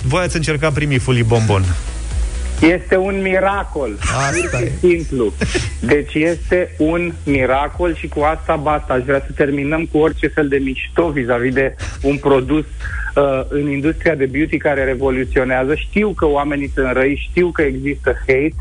Voi 0.03 0.23
ați 0.23 0.35
încercat 0.35 0.73
primii 0.73 0.97
Fully 0.97 1.23
Bonbon. 1.23 1.63
Este 2.61 2.95
un 2.95 3.21
miracol, 3.21 3.89
pur 3.89 4.59
și 4.59 4.77
simplu. 4.79 5.33
Deci 5.79 6.13
este 6.13 6.75
un 6.77 7.13
miracol 7.25 7.95
și 7.95 8.07
cu 8.07 8.19
asta 8.19 8.55
basta. 8.55 8.93
Aș 8.93 9.03
vrea 9.03 9.23
să 9.25 9.31
terminăm 9.35 9.85
cu 9.85 9.97
orice 9.97 10.27
fel 10.27 10.47
de 10.47 10.57
mișto 10.57 11.09
vis-a-vis 11.09 11.53
de 11.53 11.75
un 12.01 12.17
produs 12.17 12.65
uh, 12.65 13.45
în 13.47 13.69
industria 13.69 14.15
de 14.15 14.25
beauty 14.25 14.57
care 14.57 14.83
revoluționează. 14.83 15.75
Știu 15.75 16.09
că 16.09 16.25
oamenii 16.25 16.71
sunt 16.73 16.91
răi, 16.91 17.27
știu 17.29 17.51
că 17.51 17.61
există 17.61 18.13
hate. 18.19 18.55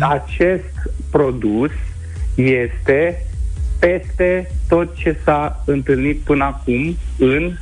Acest 0.00 0.72
produs 1.10 1.70
este 2.34 3.26
peste 3.78 4.50
tot 4.68 4.94
ce 4.96 5.16
s-a 5.24 5.62
întâlnit 5.66 6.18
până 6.18 6.44
acum 6.44 6.96
în 7.18 7.52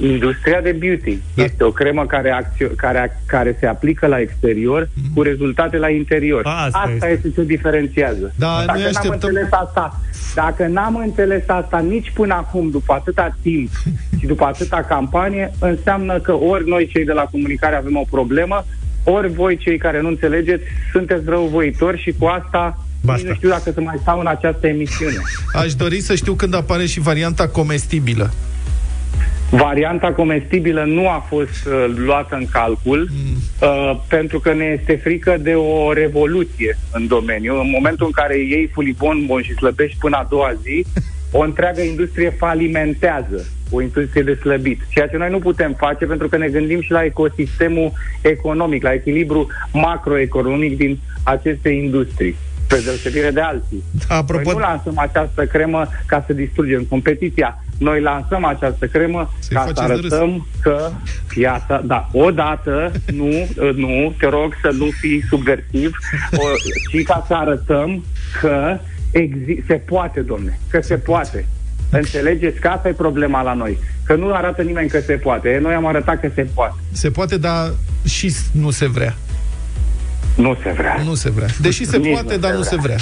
industria 0.00 0.60
de 0.60 0.72
beauty. 0.72 1.18
Da. 1.34 1.42
Este 1.44 1.64
o 1.64 1.70
cremă 1.70 2.06
care, 2.06 2.30
acțio- 2.30 2.74
care, 2.76 3.20
care 3.26 3.56
se 3.60 3.66
aplică 3.66 4.06
la 4.06 4.18
exterior 4.20 4.88
cu 5.14 5.22
rezultate 5.22 5.76
la 5.76 5.88
interior. 5.88 6.40
Asta 6.44 6.78
Asta 6.78 6.90
este. 6.92 7.08
este 7.26 7.30
ce 7.40 7.46
diferențiază. 7.46 8.32
Da, 8.36 8.62
Dacă 8.66 8.78
noi 8.78 8.80
n-am 8.80 8.88
așteptăm- 8.96 9.12
înțeles 9.12 9.48
asta, 9.50 10.00
dacă 10.34 10.66
n-am 10.66 10.96
înțeles 10.96 11.42
asta 11.46 11.78
nici 11.78 12.10
până 12.14 12.34
acum, 12.34 12.70
după 12.70 12.92
atâta 12.92 13.36
timp 13.42 13.70
și 14.20 14.26
după 14.26 14.44
atâta 14.44 14.84
campanie, 14.88 15.52
înseamnă 15.58 16.18
că 16.20 16.32
ori 16.32 16.68
noi 16.68 16.88
cei 16.92 17.04
de 17.04 17.12
la 17.12 17.22
comunicare 17.30 17.76
avem 17.76 17.96
o 17.96 18.04
problemă, 18.10 18.64
ori 19.04 19.28
voi 19.32 19.56
cei 19.56 19.78
care 19.78 20.00
nu 20.00 20.08
înțelegeți 20.08 20.62
sunteți 20.92 21.22
răuvoitori 21.26 22.00
și 22.02 22.14
cu 22.18 22.24
asta 22.26 22.78
Basta. 23.04 23.20
nici 23.20 23.28
nu 23.30 23.34
știu 23.34 23.48
dacă 23.48 23.70
să 23.74 23.80
mai 23.80 23.96
stau 24.00 24.20
în 24.20 24.26
această 24.26 24.66
emisiune. 24.66 25.16
Aș 25.52 25.74
dori 25.74 26.00
să 26.00 26.14
știu 26.14 26.34
când 26.34 26.54
apare 26.54 26.86
și 26.86 27.00
varianta 27.00 27.48
comestibilă. 27.48 28.30
Varianta 29.50 30.12
comestibilă 30.12 30.84
nu 30.84 31.08
a 31.08 31.24
fost 31.28 31.66
uh, 31.66 31.94
luată 31.96 32.34
în 32.34 32.46
calcul 32.50 33.08
mm. 33.10 33.68
uh, 33.68 34.00
pentru 34.08 34.40
că 34.40 34.52
ne 34.52 34.64
este 34.64 34.96
frică 34.96 35.36
de 35.40 35.54
o 35.54 35.92
revoluție 35.92 36.78
în 36.92 37.06
domeniu. 37.06 37.60
În 37.60 37.70
momentul 37.70 38.06
în 38.06 38.12
care 38.12 38.38
iei 38.38 38.70
fulibon 38.72 39.26
bun 39.26 39.42
și 39.42 39.54
slăbești 39.54 39.98
până 39.98 40.16
a 40.16 40.26
doua 40.28 40.52
zi, 40.62 40.86
o 41.32 41.40
întreagă 41.40 41.80
industrie 41.80 42.30
falimentează, 42.30 43.46
o 43.70 43.82
industrie 43.82 44.22
de 44.22 44.34
slăbit. 44.34 44.80
Ceea 44.88 45.08
ce 45.08 45.16
noi 45.16 45.30
nu 45.30 45.38
putem 45.38 45.74
face 45.78 46.04
pentru 46.04 46.28
că 46.28 46.36
ne 46.36 46.48
gândim 46.48 46.80
și 46.80 46.90
la 46.90 47.04
ecosistemul 47.04 47.92
economic, 48.22 48.82
la 48.82 48.92
echilibru 48.92 49.46
macroeconomic 49.72 50.76
din 50.76 50.98
aceste 51.22 51.68
industrii 51.68 52.36
pe 52.68 52.82
deosebire 52.84 53.30
de 53.30 53.40
alții. 53.40 53.82
Apropo- 54.08 54.44
Noi 54.44 54.54
nu 54.54 54.58
lansăm 54.58 54.98
această 54.98 55.46
cremă 55.46 55.86
ca 56.06 56.24
să 56.26 56.32
distrugem 56.32 56.82
competiția. 56.82 57.64
Noi 57.78 58.00
lansăm 58.00 58.44
această 58.44 58.86
cremă 58.86 59.32
Să-i 59.38 59.56
ca 59.56 59.64
să 59.66 59.72
faceți 59.72 59.86
de 59.86 60.00
râs. 60.02 60.12
arătăm 60.12 60.46
că 60.62 60.90
piața, 61.28 61.82
da, 61.84 62.08
odată, 62.12 62.92
nu, 63.12 63.32
nu, 63.74 64.14
te 64.18 64.26
rog 64.28 64.52
să 64.62 64.70
nu 64.78 64.86
fii 65.00 65.24
subversiv, 65.28 65.96
o, 66.36 66.42
ci 66.90 67.02
ca 67.04 67.24
să 67.26 67.34
arătăm 67.34 68.04
că 68.40 68.78
exi- 69.10 69.66
se 69.66 69.74
poate, 69.74 70.20
domne, 70.20 70.58
că 70.70 70.80
se 70.82 70.94
poate. 70.96 71.46
Înțelegeți 71.90 72.60
că 72.60 72.68
asta 72.68 72.88
e 72.88 72.92
problema 72.92 73.42
la 73.42 73.52
noi. 73.54 73.78
Că 74.04 74.14
nu 74.14 74.34
arată 74.34 74.62
nimeni 74.62 74.88
că 74.88 75.00
se 75.00 75.12
poate. 75.12 75.58
Noi 75.62 75.74
am 75.74 75.86
arătat 75.86 76.20
că 76.20 76.30
se 76.34 76.46
poate. 76.54 76.74
Se 76.92 77.10
poate, 77.10 77.36
dar 77.38 77.70
și 78.04 78.28
s- 78.28 78.50
nu 78.52 78.70
se 78.70 78.86
vrea. 78.88 79.14
Nu 80.36 80.56
se 80.62 80.70
vrea. 80.76 81.02
Nu 81.04 81.14
se 81.14 81.30
vrea. 81.30 81.46
Deși 81.60 81.84
se 81.86 81.96
Nici 81.96 82.12
poate, 82.12 82.34
nu 82.34 82.40
dar 82.40 82.50
se 82.50 82.56
nu 82.56 82.62
se 82.62 82.76
vrea. 82.76 82.80
vrea. 82.80 82.96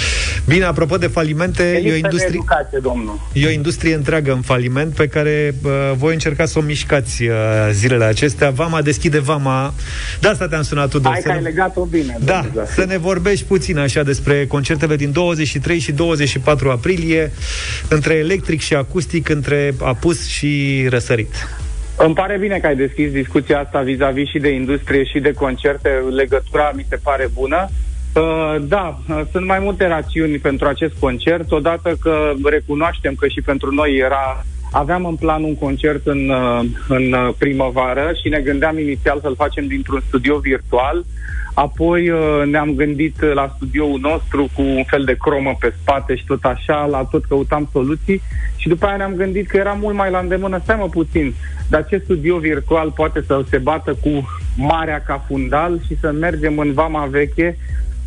Bine, 0.47 0.63
apropo 0.65 0.97
de 0.97 1.07
falimente, 1.07 1.63
E 1.63 1.67
e 1.67 1.71
o 1.75 1.79
lipsă 1.79 1.89
de 1.91 1.95
industrie... 1.97 2.27
educație, 2.35 2.79
domnul. 2.81 3.19
E 3.33 3.45
o 3.45 3.49
industrie 3.49 3.93
întreagă 3.93 4.31
în 4.31 4.41
faliment 4.41 4.93
pe 4.93 5.07
care 5.07 5.55
uh, 5.63 5.71
voi 5.95 6.13
încerca 6.13 6.45
să 6.45 6.59
o 6.59 6.61
mișcați 6.61 7.23
uh, 7.23 7.33
zilele 7.71 8.03
acestea. 8.05 8.49
Vama 8.49 8.81
deschide 8.81 9.19
Vama. 9.19 9.73
De 10.19 10.27
asta 10.27 10.47
te-am 10.47 10.61
sunat, 10.61 10.89
Tudor. 10.89 11.11
Hai 11.11 11.21
să 11.21 11.27
că 11.27 11.33
ai 11.33 11.41
ne- 11.41 11.49
legat-o 11.49 11.83
bine. 11.85 12.17
Da, 12.23 12.33
domnul 12.33 12.51
Zafiu. 12.65 12.81
să 12.83 12.87
ne 12.89 12.97
vorbești 12.97 13.45
puțin 13.45 13.77
așa 13.77 14.03
despre 14.03 14.45
concertele 14.45 14.95
din 14.95 15.11
23 15.11 15.79
și 15.79 15.91
24 15.91 16.69
aprilie, 16.69 17.31
între 17.87 18.13
electric 18.13 18.61
și 18.61 18.73
acustic, 18.73 19.29
între 19.29 19.73
apus 19.81 20.27
și 20.27 20.85
răsărit. 20.89 21.33
Îmi 21.97 22.13
pare 22.13 22.37
bine 22.37 22.57
că 22.57 22.67
ai 22.67 22.75
deschis 22.75 23.11
discuția 23.11 23.59
asta 23.59 23.81
vis-a-vis 23.81 24.29
și 24.29 24.39
de 24.39 24.49
industrie 24.49 25.03
și 25.03 25.19
de 25.19 25.33
concerte. 25.33 25.89
Legătura 26.09 26.71
mi 26.75 26.85
se 26.89 26.95
pare 27.03 27.27
bună. 27.33 27.67
Uh, 28.15 28.55
da, 28.61 28.99
uh, 29.09 29.21
sunt 29.31 29.45
mai 29.45 29.59
multe 29.59 29.87
rațiuni 29.87 30.37
pentru 30.37 30.67
acest 30.67 30.93
concert. 30.99 31.51
Odată 31.51 31.95
că 32.01 32.33
recunoaștem 32.43 33.15
că 33.15 33.27
și 33.27 33.41
pentru 33.41 33.71
noi 33.71 33.95
era 33.97 34.45
Aveam 34.77 35.05
în 35.05 35.15
plan 35.15 35.43
un 35.43 35.55
concert 35.55 36.07
în, 36.07 36.29
uh, 36.29 36.65
în 36.87 37.11
uh, 37.11 37.33
primăvară 37.37 38.11
și 38.21 38.29
ne 38.29 38.39
gândeam 38.39 38.79
inițial 38.79 39.19
să-l 39.21 39.35
facem 39.35 39.67
dintr-un 39.67 40.03
studio 40.07 40.37
virtual. 40.37 41.05
Apoi 41.53 42.09
uh, 42.09 42.41
ne-am 42.45 42.73
gândit 42.73 43.21
la 43.33 43.53
studioul 43.55 43.99
nostru 43.99 44.47
cu 44.55 44.61
un 44.61 44.83
fel 44.83 45.03
de 45.03 45.15
cromă 45.19 45.55
pe 45.59 45.73
spate 45.81 46.15
și 46.15 46.25
tot 46.25 46.43
așa, 46.43 46.85
la 46.85 47.07
tot 47.11 47.25
căutam 47.25 47.69
soluții 47.71 48.21
și 48.55 48.67
după 48.67 48.85
aia 48.85 48.95
ne-am 48.95 49.13
gândit 49.13 49.47
că 49.47 49.57
era 49.57 49.71
mult 49.71 49.95
mai 49.95 50.11
la 50.11 50.19
îndemână, 50.19 50.59
stai 50.63 50.75
mă 50.79 50.89
puțin, 50.89 51.33
dar 51.69 51.81
acest 51.81 52.03
studio 52.03 52.37
virtual 52.37 52.91
poate 52.91 53.21
să 53.27 53.43
se 53.49 53.57
bată 53.57 53.97
cu 54.01 54.29
marea 54.55 55.03
ca 55.05 55.23
fundal 55.27 55.79
și 55.85 55.97
să 55.99 56.11
mergem 56.11 56.57
în 56.57 56.73
vama 56.73 57.05
veche 57.05 57.57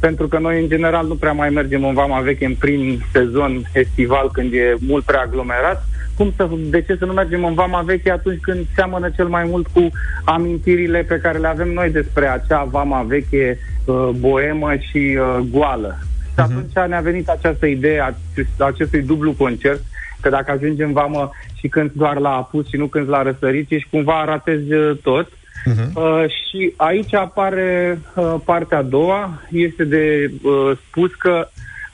pentru 0.01 0.29
că 0.29 0.39
noi 0.39 0.61
în 0.61 0.69
general 0.69 1.07
nu 1.07 1.15
prea 1.15 1.33
mai 1.33 1.51
mergem 1.51 1.85
în 1.85 1.95
vama 1.95 2.21
veche 2.21 2.45
în 2.45 2.55
prim 2.55 3.03
sezon 3.13 3.63
estival 3.73 4.31
când 4.33 4.53
e 4.53 4.75
mult 4.81 5.05
prea 5.05 5.21
aglomerat 5.21 5.85
cum 6.19 6.33
să, 6.37 6.49
de 6.71 6.81
ce 6.83 6.97
să 6.99 7.05
nu 7.05 7.13
mergem 7.13 7.45
în 7.45 7.55
vama 7.55 7.81
veche 7.81 8.11
atunci 8.11 8.41
când 8.41 8.67
seamănă 8.75 9.11
cel 9.11 9.27
mai 9.29 9.45
mult 9.49 9.67
cu 9.67 9.91
amintirile 10.25 11.03
pe 11.03 11.19
care 11.23 11.39
le 11.39 11.47
avem 11.49 11.69
noi 11.73 11.91
despre 11.91 12.29
acea 12.29 12.65
vama 12.65 13.03
veche 13.03 13.59
uh, 13.85 14.09
boemă 14.19 14.71
și 14.75 15.19
uh, 15.19 15.39
goală. 15.51 15.99
Și 16.25 16.35
Mhm. 16.37 16.43
atunci 16.43 16.89
ne-a 16.89 17.01
venit 17.01 17.29
această 17.29 17.67
idee 17.67 18.01
a 18.01 18.05
acest- 18.33 18.61
a 18.61 18.65
acestui 18.65 19.03
dublu 19.03 19.33
concert, 19.33 19.81
că 20.21 20.29
dacă 20.29 20.51
ajungi 20.51 20.83
în 20.83 20.93
vamă 20.93 21.31
și 21.59 21.69
când 21.69 21.91
doar 21.93 22.17
la 22.19 22.29
apus 22.31 22.69
și 22.69 22.77
nu 22.77 22.87
când 22.87 23.09
la 23.09 23.23
răsărit, 23.23 23.71
ești 23.71 23.89
cumva 23.91 24.25
ratezi 24.25 24.73
uh, 24.73 24.97
tot. 25.03 25.29
Mhm. 25.65 25.91
Uh, 25.95 26.25
și 26.29 26.73
aici 26.77 27.15
apare 27.15 27.99
uh, 28.15 28.35
partea 28.45 28.79
a 28.79 28.83
doua, 28.83 29.43
este 29.51 29.85
de 29.85 30.31
uh, 30.43 30.71
spus 30.89 31.15
că 31.15 31.49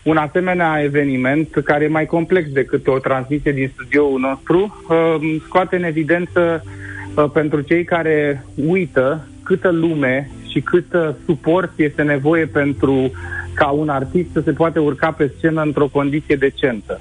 un 0.04 0.16
asemenea 0.16 0.82
eveniment, 0.82 1.48
care 1.64 1.84
e 1.84 1.88
mai 1.88 2.06
complex 2.06 2.48
decât 2.48 2.86
o 2.86 2.98
transmisie 2.98 3.52
din 3.52 3.70
studioul 3.74 4.20
nostru, 4.20 4.84
uh, 4.88 5.36
scoate 5.44 5.76
în 5.76 5.82
evidență 5.82 6.64
uh, 7.14 7.24
pentru 7.32 7.60
cei 7.60 7.84
care 7.84 8.44
uită 8.66 9.28
câtă 9.42 9.70
lume 9.70 10.30
și 10.50 10.60
cât 10.60 10.92
uh, 10.92 11.08
suport 11.26 11.70
este 11.76 12.02
nevoie 12.02 12.46
pentru 12.46 13.10
ca 13.54 13.68
un 13.68 13.88
artist 13.88 14.28
să 14.32 14.40
se 14.40 14.52
poate 14.52 14.78
urca 14.78 15.10
pe 15.10 15.32
scenă 15.36 15.62
într-o 15.62 15.88
condiție 15.88 16.36
decentă. 16.36 17.00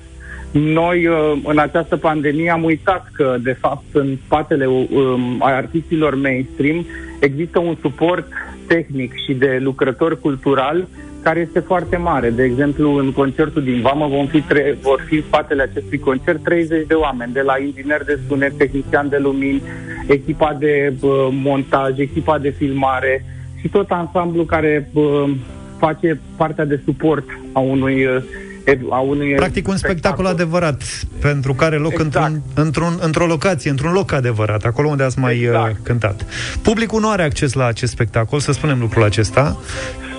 Noi, 0.52 1.08
uh, 1.08 1.42
în 1.46 1.58
această 1.58 1.98
pandemie, 1.98 2.50
am 2.50 2.64
uitat 2.64 3.08
că, 3.14 3.38
de 3.42 3.58
fapt, 3.60 3.86
în 3.92 4.16
spatele 4.26 4.66
um, 4.66 5.38
a 5.40 5.56
artistilor 5.56 6.16
mainstream 6.16 6.86
există 7.20 7.60
un 7.60 7.76
suport 7.82 8.28
tehnic 8.68 9.14
și 9.26 9.34
de 9.34 9.58
lucrători 9.62 10.20
culturali 10.20 10.88
care 11.24 11.40
este 11.40 11.60
foarte 11.60 11.98
mare. 11.98 12.30
De 12.30 12.44
exemplu, 12.44 12.96
în 12.96 13.12
concertul 13.12 13.64
din 13.64 13.82
Vamă 13.82 14.08
vom 14.08 14.28
fi 14.28 14.42
tre- 14.42 14.78
vor 14.82 15.04
fi 15.08 15.16
în 15.16 15.24
spatele 15.28 15.62
acestui 15.62 16.00
concert 16.00 16.44
30 16.44 16.88
de 16.88 16.94
oameni, 16.94 17.34
de 17.34 17.42
la 17.42 17.54
inginer 17.66 18.04
de 18.06 18.20
sunet, 18.28 18.58
tehnician 18.58 19.10
de 19.10 19.18
lumini, 19.18 19.62
echipa 20.08 20.56
de 20.60 20.94
uh, 21.02 21.10
montaj, 21.32 21.98
echipa 21.98 22.38
de 22.38 22.50
filmare 22.50 23.26
și 23.60 23.68
tot 23.70 23.92
ansamblu 23.92 24.44
care 24.44 24.90
uh, 24.94 25.32
face 25.78 26.20
partea 26.36 26.66
de 26.66 26.82
suport 26.86 27.24
a 27.52 27.60
unui 27.60 28.06
uh, 28.06 28.24
ed- 28.66 28.90
a 28.90 29.00
unui 29.00 29.34
Practic 29.34 29.68
un 29.68 29.78
spectacol 29.78 30.26
adevărat, 30.26 30.84
pentru 31.22 31.54
care 31.54 31.76
loc 31.78 31.92
Exact. 31.92 32.06
într-un, 32.16 32.42
într-un, 32.56 32.98
într-o 33.02 33.26
locație, 33.26 33.70
într-un 33.70 33.92
loc 33.92 34.12
adevărat, 34.12 34.64
acolo 34.66 34.88
unde 34.90 35.04
ați 35.04 35.20
mai 35.20 35.40
Exact. 35.40 35.72
uh, 35.72 35.78
cântat. 35.84 36.26
Publicul 36.62 37.00
nu 37.02 37.10
are 37.10 37.24
acces 37.24 37.54
la 37.54 37.66
acest 37.66 37.92
spectacol, 37.92 38.40
să 38.40 38.52
spunem 38.52 38.80
lucrul 38.80 39.04
acesta. 39.04 39.58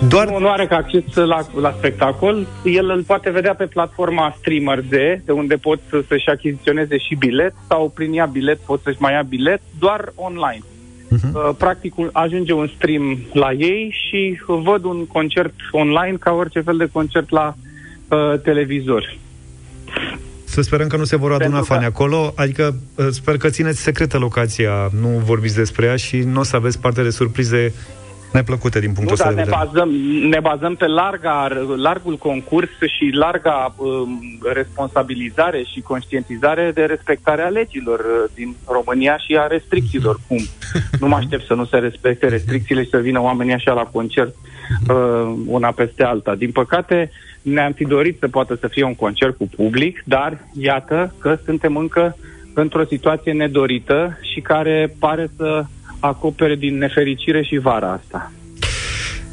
Doar 0.09 0.29
Nu, 0.29 0.39
nu 0.39 0.51
are 0.51 0.67
ca 0.67 0.77
acces 0.77 1.03
la, 1.15 1.47
la 1.61 1.75
spectacol. 1.79 2.47
El 2.65 2.91
îl 2.91 3.03
poate 3.03 3.31
vedea 3.31 3.55
pe 3.55 3.65
platforma 3.67 4.35
Streamer 4.39 4.81
D, 4.81 4.91
de 5.25 5.33
unde 5.33 5.55
pot 5.55 5.81
să- 5.91 6.05
să-și 6.09 6.29
achiziționeze 6.29 6.99
și 6.99 7.15
bilet 7.15 7.55
sau 7.69 7.93
prin 7.95 8.13
ea 8.13 8.25
bilet 8.27 8.59
pot 8.59 8.81
să-și 8.83 8.97
mai 9.01 9.13
ia 9.13 9.23
bilet 9.23 9.61
doar 9.79 10.13
online. 10.15 10.61
Uh, 11.11 11.51
Practic 11.59 11.99
un- 11.99 12.11
ajunge 12.13 12.53
un 12.53 12.71
stream 12.77 13.19
la 13.33 13.53
ei 13.53 13.95
și 14.09 14.41
văd 14.47 14.85
un 14.85 15.07
concert 15.07 15.55
online 15.71 16.17
ca 16.21 16.33
orice 16.33 16.61
fel 16.61 16.77
de 16.77 16.89
concert 16.93 17.31
la 17.31 17.55
uh, 18.09 18.41
televizor. 18.43 19.17
să 20.45 20.61
sperăm 20.63 20.87
că 20.89 20.97
nu 20.97 21.05
se 21.05 21.17
vor 21.17 21.31
aduna 21.33 21.45
Pentru 21.51 21.61
că- 21.69 21.73
fani 21.75 21.85
acolo, 21.85 22.33
adică 22.37 22.75
uh, 22.95 23.07
sper 23.11 23.37
că 23.37 23.49
țineți 23.49 23.81
secretă 23.83 24.19
locația, 24.19 24.91
nu 25.01 25.09
vorbiți 25.09 25.55
despre 25.57 25.87
ea 25.87 25.97
și 25.97 26.17
nu 26.19 26.41
o 26.41 26.43
să 26.43 26.57
aveți 26.57 26.81
parte 26.81 27.03
de 27.03 27.11
surprize 27.11 27.75
neplăcute 28.35 28.79
din 28.81 28.93
punctul 28.93 29.07
Nu, 29.07 29.13
ăsta 29.13 29.25
dar 29.25 29.35
de 29.35 29.41
ne 29.41 29.47
vedere. 29.47 29.65
bazăm, 29.65 29.91
ne 30.35 30.41
bazăm 30.41 30.75
pe 30.75 30.87
larga, 30.87 31.49
largul 31.77 32.17
concurs 32.17 32.71
și 32.97 33.11
larga 33.13 33.75
um, 33.77 34.39
responsabilizare 34.53 35.63
și 35.73 35.81
conștientizare 35.81 36.71
de 36.75 36.85
respectarea 36.85 37.49
legilor 37.49 37.99
uh, 37.99 38.31
din 38.35 38.55
România 38.67 39.17
și 39.19 39.37
a 39.37 39.47
restricțiilor. 39.47 40.21
Cum? 40.29 40.39
Nu 41.01 41.09
mă 41.09 41.17
aștept 41.17 41.47
să 41.47 41.55
nu 41.55 41.65
se 41.65 41.77
respecte 41.77 42.29
restricțiile 42.29 42.83
și 42.83 42.89
să 42.89 42.99
vină 42.99 43.21
oamenii 43.21 43.53
așa 43.55 43.73
la 43.73 43.83
concert 43.83 44.35
uh, 44.89 45.35
una 45.47 45.71
peste 45.71 46.03
alta. 46.05 46.35
Din 46.35 46.51
păcate, 46.51 47.11
ne-am 47.43 47.73
fi 47.73 47.85
dorit 47.85 48.17
să 48.21 48.29
poată 48.29 48.57
să 48.61 48.69
fie 48.69 48.85
un 48.85 48.95
concert 48.95 49.37
cu 49.37 49.49
public, 49.57 50.03
dar 50.05 50.39
iată 50.59 51.15
că 51.19 51.39
suntem 51.45 51.77
încă 51.77 52.17
într-o 52.55 52.85
situație 52.85 53.33
nedorită 53.33 54.19
și 54.33 54.41
care 54.41 54.95
pare 54.99 55.31
să 55.37 55.65
acopere 56.07 56.55
din 56.55 56.79
nefericire 56.79 57.43
și 57.43 57.59
vara 57.59 57.93
asta. 57.93 58.33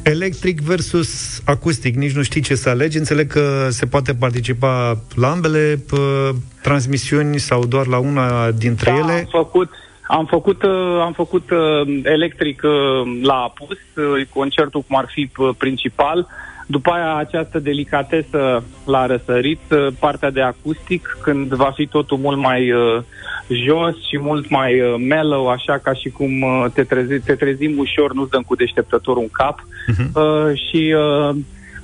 Electric 0.02 0.60
versus 0.60 1.40
acustic, 1.44 1.94
nici 1.96 2.12
nu 2.12 2.22
știi 2.22 2.40
ce 2.40 2.54
să 2.54 2.68
alegi. 2.68 2.98
Înțeleg 2.98 3.26
că 3.26 3.66
se 3.70 3.86
poate 3.86 4.14
participa 4.14 5.00
la 5.14 5.30
ambele 5.30 5.74
p- 5.76 6.34
transmisiuni 6.62 7.38
sau 7.38 7.64
doar 7.64 7.86
la 7.86 7.98
una 7.98 8.50
dintre 8.50 8.90
Da, 8.90 8.96
ele. 8.96 9.12
Am 9.12 9.28
făcut, 9.30 9.70
am 10.08 10.26
făcut, 10.26 10.62
uh, 10.62 11.00
am 11.00 11.12
făcut 11.12 11.50
uh, 11.50 12.00
electric 12.02 12.62
uh, 12.64 13.20
la 13.22 13.34
apus, 13.34 13.78
uh, 13.96 14.26
concertul 14.34 14.82
cum 14.88 14.96
ar 14.96 15.06
fi 15.08 15.30
uh, 15.36 15.48
principal. 15.58 16.26
După 16.66 16.90
aia 16.90 17.16
această 17.16 17.58
delicatesă 17.58 18.64
la 18.84 19.06
răsărit, 19.06 19.60
uh, 19.70 19.86
partea 19.98 20.30
de 20.30 20.40
acustic, 20.40 21.18
când 21.22 21.52
va 21.52 21.70
fi 21.74 21.86
totul 21.86 22.18
mult 22.18 22.38
mai 22.38 22.72
uh, 22.72 23.02
jos 23.48 23.94
și 24.08 24.18
mult 24.18 24.50
mai 24.50 24.80
uh, 24.80 24.94
mellow, 25.08 25.48
așa 25.48 25.78
ca 25.78 25.92
și 25.92 26.08
cum 26.08 26.40
uh, 26.40 26.64
te, 26.74 26.82
trezi, 26.82 27.20
te 27.24 27.34
trezim 27.34 27.78
ușor, 27.78 28.12
nu-ți 28.12 28.30
dăm 28.30 28.42
cu 28.42 28.54
deșteptătorul 28.54 29.22
în 29.22 29.28
cap. 29.32 29.66
Uh, 30.14 30.58
și 30.68 30.94
uh, 30.96 31.36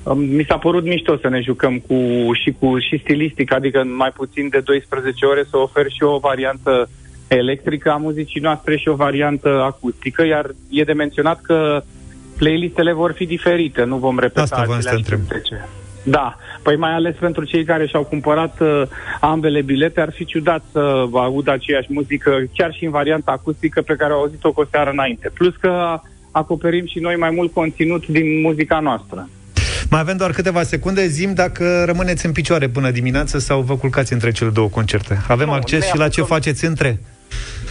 um, 0.03 0.19
mi 0.19 0.45
s-a 0.47 0.57
părut 0.57 0.83
mișto 0.83 1.17
să 1.17 1.29
ne 1.29 1.41
jucăm 1.41 1.79
cu, 1.79 1.95
și 2.33 2.55
cu 2.59 2.77
și 2.79 2.99
stilistic, 3.03 3.53
adică 3.53 3.79
în 3.79 3.95
mai 3.95 4.11
puțin 4.15 4.49
de 4.49 4.59
12 4.59 5.25
ore 5.25 5.43
să 5.49 5.57
ofer 5.57 5.85
și 5.89 6.03
o 6.03 6.17
variantă 6.17 6.89
electrică 7.27 7.91
a 7.91 7.97
muzicii 7.97 8.41
noastre 8.41 8.77
și 8.77 8.87
o 8.87 8.95
variantă 8.95 9.61
acustică, 9.61 10.25
iar 10.25 10.49
e 10.69 10.83
de 10.83 10.93
menționat 10.93 11.41
că 11.41 11.81
playlistele 12.39 12.93
vor 12.93 13.11
fi 13.13 13.25
diferite, 13.25 13.83
nu 13.83 13.97
vom 13.97 14.19
repeta 14.19 14.41
Asta 14.41 14.63
voiam 14.65 14.81
să 14.81 14.89
te 14.89 14.95
aceleași 14.95 15.11
întreb. 15.13 15.27
cântece. 15.29 15.67
Da, 16.03 16.37
păi 16.63 16.75
mai 16.77 16.91
ales 16.93 17.15
pentru 17.19 17.43
cei 17.43 17.63
care 17.63 17.87
și-au 17.87 18.03
cumpărat 18.03 18.59
uh, 18.59 18.81
ambele 19.19 19.61
bilete, 19.61 20.01
ar 20.01 20.11
fi 20.13 20.25
ciudat 20.25 20.63
să 20.71 20.79
audă 21.13 21.51
aceeași 21.51 21.87
muzică, 21.89 22.31
chiar 22.53 22.73
și 22.73 22.85
în 22.85 22.91
varianta 22.91 23.31
acustică 23.31 23.81
pe 23.81 23.95
care 23.95 24.13
au 24.13 24.19
auzit-o 24.19 24.51
cu 24.51 24.61
o 24.61 24.65
seară 24.71 24.89
înainte. 24.89 25.31
Plus 25.33 25.55
că 25.55 25.99
acoperim 26.31 26.85
și 26.87 26.99
noi 26.99 27.15
mai 27.15 27.29
mult 27.29 27.53
conținut 27.53 28.07
din 28.07 28.41
muzica 28.41 28.79
noastră. 28.79 29.29
Mai 29.89 29.99
avem 29.99 30.17
doar 30.17 30.31
câteva 30.31 30.63
secunde. 30.63 31.07
Zim 31.07 31.33
dacă 31.33 31.83
rămâneți 31.85 32.25
în 32.25 32.31
picioare 32.31 32.67
până 32.69 32.91
dimineață 32.91 33.39
sau 33.39 33.61
vă 33.61 33.75
culcați 33.77 34.13
între 34.13 34.31
cele 34.31 34.49
două 34.49 34.67
concerte. 34.67 35.17
Avem 35.27 35.47
Nu, 35.47 35.53
acces 35.53 35.79
ne 35.79 35.85
și 35.85 35.97
la 35.97 36.07
ce 36.07 36.19
apucăm. 36.19 36.37
faceți 36.37 36.65
între. 36.65 36.99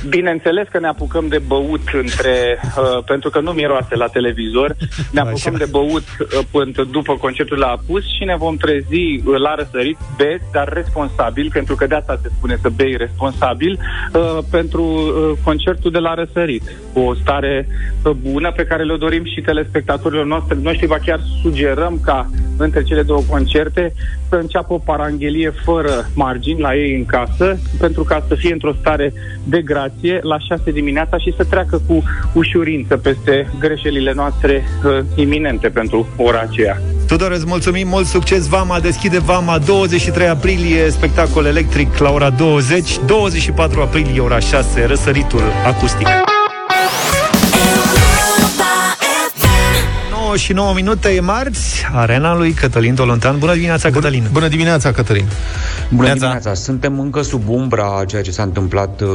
Bineînțeles 0.09 0.67
că 0.71 0.79
ne 0.79 0.87
apucăm 0.87 1.29
de 1.29 1.39
băut 1.47 1.89
între, 1.93 2.61
uh, 2.63 3.05
pentru 3.05 3.31
că 3.31 3.41
nu 3.41 3.51
miroase 3.51 3.97
la 3.97 4.07
televizor, 4.07 4.77
ne 5.11 5.21
apucăm 5.21 5.55
Așa. 5.55 5.65
de 5.65 5.71
băut 5.71 6.05
uh, 6.21 6.45
până 6.51 6.87
după 6.91 7.17
concertul 7.17 7.59
la 7.59 7.67
apus 7.67 8.03
și 8.17 8.25
ne 8.25 8.37
vom 8.37 8.57
trezi 8.57 9.23
uh, 9.25 9.39
la 9.39 9.55
răsărit, 9.55 9.99
beți, 10.17 10.45
dar 10.53 10.69
responsabil, 10.73 11.51
pentru 11.53 11.75
că 11.75 11.87
de 11.87 11.95
asta 11.95 12.19
se 12.23 12.31
spune 12.37 12.59
să 12.63 12.69
bei 12.69 12.97
responsabil, 12.97 13.79
uh, 14.13 14.39
pentru 14.51 14.83
uh, 14.83 15.39
concertul 15.45 15.91
de 15.91 15.99
la 15.99 16.15
răsărit, 16.15 16.63
cu 16.93 17.01
o 17.01 17.15
stare 17.15 17.69
uh, 18.05 18.13
bună 18.13 18.53
pe 18.53 18.65
care 18.65 18.83
le 18.83 18.97
dorim 18.97 19.25
și 19.25 19.41
telespectatorilor 19.41 20.25
noastre, 20.25 20.57
noștri, 20.63 20.87
va 20.87 20.99
chiar 21.05 21.21
sugerăm 21.43 22.01
ca 22.05 22.31
între 22.57 22.83
cele 22.83 23.03
două 23.03 23.23
concerte 23.31 23.93
să 24.29 24.35
înceapă 24.35 24.73
o 24.73 24.79
paranghelie 24.79 25.51
fără 25.51 26.09
margini 26.15 26.61
la 26.61 26.77
ei 26.77 26.95
în 26.95 27.05
casă, 27.05 27.59
pentru 27.79 28.03
ca 28.03 28.25
să 28.29 28.35
fie 28.35 28.53
într-o 28.53 28.75
stare 28.81 29.13
de 29.45 29.61
grație 29.89 30.18
la 30.22 30.39
6 30.39 30.70
dimineața 30.70 31.18
și 31.18 31.34
să 31.36 31.45
treacă 31.45 31.82
cu 31.86 32.03
ușurință 32.32 32.97
peste 32.97 33.51
greșelile 33.59 34.12
noastre 34.14 34.64
uh, 34.84 35.05
iminente 35.14 35.68
pentru 35.68 36.07
ora 36.16 36.41
aceea. 36.41 36.80
Tudor, 37.07 37.30
îți 37.30 37.47
mulțumim, 37.47 37.89
mult 37.89 38.07
succes! 38.07 38.47
Vama 38.47 38.80
deschide 38.80 39.18
Vama 39.18 39.59
23 39.59 40.28
aprilie, 40.28 40.91
spectacol 40.91 41.45
electric 41.45 41.99
la 41.99 42.11
ora 42.11 42.30
20, 42.30 42.99
24 43.07 43.80
aprilie, 43.80 44.20
ora 44.20 44.39
6, 44.39 44.86
răsăritul 44.86 45.43
acustic. 45.66 46.07
9 50.29 50.41
și 50.41 50.53
9 50.53 50.74
minute 50.74 51.09
e 51.09 51.20
marți, 51.20 51.85
arena 51.93 52.37
lui 52.37 52.53
Cătălin 52.53 52.95
Tolontan. 52.95 53.39
Bună 53.39 53.53
dimineața, 53.55 53.91
Cătălin! 53.91 54.29
Bună 54.33 54.49
dimineața, 54.49 54.93
Cătălin! 54.93 55.24
Bună 55.91 56.03
Neața. 56.03 56.20
dimineața! 56.20 56.55
Suntem 56.55 57.01
încă 57.01 57.22
sub 57.22 57.49
umbra 57.49 57.99
a 57.99 58.05
ceea 58.05 58.22
ce 58.22 58.31
s-a 58.31 58.43
întâmplat 58.43 59.01
uh, 59.01 59.09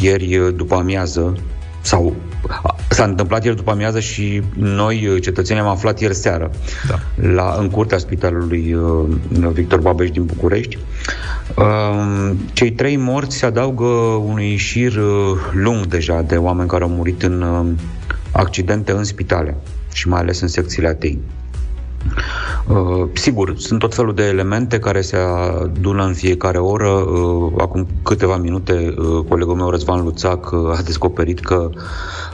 ieri 0.00 0.36
uh, 0.36 0.54
după 0.56 0.74
amiază, 0.74 1.34
sau 1.80 2.16
s-a 2.88 3.04
întâmplat 3.04 3.44
ieri 3.44 3.56
după 3.56 3.70
amiază 3.70 4.00
și 4.00 4.42
noi, 4.54 5.06
uh, 5.06 5.22
cetățenii, 5.22 5.62
am 5.62 5.68
aflat 5.68 6.00
ieri 6.00 6.14
seară 6.14 6.50
da. 6.88 6.98
la, 7.32 7.56
în 7.58 7.70
curtea 7.70 7.98
spitalului 7.98 8.74
uh, 8.74 9.50
Victor 9.52 9.80
Babeș 9.80 10.10
din 10.10 10.24
București. 10.24 10.78
Uh, 11.56 12.32
cei 12.52 12.72
trei 12.72 12.96
morți 12.96 13.36
se 13.36 13.46
adaugă 13.46 13.84
unui 14.26 14.56
șir 14.56 14.96
uh, 14.96 15.38
lung 15.52 15.86
deja 15.86 16.22
de 16.22 16.36
oameni 16.36 16.68
care 16.68 16.82
au 16.82 16.90
murit 16.90 17.22
în 17.22 17.42
uh, 17.42 17.66
accidente 18.32 18.92
în 18.92 19.04
spitale 19.04 19.56
și 19.96 20.08
mai 20.08 20.20
ales 20.20 20.40
în 20.40 20.48
secțiile 20.48 20.88
ATI. 20.88 21.18
Uh, 22.68 23.08
sigur, 23.12 23.54
sunt 23.56 23.78
tot 23.78 23.94
felul 23.94 24.14
de 24.14 24.24
elemente 24.24 24.78
care 24.78 25.00
se 25.00 25.16
adună 25.16 26.04
în 26.04 26.14
fiecare 26.14 26.58
oră. 26.58 26.88
Uh, 26.88 27.52
acum 27.58 27.86
câteva 28.02 28.36
minute, 28.36 28.94
uh, 28.98 29.24
colegul 29.28 29.54
meu 29.54 29.70
Răzvan 29.70 30.02
Luțac 30.02 30.50
uh, 30.50 30.78
a 30.78 30.82
descoperit 30.84 31.40
că 31.40 31.70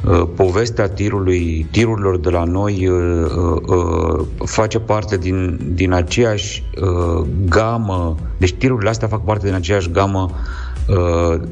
uh, 0.05 0.23
povestea 0.37 0.89
tirului, 0.89 1.67
tirurilor 1.71 2.19
de 2.19 2.31
la 2.31 2.45
noi 2.45 2.89
uh, 2.89 3.61
uh, 3.67 4.27
face 4.45 4.79
parte 4.79 5.17
din, 5.17 5.59
din 5.75 5.93
aceeași 5.93 6.65
uh, 6.81 7.27
gamă, 7.49 8.17
deci 8.39 8.55
tirurile 8.55 8.91
astea 8.91 9.09
fac 9.09 9.25
parte 9.25 9.47
din 9.47 9.55
aceeași 9.55 9.91
gamă 9.91 10.31
Uh, 10.31 10.62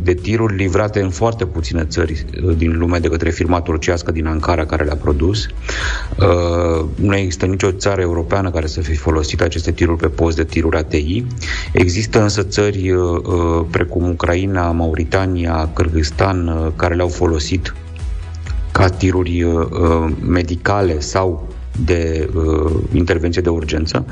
de 0.03 0.15
tiruri 0.15 0.57
livrate 0.57 1.01
în 1.01 1.11
foarte 1.11 1.47
puține 1.47 1.85
țări 1.85 2.25
uh, 2.45 2.57
din 2.57 2.79
lume 2.79 2.99
de 2.99 3.09
către 3.09 3.31
firma 3.31 3.61
turcească 3.61 4.13
din 4.13 4.27
Ankara 4.27 4.67
care 4.67 4.85
le-a 4.85 4.97
produs. 4.97 5.47
Uh, 5.47 6.85
nu 6.95 7.17
există 7.17 7.47
nicio 7.47 7.71
țară 7.71 8.01
europeană 8.01 8.51
care 8.51 8.67
să 8.67 8.81
fi 8.81 8.95
folosit 8.95 9.41
aceste 9.41 9.71
tiruri 9.73 9.99
pe 10.01 10.09
post 10.09 10.37
de 10.37 10.45
tiruri 10.45 10.77
ATI. 10.77 11.25
Există 11.73 12.23
însă 12.23 12.43
țări 12.43 12.95
precum 13.71 14.09
Ucraina, 14.09 14.71
Mauritania, 14.71 15.71
Kyrgyzstan 15.75 16.73
care 16.77 16.95
le-au 16.95 17.09
folosit 17.09 17.75
ca 18.73 18.89
tiruri 18.89 19.47
medicale 20.27 21.01
sau 21.01 21.50
de 21.85 22.31
uh, 22.35 22.73
intervenție 22.93 23.43
de 23.43 23.49
urgență. 23.49 24.07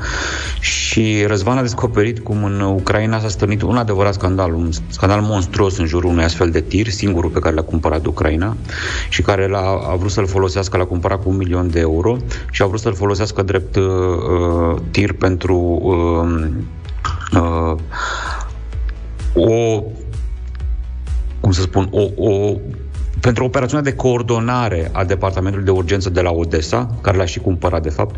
Și 0.59 1.23
Răzvan 1.27 1.57
a 1.57 1.61
descoperit 1.61 2.19
cum 2.19 2.43
în 2.43 2.61
Ucraina 2.61 3.19
s-a 3.19 3.27
stârnit 3.27 3.61
un 3.61 3.75
adevărat 3.75 4.13
scandal, 4.13 4.53
un 4.53 4.69
scandal 4.87 5.21
monstruos 5.21 5.77
în 5.77 5.85
jurul 5.85 6.09
unui 6.09 6.23
astfel 6.23 6.49
de 6.49 6.61
tir, 6.61 6.87
singurul 6.87 7.29
pe 7.29 7.39
care 7.39 7.55
l-a 7.55 7.61
cumpărat 7.61 8.05
Ucraina 8.05 8.55
și 9.09 9.21
care 9.21 9.47
l-a, 9.47 9.87
a 9.91 9.95
vrut 9.95 10.11
să-l 10.11 10.27
folosească, 10.27 10.77
l-a 10.77 10.85
cumpărat 10.85 11.23
cu 11.23 11.29
un 11.29 11.37
milion 11.37 11.69
de 11.69 11.79
euro 11.79 12.17
și 12.51 12.61
a 12.61 12.65
vrut 12.65 12.79
să-l 12.79 12.95
folosească 12.95 13.41
drept 13.41 13.75
uh, 13.75 13.85
uh 13.85 14.81
tir 14.91 15.13
pentru 15.13 15.79
uh, 15.83 17.41
uh, 17.41 17.75
o 19.33 19.83
cum 21.39 21.51
să 21.51 21.61
spun, 21.61 21.87
o, 21.91 22.01
o 22.15 22.57
pentru 23.21 23.43
operațiunea 23.43 23.91
de 23.91 23.95
coordonare 23.95 24.89
a 24.93 25.03
Departamentului 25.03 25.65
de 25.65 25.71
Urgență 25.71 26.09
de 26.09 26.21
la 26.21 26.31
Odessa, 26.31 26.95
care 27.01 27.17
l-a 27.17 27.25
și 27.25 27.39
cumpărat 27.39 27.81
de 27.81 27.89
fapt, 27.89 28.15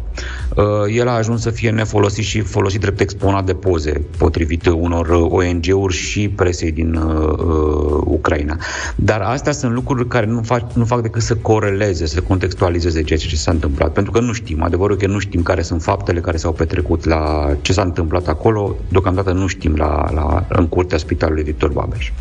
uh, 0.55 0.63
el 0.95 1.07
a 1.07 1.11
ajuns 1.11 1.41
să 1.41 1.49
fie 1.49 1.69
nefolosit 1.69 2.23
și 2.23 2.41
folosit 2.41 2.79
drept 2.79 2.99
exponat 2.99 3.45
de 3.45 3.53
poze, 3.53 4.01
potrivit 4.17 4.65
unor 4.65 5.09
ONG-uri 5.09 5.93
și 5.93 6.29
presei 6.29 6.71
din 6.71 6.93
uh, 6.95 7.37
uh, 7.37 8.01
Ucraina. 8.05 8.57
Dar 8.95 9.21
astea 9.21 9.51
sunt 9.51 9.73
lucruri 9.73 10.07
care 10.07 10.25
nu 10.25 10.41
fac, 10.41 10.73
nu 10.73 10.85
fac 10.85 11.01
decât 11.01 11.21
să 11.21 11.35
coreleze, 11.35 12.05
să 12.05 12.21
contextualizeze 12.21 13.01
ceea 13.01 13.19
ce 13.19 13.35
s-a 13.35 13.51
întâmplat. 13.51 13.91
Pentru 13.93 14.11
că 14.11 14.19
nu 14.19 14.33
știm, 14.33 14.63
adevărul 14.63 14.97
că 14.97 15.07
nu 15.07 15.19
știm 15.19 15.43
care 15.43 15.61
sunt 15.61 15.81
faptele 15.81 16.19
care 16.19 16.37
s-au 16.37 16.51
petrecut 16.51 17.05
la 17.05 17.51
ce 17.61 17.73
s-a 17.73 17.81
întâmplat 17.81 18.27
acolo, 18.27 18.75
deocamdată 18.89 19.31
nu 19.31 19.47
știm 19.47 19.75
la, 19.75 20.11
la, 20.13 20.45
în 20.49 20.67
curtea 20.67 20.97
spitalului 20.97 21.43
Victor 21.43 21.71
Babeș. 21.71 22.11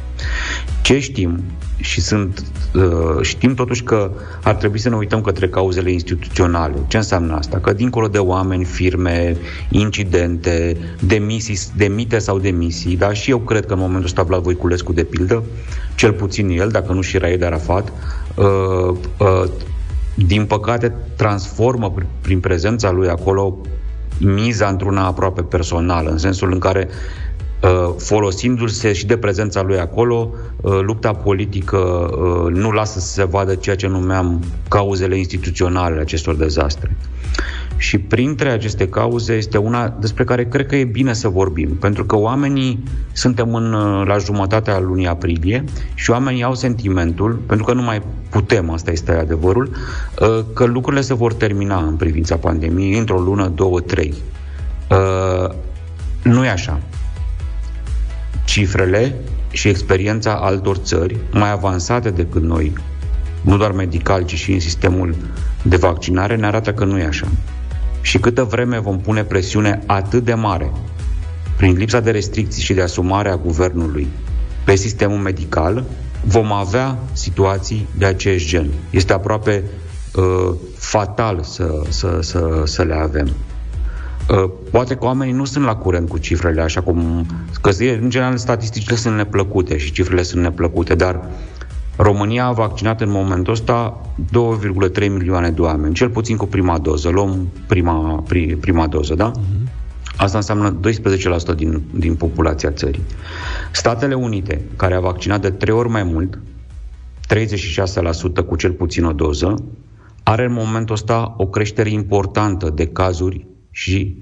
Ce 0.90 0.98
știm 0.98 1.42
și 1.76 2.00
sunt, 2.00 2.44
uh, 2.74 3.22
știm 3.22 3.54
totuși 3.54 3.82
că 3.82 4.10
ar 4.42 4.54
trebui 4.54 4.78
să 4.78 4.88
ne 4.88 4.96
uităm 4.96 5.20
către 5.20 5.48
cauzele 5.48 5.92
instituționale. 5.92 6.74
Ce 6.88 6.96
înseamnă 6.96 7.34
asta? 7.34 7.58
Că 7.58 7.72
dincolo 7.72 8.08
de 8.08 8.18
oameni, 8.18 8.64
firme, 8.64 9.36
incidente, 9.68 10.76
demisii, 11.00 11.58
demite 11.76 12.18
sau 12.18 12.38
demisii, 12.38 12.96
da, 12.96 13.12
și 13.12 13.30
eu 13.30 13.38
cred 13.38 13.66
că 13.66 13.72
în 13.72 13.78
momentul 13.78 14.04
ăsta 14.04 14.22
Vlad 14.22 14.42
Voiculescu, 14.42 14.92
de 14.92 15.04
pildă, 15.04 15.42
cel 15.94 16.12
puțin 16.12 16.48
el, 16.48 16.68
dacă 16.68 16.92
nu 16.92 17.00
și 17.00 17.18
Raed 17.18 17.42
Arafat, 17.42 17.92
uh, 18.34 18.96
uh, 19.18 19.50
din 20.14 20.44
păcate 20.44 20.94
transformă 21.16 21.94
prin 22.20 22.40
prezența 22.40 22.90
lui 22.90 23.08
acolo 23.08 23.58
miza 24.18 24.68
într-una 24.68 25.06
aproape 25.06 25.42
personală, 25.42 26.10
în 26.10 26.18
sensul 26.18 26.52
în 26.52 26.58
care 26.58 26.88
Uh, 26.88 27.29
folosindu-se 27.96 28.92
și 28.92 29.06
de 29.06 29.16
prezența 29.16 29.62
lui 29.62 29.78
acolo, 29.78 30.30
uh, 30.56 30.78
lupta 30.82 31.12
politică 31.12 31.76
uh, 31.76 32.52
nu 32.52 32.70
lasă 32.70 32.98
să 32.98 33.12
se 33.12 33.24
vadă 33.24 33.54
ceea 33.54 33.76
ce 33.76 33.86
numeam 33.86 34.44
cauzele 34.68 35.18
instituționale 35.18 36.00
acestor 36.00 36.34
dezastre. 36.34 36.96
Și 37.76 37.98
printre 37.98 38.50
aceste 38.50 38.88
cauze 38.88 39.32
este 39.32 39.58
una 39.58 39.88
despre 39.88 40.24
care 40.24 40.44
cred 40.44 40.66
că 40.66 40.76
e 40.76 40.84
bine 40.84 41.12
să 41.12 41.28
vorbim, 41.28 41.68
pentru 41.68 42.04
că 42.04 42.16
oamenii 42.16 42.82
suntem 43.12 43.54
în, 43.54 43.70
la 44.06 44.18
jumătatea 44.18 44.78
lunii 44.78 45.06
aprilie 45.06 45.64
și 45.94 46.10
oamenii 46.10 46.42
au 46.42 46.54
sentimentul, 46.54 47.40
pentru 47.46 47.66
că 47.66 47.72
nu 47.72 47.82
mai 47.82 48.02
putem, 48.30 48.70
asta 48.70 48.90
este 48.90 49.12
adevărul, 49.12 49.70
că 50.54 50.64
lucrurile 50.64 51.02
se 51.02 51.14
vor 51.14 51.32
termina 51.32 51.84
în 51.86 51.94
privința 51.94 52.36
pandemiei 52.36 52.98
într-o 52.98 53.18
lună, 53.18 53.52
două, 53.54 53.80
trei. 53.80 54.14
Nu 56.22 56.44
e 56.44 56.48
așa 56.48 56.80
cifrele 58.50 59.14
și 59.50 59.68
experiența 59.68 60.34
altor 60.34 60.76
țări 60.76 61.16
mai 61.32 61.50
avansate 61.50 62.10
decât 62.10 62.42
noi, 62.42 62.72
nu 63.40 63.56
doar 63.56 63.72
medical, 63.72 64.24
ci 64.24 64.34
și 64.34 64.52
în 64.52 64.60
sistemul 64.60 65.14
de 65.62 65.76
vaccinare, 65.76 66.36
ne 66.36 66.46
arată 66.46 66.72
că 66.72 66.84
nu 66.84 66.98
e 66.98 67.04
așa. 67.04 67.26
Și 68.00 68.18
câtă 68.18 68.42
vreme 68.44 68.78
vom 68.78 69.00
pune 69.00 69.24
presiune 69.24 69.82
atât 69.86 70.24
de 70.24 70.34
mare, 70.34 70.72
prin 71.56 71.76
lipsa 71.76 72.00
de 72.00 72.10
restricții 72.10 72.62
și 72.62 72.74
de 72.74 72.82
asumare 72.82 73.30
a 73.30 73.36
guvernului 73.36 74.06
pe 74.64 74.74
sistemul 74.74 75.18
medical, 75.18 75.84
vom 76.24 76.52
avea 76.52 76.98
situații 77.12 77.86
de 77.98 78.04
acest 78.04 78.46
gen. 78.46 78.70
Este 78.90 79.12
aproape 79.12 79.64
uh, 80.14 80.54
fatal 80.76 81.42
să, 81.42 81.82
să, 81.88 82.18
să, 82.20 82.62
să 82.64 82.82
le 82.82 82.94
avem. 82.94 83.28
Uh, 84.30 84.50
poate 84.70 84.94
că 84.94 85.04
oamenii 85.04 85.34
nu 85.34 85.44
sunt 85.44 85.64
la 85.64 85.76
curent 85.76 86.08
cu 86.08 86.18
cifrele, 86.18 86.60
așa 86.60 86.80
cum... 86.80 87.26
Că, 87.60 87.70
în 88.00 88.10
general, 88.10 88.36
statisticile 88.36 88.96
sunt 88.96 89.16
neplăcute 89.16 89.76
și 89.76 89.92
cifrele 89.92 90.22
sunt 90.22 90.42
neplăcute, 90.42 90.94
dar 90.94 91.28
România 91.96 92.44
a 92.44 92.52
vaccinat 92.52 93.00
în 93.00 93.10
momentul 93.10 93.52
ăsta 93.52 94.00
2,3 94.92 95.08
milioane 95.08 95.50
de 95.50 95.60
oameni, 95.60 95.94
cel 95.94 96.08
puțin 96.08 96.36
cu 96.36 96.46
prima 96.46 96.78
doză. 96.78 97.08
Luăm 97.08 97.48
prima, 97.66 98.24
pri, 98.28 98.56
prima 98.60 98.86
doză, 98.86 99.14
da? 99.14 99.30
Uh-huh. 99.30 99.70
Asta 100.16 100.36
înseamnă 100.36 100.80
12% 101.52 101.54
din, 101.56 101.82
din 101.94 102.14
populația 102.14 102.70
țării. 102.70 103.02
Statele 103.72 104.14
Unite, 104.14 104.64
care 104.76 104.94
a 104.94 105.00
vaccinat 105.00 105.40
de 105.40 105.50
3 105.50 105.74
ori 105.74 105.88
mai 105.88 106.02
mult, 106.02 106.38
36% 108.42 108.46
cu 108.46 108.56
cel 108.56 108.72
puțin 108.72 109.04
o 109.04 109.12
doză, 109.12 109.54
are 110.22 110.44
în 110.44 110.52
momentul 110.52 110.94
ăsta 110.94 111.34
o 111.36 111.46
creștere 111.46 111.90
importantă 111.90 112.70
de 112.74 112.86
cazuri 112.86 113.46
și 113.70 114.18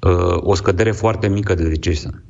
uh, 0.00 0.36
o 0.40 0.54
scădere 0.54 0.90
foarte 0.90 1.28
mică 1.28 1.54
de 1.54 1.68
decese. 1.68 2.22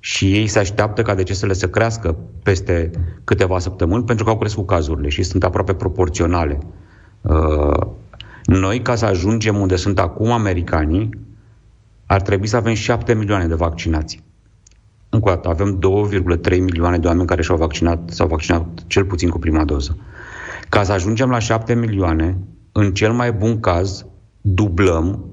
Și 0.00 0.32
ei 0.32 0.46
se 0.46 0.58
așteaptă 0.58 1.02
ca 1.02 1.14
decesele 1.14 1.52
să 1.52 1.68
crească 1.68 2.16
peste 2.42 2.90
câteva 3.24 3.58
săptămâni 3.58 4.04
pentru 4.04 4.24
că 4.24 4.30
au 4.30 4.38
crescut 4.38 4.66
cazurile 4.66 5.08
și 5.08 5.22
sunt 5.22 5.44
aproape 5.44 5.74
proporționale. 5.74 6.58
Uh, 7.20 7.86
noi, 8.44 8.82
ca 8.82 8.94
să 8.94 9.04
ajungem 9.04 9.56
unde 9.56 9.76
sunt 9.76 9.98
acum 9.98 10.30
americanii, 10.30 11.10
ar 12.06 12.22
trebui 12.22 12.46
să 12.46 12.56
avem 12.56 12.74
7 12.74 13.14
milioane 13.14 13.46
de 13.46 13.54
vaccinați. 13.54 14.22
Încă 15.08 15.30
o 15.30 15.32
dată, 15.34 15.48
avem 15.48 15.78
2,3 16.50 16.58
milioane 16.58 16.98
de 16.98 17.06
oameni 17.06 17.26
care 17.26 17.42
și-au 17.42 17.56
vaccinat, 17.56 18.10
s-au 18.10 18.26
vaccinat 18.26 18.66
cel 18.86 19.04
puțin 19.04 19.28
cu 19.28 19.38
prima 19.38 19.64
doză. 19.64 19.96
Ca 20.68 20.82
să 20.82 20.92
ajungem 20.92 21.30
la 21.30 21.38
7 21.38 21.74
milioane, 21.74 22.38
în 22.72 22.92
cel 22.94 23.12
mai 23.12 23.32
bun 23.32 23.60
caz, 23.60 24.06
dublăm 24.40 25.24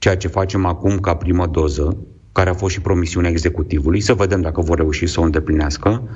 ceea 0.00 0.16
ce 0.16 0.28
facem 0.28 0.64
acum 0.64 0.98
ca 0.98 1.14
primă 1.14 1.46
doză, 1.46 1.96
care 2.32 2.50
a 2.50 2.54
fost 2.54 2.74
și 2.74 2.80
promisiunea 2.80 3.30
executivului, 3.30 4.00
să 4.00 4.14
vedem 4.14 4.40
dacă 4.40 4.60
vor 4.60 4.76
reuși 4.76 5.06
să 5.06 5.20
o 5.20 5.22
îndeplinească, 5.22 6.08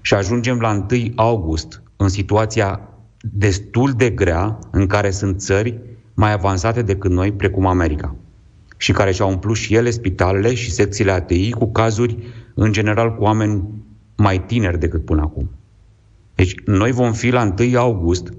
și 0.00 0.14
ajungem 0.14 0.58
la 0.60 0.86
1 0.90 1.12
august 1.14 1.82
în 1.96 2.08
situația 2.08 2.80
destul 3.32 3.90
de 3.90 4.10
grea 4.10 4.58
în 4.70 4.86
care 4.86 5.10
sunt 5.10 5.40
țări 5.40 5.80
mai 6.14 6.32
avansate 6.32 6.82
decât 6.82 7.10
noi, 7.10 7.32
precum 7.32 7.66
America, 7.66 8.14
și 8.76 8.92
care 8.92 9.12
și-au 9.12 9.30
umplut 9.30 9.56
și 9.56 9.74
ele 9.74 9.90
spitalele 9.90 10.54
și 10.54 10.70
secțiile 10.70 11.10
ATI 11.10 11.50
cu 11.50 11.70
cazuri, 11.72 12.18
în 12.54 12.72
general, 12.72 13.14
cu 13.14 13.22
oameni 13.22 13.62
mai 14.16 14.44
tineri 14.44 14.78
decât 14.78 15.04
până 15.04 15.20
acum. 15.20 15.50
Deci, 16.34 16.54
noi 16.64 16.92
vom 16.92 17.12
fi 17.12 17.30
la 17.30 17.54
1 17.58 17.78
august, 17.78 18.32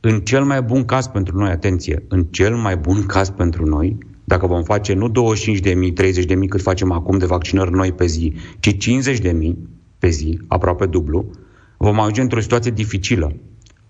în 0.00 0.20
cel 0.20 0.44
mai 0.44 0.62
bun 0.62 0.84
caz 0.84 1.06
pentru 1.06 1.36
noi, 1.36 1.50
atenție, 1.50 2.04
în 2.08 2.24
cel 2.24 2.56
mai 2.56 2.76
bun 2.76 3.06
caz 3.06 3.30
pentru 3.30 3.66
noi, 3.66 3.98
dacă 4.24 4.46
vom 4.46 4.62
face 4.62 4.92
nu 4.92 5.08
25 5.08 5.58
de 5.58 5.74
mii, 5.74 5.92
30 5.92 6.24
de 6.24 6.34
mii 6.34 6.48
cât 6.48 6.62
facem 6.62 6.92
acum 6.92 7.18
de 7.18 7.26
vaccinări 7.26 7.70
noi 7.70 7.92
pe 7.92 8.06
zi, 8.06 8.32
ci 8.60 8.78
50 8.78 9.18
de 9.18 9.32
mii 9.32 9.58
pe 9.98 10.08
zi, 10.08 10.40
aproape 10.48 10.86
dublu, 10.86 11.30
vom 11.76 12.00
ajunge 12.00 12.20
într-o 12.20 12.40
situație 12.40 12.70
dificilă. 12.70 13.36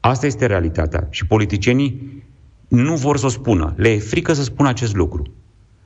Asta 0.00 0.26
este 0.26 0.46
realitatea. 0.46 1.06
Și 1.10 1.26
politicienii 1.26 2.22
nu 2.68 2.94
vor 2.94 3.16
să 3.16 3.26
o 3.26 3.28
spună. 3.28 3.74
Le 3.76 3.88
e 3.88 3.98
frică 3.98 4.32
să 4.32 4.42
spună 4.42 4.68
acest 4.68 4.94
lucru. 4.94 5.22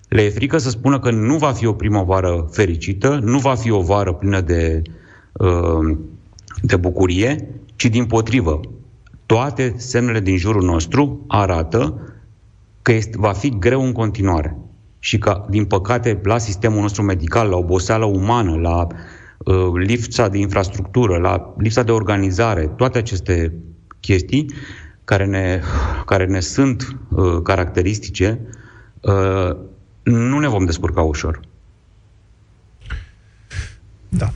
Le 0.08 0.22
e 0.22 0.30
frică 0.30 0.58
să 0.58 0.70
spună 0.70 0.98
că 0.98 1.10
nu 1.10 1.36
va 1.36 1.52
fi 1.52 1.66
o 1.66 1.72
primăvară 1.72 2.48
fericită, 2.50 3.20
nu 3.22 3.38
va 3.38 3.54
fi 3.54 3.70
o 3.70 3.80
vară 3.80 4.12
plină 4.12 4.40
de, 4.40 4.82
uh, 5.32 5.98
de 6.62 6.76
bucurie, 6.76 7.48
ci 7.76 7.84
din 7.84 8.04
potrivă. 8.04 8.60
Toate 9.26 9.74
semnele 9.76 10.20
din 10.20 10.36
jurul 10.36 10.62
nostru 10.62 11.24
arată 11.26 12.00
că 12.82 12.92
este, 12.92 13.16
va 13.18 13.32
fi 13.32 13.58
greu 13.58 13.84
în 13.84 13.92
continuare. 13.92 14.56
Și 14.98 15.18
că, 15.18 15.44
din 15.48 15.64
păcate, 15.64 16.20
la 16.22 16.38
sistemul 16.38 16.80
nostru 16.80 17.02
medical, 17.02 17.48
la 17.48 17.56
oboseală 17.56 18.04
umană, 18.04 18.56
la 18.56 18.86
uh, 19.38 19.72
lipsa 19.86 20.28
de 20.28 20.38
infrastructură, 20.38 21.16
la 21.16 21.54
lipsa 21.58 21.82
de 21.82 21.92
organizare, 21.92 22.66
toate 22.66 22.98
aceste 22.98 23.54
chestii 24.00 24.46
care 25.04 25.24
ne, 25.24 25.60
care 26.06 26.26
ne 26.26 26.40
sunt 26.40 26.96
uh, 27.08 27.42
caracteristice, 27.42 28.40
uh, 29.00 29.56
nu 30.02 30.38
ne 30.38 30.48
vom 30.48 30.64
descurca 30.64 31.00
ușor. 31.00 31.40
Da. 34.08 34.32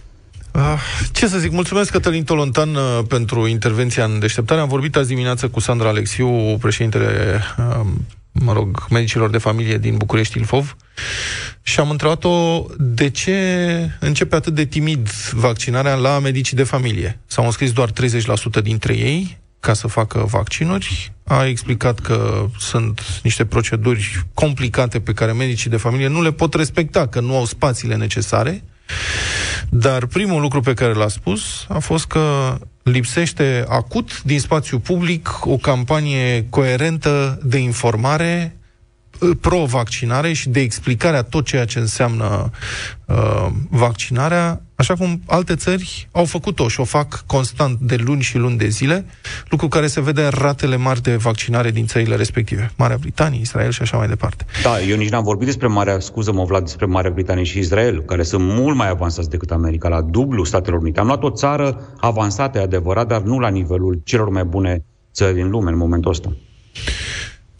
Ah, 0.52 0.80
ce 1.12 1.26
să 1.26 1.38
zic, 1.38 1.52
mulțumesc 1.52 1.90
Cătălin 1.90 2.24
Tolontan 2.24 2.74
uh, 2.74 2.98
pentru 3.08 3.46
intervenția 3.46 4.04
în 4.04 4.18
deșteptare. 4.18 4.60
Am 4.60 4.68
vorbit 4.68 4.96
azi 4.96 5.08
dimineață 5.08 5.48
cu 5.48 5.60
Sandra 5.60 5.88
Alexiu, 5.88 6.56
președintele, 6.60 7.40
uh, 7.58 7.86
mă 8.42 8.52
rog, 8.52 8.86
medicilor 8.90 9.30
de 9.30 9.38
familie 9.38 9.78
din 9.78 9.96
București 9.96 10.38
Ilfov 10.38 10.76
și 11.62 11.80
am 11.80 11.90
întrebat-o 11.90 12.66
de 12.78 13.10
ce 13.10 13.36
începe 14.00 14.34
atât 14.34 14.54
de 14.54 14.64
timid 14.64 15.08
vaccinarea 15.32 15.94
la 15.94 16.18
medicii 16.18 16.56
de 16.56 16.62
familie. 16.62 17.18
S-au 17.26 17.44
înscris 17.44 17.72
doar 17.72 17.90
30% 17.90 18.62
dintre 18.62 18.96
ei 18.96 19.40
ca 19.60 19.72
să 19.72 19.86
facă 19.86 20.18
vaccinuri. 20.18 21.12
A 21.24 21.46
explicat 21.46 22.00
că 22.00 22.46
sunt 22.58 23.20
niște 23.22 23.44
proceduri 23.44 24.24
complicate 24.34 25.00
pe 25.00 25.12
care 25.12 25.32
medicii 25.32 25.70
de 25.70 25.76
familie 25.76 26.08
nu 26.08 26.22
le 26.22 26.32
pot 26.32 26.54
respecta, 26.54 27.06
că 27.06 27.20
nu 27.20 27.36
au 27.36 27.44
spațiile 27.44 27.96
necesare. 27.96 28.64
Dar 29.70 30.06
primul 30.06 30.40
lucru 30.40 30.60
pe 30.60 30.74
care 30.74 30.92
l-a 30.92 31.08
spus 31.08 31.64
a 31.68 31.78
fost 31.78 32.06
că 32.06 32.58
lipsește 32.82 33.64
acut 33.68 34.22
din 34.22 34.40
spațiu 34.40 34.78
public 34.78 35.46
o 35.46 35.56
campanie 35.56 36.46
coerentă 36.50 37.38
de 37.42 37.58
informare 37.58 38.56
pro-vaccinare 39.40 40.32
și 40.32 40.48
de 40.48 40.60
explicare 40.60 41.16
a 41.16 41.22
tot 41.22 41.44
ceea 41.44 41.64
ce 41.64 41.78
înseamnă 41.78 42.50
uh, 43.06 43.46
vaccinarea, 43.70 44.62
așa 44.74 44.94
cum 44.94 45.22
alte 45.26 45.54
țări 45.56 46.08
au 46.12 46.24
făcut-o 46.24 46.68
și 46.68 46.80
o 46.80 46.84
fac 46.84 47.24
constant 47.26 47.78
de 47.78 47.96
luni 47.96 48.22
și 48.22 48.38
luni 48.38 48.56
de 48.56 48.68
zile, 48.68 49.06
lucru 49.48 49.68
care 49.68 49.86
se 49.86 50.00
vede 50.00 50.22
în 50.22 50.30
ratele 50.34 50.76
mari 50.76 51.02
de 51.02 51.16
vaccinare 51.16 51.70
din 51.70 51.86
țările 51.86 52.16
respective. 52.16 52.72
Marea 52.76 52.96
Britanie, 52.96 53.40
Israel 53.40 53.70
și 53.70 53.82
așa 53.82 53.96
mai 53.96 54.08
departe. 54.08 54.44
Da, 54.62 54.80
eu 54.80 54.96
nici 54.96 55.10
n-am 55.10 55.22
vorbit 55.22 55.46
despre 55.46 55.66
Marea, 55.66 55.98
scuză-mă 55.98 56.44
Vlad, 56.44 56.62
despre 56.62 56.86
Marea 56.86 57.10
Britanie 57.10 57.44
și 57.44 57.58
Israel, 57.58 58.02
care 58.02 58.22
sunt 58.22 58.42
mult 58.44 58.76
mai 58.76 58.88
avansați 58.88 59.30
decât 59.30 59.50
America, 59.50 59.88
la 59.88 60.00
dublu 60.00 60.44
Statelor 60.44 60.80
Unite. 60.80 61.00
Am 61.00 61.06
luat 61.06 61.22
o 61.22 61.30
țară 61.30 61.94
avansată, 62.00 62.58
e 62.58 62.62
adevărat, 62.62 63.06
dar 63.06 63.20
nu 63.20 63.38
la 63.38 63.48
nivelul 63.48 64.00
celor 64.04 64.28
mai 64.28 64.44
bune 64.44 64.84
țări 65.12 65.34
din 65.34 65.50
lume 65.50 65.70
în 65.70 65.76
momentul 65.76 66.10
ăsta. 66.10 66.32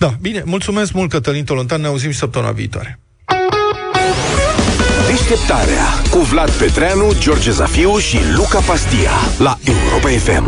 Da, 0.03 0.15
bine, 0.21 0.43
mulțumesc 0.45 0.93
mult, 0.93 1.11
Cătălin 1.11 1.45
Tolontan, 1.45 1.81
ne 1.81 1.87
auzim 1.87 2.11
și 2.11 2.19
săptămâna 2.19 2.51
viitoare. 2.51 2.99
Deșteptarea 5.07 5.85
cu 6.11 6.19
Vlad 6.19 6.51
Petreanu, 6.51 7.13
George 7.19 7.51
Zafiu 7.51 7.99
și 7.99 8.19
Luca 8.35 8.59
Pastia 8.59 9.11
la 9.39 9.59
Europa 9.65 10.09
FM. 10.09 10.47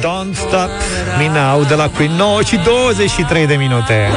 Don't 0.00 0.34
Stop 0.34 0.70
Me 1.18 1.28
Now 1.32 1.64
de 1.64 1.74
la 1.74 1.88
Queen 1.88 2.12
9 2.12 2.42
și 2.42 2.56
23 2.56 3.46
de 3.46 3.54
minute. 3.54 4.08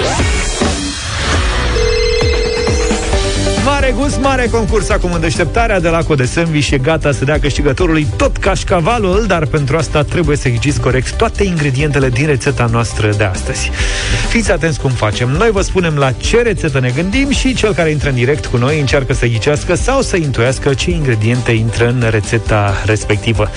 Mare 3.81 3.93
gust, 3.93 4.19
mare 4.19 4.47
concurs 4.51 4.89
acum 4.89 5.13
în 5.13 5.21
deșteptarea 5.21 5.79
de 5.79 5.89
la 5.89 6.03
Code 6.03 6.25
Sandwich 6.25 6.69
e 6.69 6.77
gata 6.77 7.11
să 7.11 7.25
dea 7.25 7.39
câștigătorului 7.39 8.07
tot 8.15 8.37
cașcavalul, 8.37 9.25
dar 9.27 9.45
pentru 9.45 9.77
asta 9.77 10.03
trebuie 10.03 10.37
să 10.37 10.49
ghiciți 10.49 10.79
corect 10.79 11.13
toate 11.13 11.43
ingredientele 11.43 12.09
din 12.09 12.25
rețeta 12.25 12.67
noastră 12.71 13.09
de 13.17 13.23
astăzi. 13.23 13.71
Fiți 14.29 14.51
atenți 14.51 14.79
cum 14.79 14.89
facem. 14.89 15.29
Noi 15.29 15.51
vă 15.51 15.61
spunem 15.61 15.95
la 15.95 16.11
ce 16.11 16.41
rețetă 16.41 16.79
ne 16.79 16.91
gândim 16.95 17.29
și 17.29 17.53
cel 17.53 17.73
care 17.73 17.89
intră 17.89 18.09
în 18.09 18.15
direct 18.15 18.45
cu 18.45 18.57
noi 18.57 18.79
încearcă 18.79 19.13
să 19.13 19.25
ghicească 19.25 19.75
sau 19.75 20.01
să 20.01 20.15
intuiască 20.15 20.73
ce 20.73 20.91
ingrediente 20.91 21.51
intră 21.51 21.87
în 21.87 22.07
rețeta 22.09 22.73
respectivă. 22.85 23.49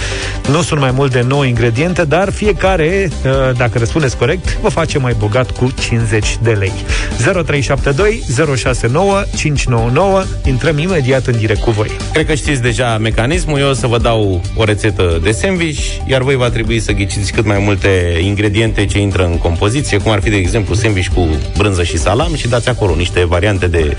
Nu 0.50 0.62
sunt 0.62 0.80
mai 0.80 0.90
mult 0.90 1.12
de 1.12 1.24
9 1.28 1.44
ingrediente, 1.44 2.04
dar 2.04 2.30
fiecare, 2.30 3.08
uh, 3.24 3.56
dacă 3.56 3.78
răspundeți 3.78 4.16
corect, 4.16 4.58
vă 4.60 4.68
face 4.68 4.98
mai 4.98 5.14
bogat 5.18 5.50
cu 5.50 5.72
50 5.80 6.38
de 6.42 6.50
lei. 6.50 6.72
0372 7.18 8.22
069 8.56 9.22
599 9.36 10.13
Intrăm 10.46 10.78
imediat 10.78 11.26
în 11.26 11.36
direct 11.38 11.60
cu 11.60 11.70
voi. 11.70 11.90
Cred 12.12 12.26
că 12.26 12.34
știți 12.34 12.62
deja 12.62 12.98
mecanismul. 12.98 13.58
Eu 13.58 13.68
o 13.68 13.72
să 13.72 13.86
vă 13.86 13.98
dau 13.98 14.40
o 14.56 14.64
rețetă 14.64 15.20
de 15.22 15.30
sandwich, 15.30 15.96
iar 16.06 16.22
voi 16.22 16.34
va 16.34 16.48
trebui 16.48 16.80
să 16.80 16.92
ghiciți 16.92 17.32
cât 17.32 17.44
mai 17.44 17.58
multe 17.58 18.18
ingrediente 18.20 18.86
ce 18.86 18.98
intră 18.98 19.24
în 19.24 19.38
compoziție, 19.38 19.98
cum 19.98 20.12
ar 20.12 20.20
fi, 20.20 20.30
de 20.30 20.36
exemplu, 20.36 20.74
sandwich 20.74 21.08
cu 21.14 21.28
brânză 21.56 21.82
și 21.82 21.98
salam 21.98 22.34
și 22.34 22.48
dați 22.48 22.68
acolo 22.68 22.94
niște 22.94 23.24
variante 23.24 23.66
de 23.66 23.96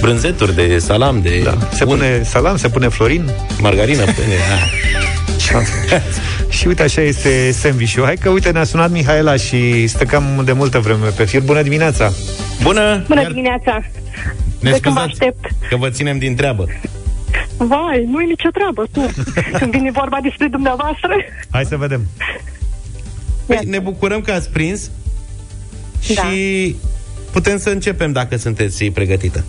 brânzeturi, 0.00 0.54
de 0.54 0.78
salam, 0.78 1.20
de... 1.22 1.40
Da. 1.44 1.58
Se 1.72 1.84
pune 1.84 2.22
salam, 2.24 2.56
se 2.56 2.68
pune 2.68 2.88
florin, 2.88 3.30
Margarină. 3.60 4.02
pune, 4.18 4.36
da. 4.48 4.56
Și 6.56 6.66
uite, 6.66 6.82
așa 6.82 7.00
este 7.00 7.50
sandwich 7.52 7.94
Hai 8.04 8.16
că, 8.16 8.28
uite, 8.28 8.50
ne-a 8.50 8.64
sunat 8.64 8.90
Mihaela 8.90 9.36
și 9.36 9.86
stă 9.86 10.04
cam 10.04 10.42
de 10.44 10.52
multă 10.52 10.78
vreme 10.78 11.08
pe 11.16 11.24
fir. 11.24 11.40
Bună 11.40 11.62
dimineața! 11.62 12.12
Bună! 12.62 13.04
Bună 13.08 13.26
dimineața! 13.28 13.84
Ne 14.60 14.70
de 14.70 14.80
când 14.80 14.94
vă 14.94 15.00
scuzați 15.00 15.10
aștept. 15.10 15.68
că 15.68 15.76
vă 15.76 15.90
ținem 15.90 16.18
din 16.18 16.36
treabă. 16.36 16.66
Vai, 17.56 18.04
nu 18.10 18.20
e 18.20 18.24
nicio 18.24 18.48
treabă, 18.52 18.86
tu. 18.92 19.00
Când 19.58 19.70
vine 19.70 19.90
vorba 19.90 20.18
despre 20.22 20.46
dumneavoastră. 20.48 21.16
Hai 21.50 21.64
să 21.64 21.76
vedem. 21.76 22.06
Păi, 23.46 23.60
ne 23.64 23.78
bucurăm 23.78 24.20
că 24.20 24.32
ați 24.32 24.50
prins 24.50 24.90
și 26.00 26.76
putem 27.32 27.58
să 27.58 27.70
începem 27.70 28.12
dacă 28.12 28.36
sunteți 28.36 28.84
pregătită. 28.84 29.44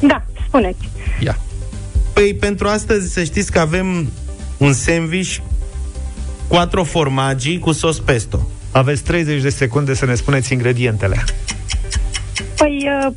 Da, 0.00 0.24
spuneți. 0.46 0.88
Ia. 1.20 1.38
Păi 2.12 2.34
pentru 2.34 2.68
astăzi 2.68 3.12
să 3.12 3.24
știți 3.24 3.52
că 3.52 3.58
avem 3.58 4.12
un 4.56 4.72
sandwich 4.72 5.36
quattro 6.48 6.84
formaggi 6.84 7.58
cu 7.58 7.72
sos 7.72 7.98
pesto. 7.98 8.48
Aveți 8.70 9.02
30 9.02 9.42
de 9.42 9.50
secunde 9.50 9.94
să 9.94 10.04
ne 10.04 10.14
spuneți 10.14 10.52
ingredientele. 10.52 11.24
Păi, 12.56 12.88
uh, 13.06 13.12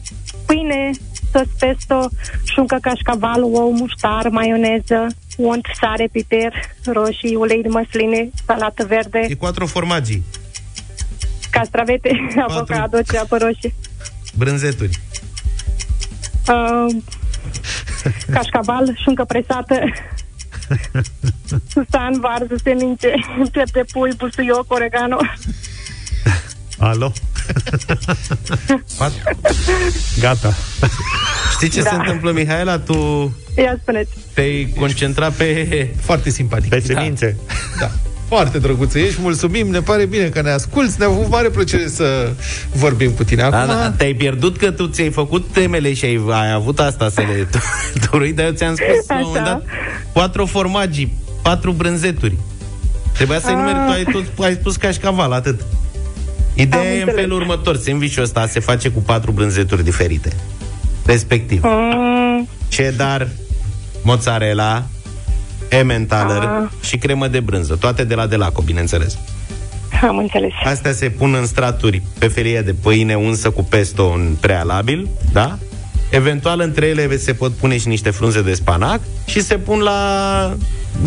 pâine, 0.55 0.89
sos 1.31 1.47
pesto, 1.59 2.09
șuncă 2.43 2.77
cașcaval, 2.81 3.43
ou, 3.43 3.71
muștar, 3.71 4.27
maioneză, 4.29 5.07
unt, 5.37 5.65
sare, 5.79 6.09
piper, 6.11 6.53
roșii, 6.85 7.35
ulei 7.35 7.61
de 7.61 7.67
măsline, 7.67 8.29
salată 8.45 8.85
verde, 8.85 9.19
E 9.29 9.33
quattro 9.33 9.65
formaggi, 9.65 10.21
castravete, 11.49 12.09
avocado, 12.47 13.01
ceapă 13.01 13.37
roșie, 13.37 13.73
brânzeturi. 14.37 14.99
uh, 16.47 16.95
cașcaval, 18.31 18.97
șuncă 19.03 19.23
presată, 19.23 19.79
susan, 21.73 22.19
varză, 22.19 22.55
semințe, 22.63 23.13
piept 23.51 23.71
de 23.71 23.83
pui, 23.91 24.11
busuioc, 24.17 24.73
oregano. 24.73 25.17
Alo? 26.78 27.11
Gata. 30.19 30.53
Știi 31.51 31.69
ce 31.69 31.82
Da. 31.82 31.89
se 31.89 31.95
întâmplă, 31.95 32.32
Mihaela? 32.32 32.80
Tu 32.80 32.93
Ia 33.57 33.78
spuneți. 33.82 34.09
te-ai 34.34 34.73
concentrat 34.80 35.34
pe... 35.34 35.89
Foarte 36.01 36.30
simpatic. 36.30 36.69
Pe 36.69 36.80
semințe. 36.80 37.38
Da. 37.80 37.91
Foarte 38.28 38.59
drăguță 38.59 38.99
ești, 38.99 39.21
mulțumim, 39.21 39.67
ne 39.67 39.82
pare 39.82 40.05
bine 40.05 40.30
că 40.30 40.41
ne 40.41 40.49
asculți, 40.51 40.95
ne-a 40.99 41.07
avut 41.07 41.30
mare 41.30 41.49
plăcere 41.49 41.88
să 41.88 42.32
vorbim 42.73 43.11
cu 43.11 43.23
tine 43.23 43.41
acum. 43.41 43.57
Da, 43.67 43.73
da, 43.73 43.91
te-ai 43.91 44.13
pierdut 44.13 44.57
că 44.57 44.71
tu 44.71 44.88
ți-ai 44.88 45.09
făcut 45.09 45.45
temele 45.51 45.93
și 45.93 46.05
ai, 46.05 46.21
ai 46.30 46.51
avut 46.51 46.80
asta 46.80 47.09
să 47.09 47.21
le 47.21 47.47
turui, 48.09 48.34
dar 48.38 48.45
eu 48.45 48.51
ți-am 48.51 48.76
spus 48.76 49.07
la 49.07 49.15
un 49.15 49.21
moment 49.26 49.45
Așa. 49.45 49.53
dat 49.53 49.63
patru 50.13 50.45
formagii, 50.45 51.13
patru 51.41 51.71
brânzeturi. 51.71 52.38
Trebuia 53.13 53.39
să-i 53.39 53.53
numeri, 53.55 53.76
tu 53.86 53.91
ai, 53.91 54.03
tot, 54.03 54.43
ai 54.45 54.53
spus 54.53 54.76
cașcaval, 54.76 55.32
atât. 55.32 55.61
Ideea 56.55 56.81
Am 56.81 56.87
e 56.87 56.91
în 56.93 56.99
înțeles. 56.99 57.21
felul 57.21 57.39
următor. 57.41 57.75
Sandwich-ul 57.77 58.23
ăsta 58.23 58.47
se 58.47 58.59
face 58.59 58.89
cu 58.89 58.99
patru 58.99 59.31
brânzeturi 59.31 59.83
diferite. 59.83 60.33
Respectiv, 61.05 61.61
Mm, 61.63 62.47
cheddar, 62.69 63.27
mozzarella, 64.03 64.83
Emmentaler 65.69 66.41
Ah. 66.43 66.69
și 66.87 66.97
cremă 66.97 67.27
de 67.27 67.39
brânză. 67.39 67.75
Toate 67.75 68.03
de 68.03 68.15
la 68.15 68.27
Delaco, 68.27 68.61
bineînțeles. 68.61 69.17
am 70.01 70.17
înțeles. 70.17 70.51
Astea 70.63 70.91
se 70.93 71.09
pun 71.09 71.33
în 71.33 71.45
straturi 71.45 72.01
pe 72.19 72.27
felie 72.27 72.61
de 72.61 72.73
pâine 72.73 73.15
unsă 73.15 73.49
cu 73.49 73.63
pesto 73.63 74.05
în 74.09 74.35
prealabil, 74.39 75.07
da? 75.31 75.57
Eventual 76.09 76.59
între 76.59 76.85
ele 76.85 77.17
se 77.17 77.33
pot 77.33 77.51
pune 77.53 77.77
și 77.77 77.87
niște 77.87 78.09
frunze 78.09 78.41
de 78.41 78.53
spanac 78.53 78.99
și 79.25 79.41
se 79.41 79.55
pun 79.57 79.79
la 79.79 80.55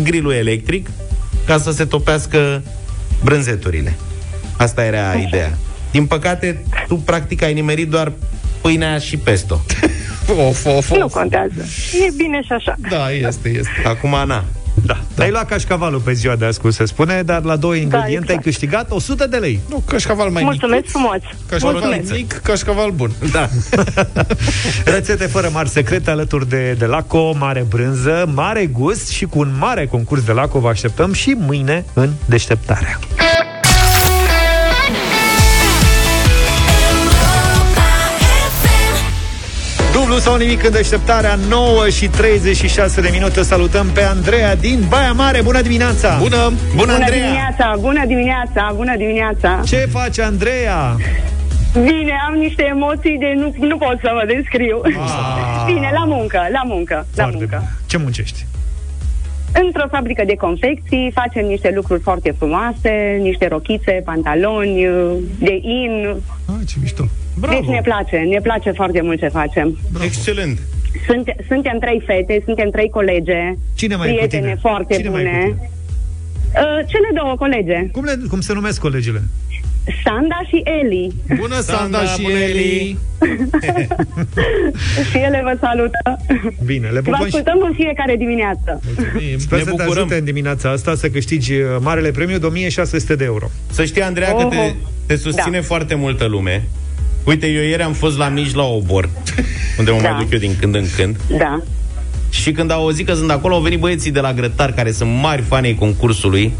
grilul 0.03 0.31
electric 0.33 0.89
ca 1.45 1.57
să 1.57 1.71
se 1.71 1.85
topească 1.85 2.63
brânzeturile. 3.23 3.95
Asta 4.59 4.83
era 4.85 5.13
ideea. 5.13 5.57
Din 5.91 6.05
păcate, 6.05 6.63
tu 6.87 6.95
practic 6.95 7.41
ai 7.43 7.53
nimerit 7.53 7.89
doar 7.89 8.11
pâinea 8.61 8.97
și 8.97 9.17
pesto. 9.17 9.61
Of, 10.47 10.65
of, 10.65 10.89
Nu 10.91 11.03
of. 11.05 11.13
contează. 11.13 11.65
E 12.07 12.11
bine 12.17 12.41
și 12.41 12.51
așa. 12.51 12.75
Da, 12.89 13.11
este, 13.11 13.49
este. 13.49 13.69
Acum, 13.85 14.13
Ana, 14.13 14.43
Da. 14.85 14.97
da. 15.15 15.23
Ai 15.23 15.29
luat 15.31 15.45
cașcavalul 15.47 15.99
pe 15.99 16.13
ziua 16.13 16.35
de 16.35 16.45
azi, 16.45 16.59
cum 16.59 16.69
se 16.71 16.85
spune, 16.85 17.21
dar 17.21 17.43
la 17.43 17.55
două 17.55 17.75
ingrediente 17.75 18.15
exact. 18.15 18.29
ai 18.29 18.37
câștigat 18.43 18.91
100 18.91 19.27
de 19.27 19.37
lei. 19.37 19.59
Nu, 19.69 19.83
cașcaval 19.87 20.29
mai 20.29 20.43
Mulțumesc 20.43 20.81
mic. 20.81 20.91
frumos. 20.91 21.17
Cașcaval 21.49 21.75
Mulțumesc. 21.81 22.11
mic, 22.11 22.33
cașcaval 22.43 22.89
bun. 22.91 23.11
da. 23.31 23.49
Rețete 24.95 25.25
fără 25.25 25.49
mari 25.53 25.69
secrete 25.69 26.09
alături 26.11 26.49
de, 26.49 26.75
de 26.77 26.85
Laco, 26.85 27.35
mare 27.37 27.65
brânză, 27.69 28.29
mare 28.33 28.65
gust 28.65 29.09
și 29.09 29.25
cu 29.25 29.39
un 29.39 29.55
mare 29.59 29.85
concurs 29.85 30.23
de 30.23 30.31
Laco 30.31 30.59
vă 30.59 30.69
așteptăm 30.69 31.13
și 31.13 31.35
mâine 31.37 31.85
în 31.93 32.09
deșteptarea. 32.25 32.99
Dublu 39.99 40.17
sau 40.17 40.35
nimic 40.37 40.63
în 40.63 40.71
deșteptarea 40.71 41.35
9 41.49 41.89
și 41.89 42.07
36 42.07 43.01
de 43.01 43.09
minute 43.11 43.41
Salutăm 43.41 43.87
pe 43.93 44.03
Andreea 44.03 44.55
din 44.55 44.83
Baia 44.89 45.11
Mare 45.11 45.41
Bună 45.41 45.61
dimineața! 45.61 46.17
Bună! 46.21 46.37
Bună, 46.37 46.55
Bună 46.75 46.93
Andreea! 46.93 47.23
dimineața, 47.25 47.75
bună 47.79 48.05
dimineața, 48.05 48.71
bună 48.75 48.95
dimineața. 48.97 49.61
Ce 49.65 49.87
face 49.91 50.21
Andreea? 50.21 50.95
Bine, 51.73 52.13
am 52.27 52.33
niște 52.33 52.63
emoții 52.69 53.17
de 53.19 53.33
nu, 53.35 53.53
nu 53.67 53.77
pot 53.77 53.97
să 54.01 54.09
vă 54.13 54.33
descriu. 54.35 54.81
Bine, 55.65 55.89
la 55.93 56.03
muncă, 56.05 56.39
la 56.51 56.61
muncă, 56.65 56.93
la 57.15 57.21
Foarte 57.23 57.37
muncă. 57.37 57.55
bine. 57.57 57.71
Ce 57.87 57.97
muncești? 57.97 58.45
Într-o 59.53 59.87
fabrică 59.91 60.23
de 60.25 60.35
confecții 60.35 61.11
facem 61.13 61.45
niște 61.45 61.71
lucruri 61.75 62.01
foarte 62.01 62.31
frumoase, 62.37 63.17
niște 63.21 63.47
rochițe, 63.47 64.01
pantaloni, 64.05 64.85
de 65.39 65.59
in. 65.61 66.15
Ah, 66.45 66.55
ce 66.67 66.75
mișto. 66.81 67.03
Deci 67.49 67.65
ne 67.65 67.81
place, 67.83 68.17
ne 68.17 68.39
place 68.41 68.71
foarte 68.71 69.01
mult 69.01 69.19
ce 69.19 69.27
facem. 69.27 69.77
Excelent! 70.03 70.59
Sunt, 71.07 71.35
suntem 71.47 71.77
trei 71.79 72.01
fete, 72.05 72.41
suntem 72.45 72.69
trei 72.69 72.89
colege, 72.89 73.53
Cine 73.75 73.95
mai 73.95 74.07
e 74.07 74.11
cu 74.11 74.15
prietene 74.17 74.41
tine? 74.47 74.57
foarte 74.61 74.93
Cine 74.95 75.09
mai 75.09 75.21
e 75.21 75.25
cu 75.25 75.31
bune. 75.31 75.43
tine? 75.43 75.69
Uh, 76.55 76.85
cele 76.87 77.09
două 77.13 77.35
colege, 77.35 77.87
Cum, 77.91 78.03
le, 78.03 78.13
cum 78.29 78.39
se 78.41 78.53
numesc 78.53 78.79
colegile? 78.79 79.21
Sanda 80.03 80.39
și 80.47 80.61
Eli. 80.81 81.11
Bună, 81.39 81.59
Sanda, 81.59 81.97
Sanda, 81.97 82.03
și 82.03 82.21
bună, 82.21 82.37
Eli! 82.37 82.57
Eli! 82.59 82.97
și 85.09 85.17
ele 85.17 85.41
vă 85.43 85.57
salută. 85.61 86.19
Bine, 86.65 86.87
le 86.87 86.99
Vă 86.99 87.09
pupăm 87.09 87.17
și... 87.19 87.23
ascultăm 87.23 87.59
în 87.67 87.73
fiecare 87.75 88.15
dimineață. 88.15 88.79
Sper 89.37 89.57
Ne 89.57 89.63
să 89.63 89.69
te 89.69 89.69
bucurăm. 89.69 89.89
ajute 90.03 90.15
în 90.15 90.23
dimineața 90.23 90.69
asta 90.71 90.95
să 90.95 91.09
câștigi 91.09 91.53
uh, 91.53 91.61
marele 91.79 92.11
premiu 92.11 92.37
de 92.37 92.45
1600 92.45 93.15
de 93.15 93.23
euro. 93.23 93.49
Să 93.71 93.85
știi, 93.85 94.01
Andreea, 94.01 94.33
că 94.33 94.43
te, 94.43 94.55
Oho. 94.55 94.71
te 95.05 95.15
susține 95.15 95.57
Da. 95.57 95.63
foarte 95.63 95.95
multă 95.95 96.25
lume. 96.25 96.63
Uite, 97.23 97.47
eu 97.47 97.61
ieri 97.61 97.81
am 97.83 97.93
fost 97.93 98.17
la 98.17 98.27
Mij 98.29 98.53
la 98.53 98.63
Obor, 98.63 99.09
unde 99.79 99.91
mă 99.91 100.01
Da. 100.01 100.09
mai 100.09 100.21
duc 100.23 100.31
eu 100.33 100.39
din 100.39 100.55
când 100.59 100.75
în 100.75 100.85
când. 100.95 101.15
Da. 101.37 101.61
Și 102.29 102.51
când 102.51 102.71
au 102.71 102.81
auzit 102.81 103.05
că 103.07 103.13
sunt 103.13 103.31
acolo, 103.31 103.55
au 103.55 103.61
venit 103.61 103.79
băieții 103.79 104.11
de 104.11 104.19
la 104.19 104.33
Grătar, 104.33 104.71
care 104.71 104.91
sunt 104.91 105.09
mari 105.21 105.41
fani 105.41 105.67
ai 105.67 105.73
concursului. 105.75 106.51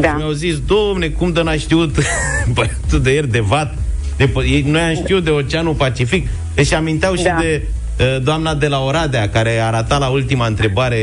Da. 0.00 0.12
Mi-au 0.16 0.30
zis, 0.30 0.58
domne, 0.66 1.08
cum 1.08 1.32
de 1.32 1.42
n-a 1.42 1.56
știut 1.56 1.96
băiatul 2.54 3.00
de 3.02 3.12
ieri 3.12 3.30
de 3.30 3.40
vat? 3.40 3.74
De, 4.16 4.28
p- 4.28 4.44
ei, 4.44 4.64
noi 4.66 4.80
am 4.80 4.94
știut 4.94 5.24
de 5.24 5.30
Oceanul 5.30 5.74
Pacific. 5.74 6.28
Deci 6.54 6.72
aminteau 6.72 7.14
și 7.14 7.22
Da. 7.22 7.36
de 7.40 7.62
uh, 8.00 8.22
doamna 8.22 8.54
de 8.54 8.66
la 8.68 8.78
Oradea, 8.84 9.28
care 9.28 9.50
arata 9.58 9.98
la 9.98 10.08
ultima 10.08 10.46
întrebare, 10.46 10.96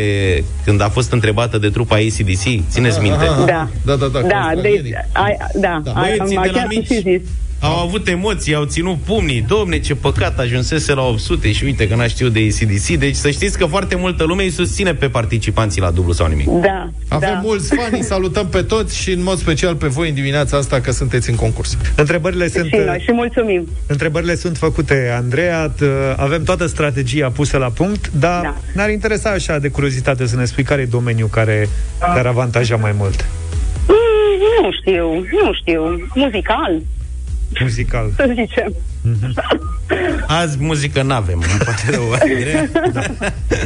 când 0.66 0.82
a 0.82 0.90
fost 0.90 1.12
întrebată 1.12 1.58
de 1.58 1.70
trupa 1.70 1.96
ACDC. 1.96 2.70
Țineți 2.70 3.00
minte? 3.02 3.26
Aha. 3.26 3.44
Da. 3.46 3.68
Da, 3.86 3.96
da, 3.96 4.08
da, 4.08 4.20
Da, 4.22 4.50
consilierii. 4.54 4.82
deci, 4.92 4.94
ai, 5.14 5.38
da, 5.56 5.82
Da. 5.84 5.92
ai, 5.92 6.16
Băieții 6.18 6.38
am 6.38 6.44
de 6.44 6.50
la 6.50 6.58
chiar 6.58 6.68
mici. 6.70 7.22
Și 7.62 7.66
zis. 7.68 7.78
Au 7.78 7.86
avut 7.86 8.07
emoții, 8.07 8.53
au 8.53 8.64
ținut 8.66 8.97
pumnii 9.05 9.41
Domne, 9.47 9.80
ce 9.80 9.95
păcat, 9.95 10.39
ajunsese 10.39 10.93
la 10.93 11.01
800 11.01 11.51
Și 11.51 11.64
uite 11.64 11.88
că 11.88 11.95
n-a 11.95 12.07
știut 12.07 12.34
de 12.34 12.39
ACDC 12.39 12.88
Deci 12.88 13.16
să 13.16 13.30
știți 13.30 13.57
că 13.57 13.66
foarte 13.66 13.95
multă 13.95 14.24
lume 14.24 14.43
îi 14.43 14.49
susține 14.49 14.93
pe 14.93 15.10
participanții 15.10 15.82
la 15.82 15.91
dublu 15.91 16.12
sau 16.12 16.28
nimic 16.28 16.47
Da, 16.47 16.89
Avem 17.07 17.30
da. 17.34 17.39
mulți 17.43 17.76
fani, 17.76 18.03
salutăm 18.03 18.47
pe 18.47 18.62
toți 18.62 18.97
și 19.01 19.12
în 19.12 19.24
mod 19.24 19.38
special 19.38 19.76
pe 19.76 19.88
voi 19.88 20.10
în 20.10 20.16
dimineața 20.16 20.57
asta 20.57 20.80
că 20.82 20.91
sunteți 20.91 21.30
în 21.30 21.36
concurs. 21.36 21.78
Întrebările 21.95 22.47
sunt, 22.47 22.66
Și 22.66 22.76
noi, 22.86 22.99
și 23.05 23.12
mulțumim. 23.12 23.68
întrebările 23.88 24.36
sunt 24.36 24.57
făcute, 24.57 25.14
Andreea. 25.18 25.72
T- 25.72 26.16
Avem 26.16 26.43
toată 26.43 26.66
strategia 26.66 27.30
pusă 27.30 27.57
la 27.57 27.70
punct, 27.70 28.12
dar 28.20 28.41
Da. 28.41 28.55
ne-ar 28.74 28.89
interesa 28.89 29.30
așa 29.30 29.60
de 29.60 29.68
curiozitate 29.68 30.28
să 30.28 30.36
ne 30.36 30.45
spui 30.45 30.64
care 30.64 30.82
e 30.82 30.86
domeniul 30.86 31.28
care 31.28 31.70
te-ar 32.14 32.26
avantaja 32.26 32.76
mai 32.76 32.93
mult. 32.97 33.26
Mm, 33.88 34.66
nu 34.66 34.72
știu, 34.72 35.14
nu 35.43 35.53
știu. 35.53 36.07
Muzical, 36.16 36.82
Muzical. 37.62 38.12
să 38.16 38.32
zicem. 38.36 38.74
Azi 40.28 40.58
muzică 40.60 41.02
n-avem 41.02 41.43
Îmi 41.52 41.60
pare 41.66 41.78
rău 41.89 42.12
Andreea. 42.22 42.70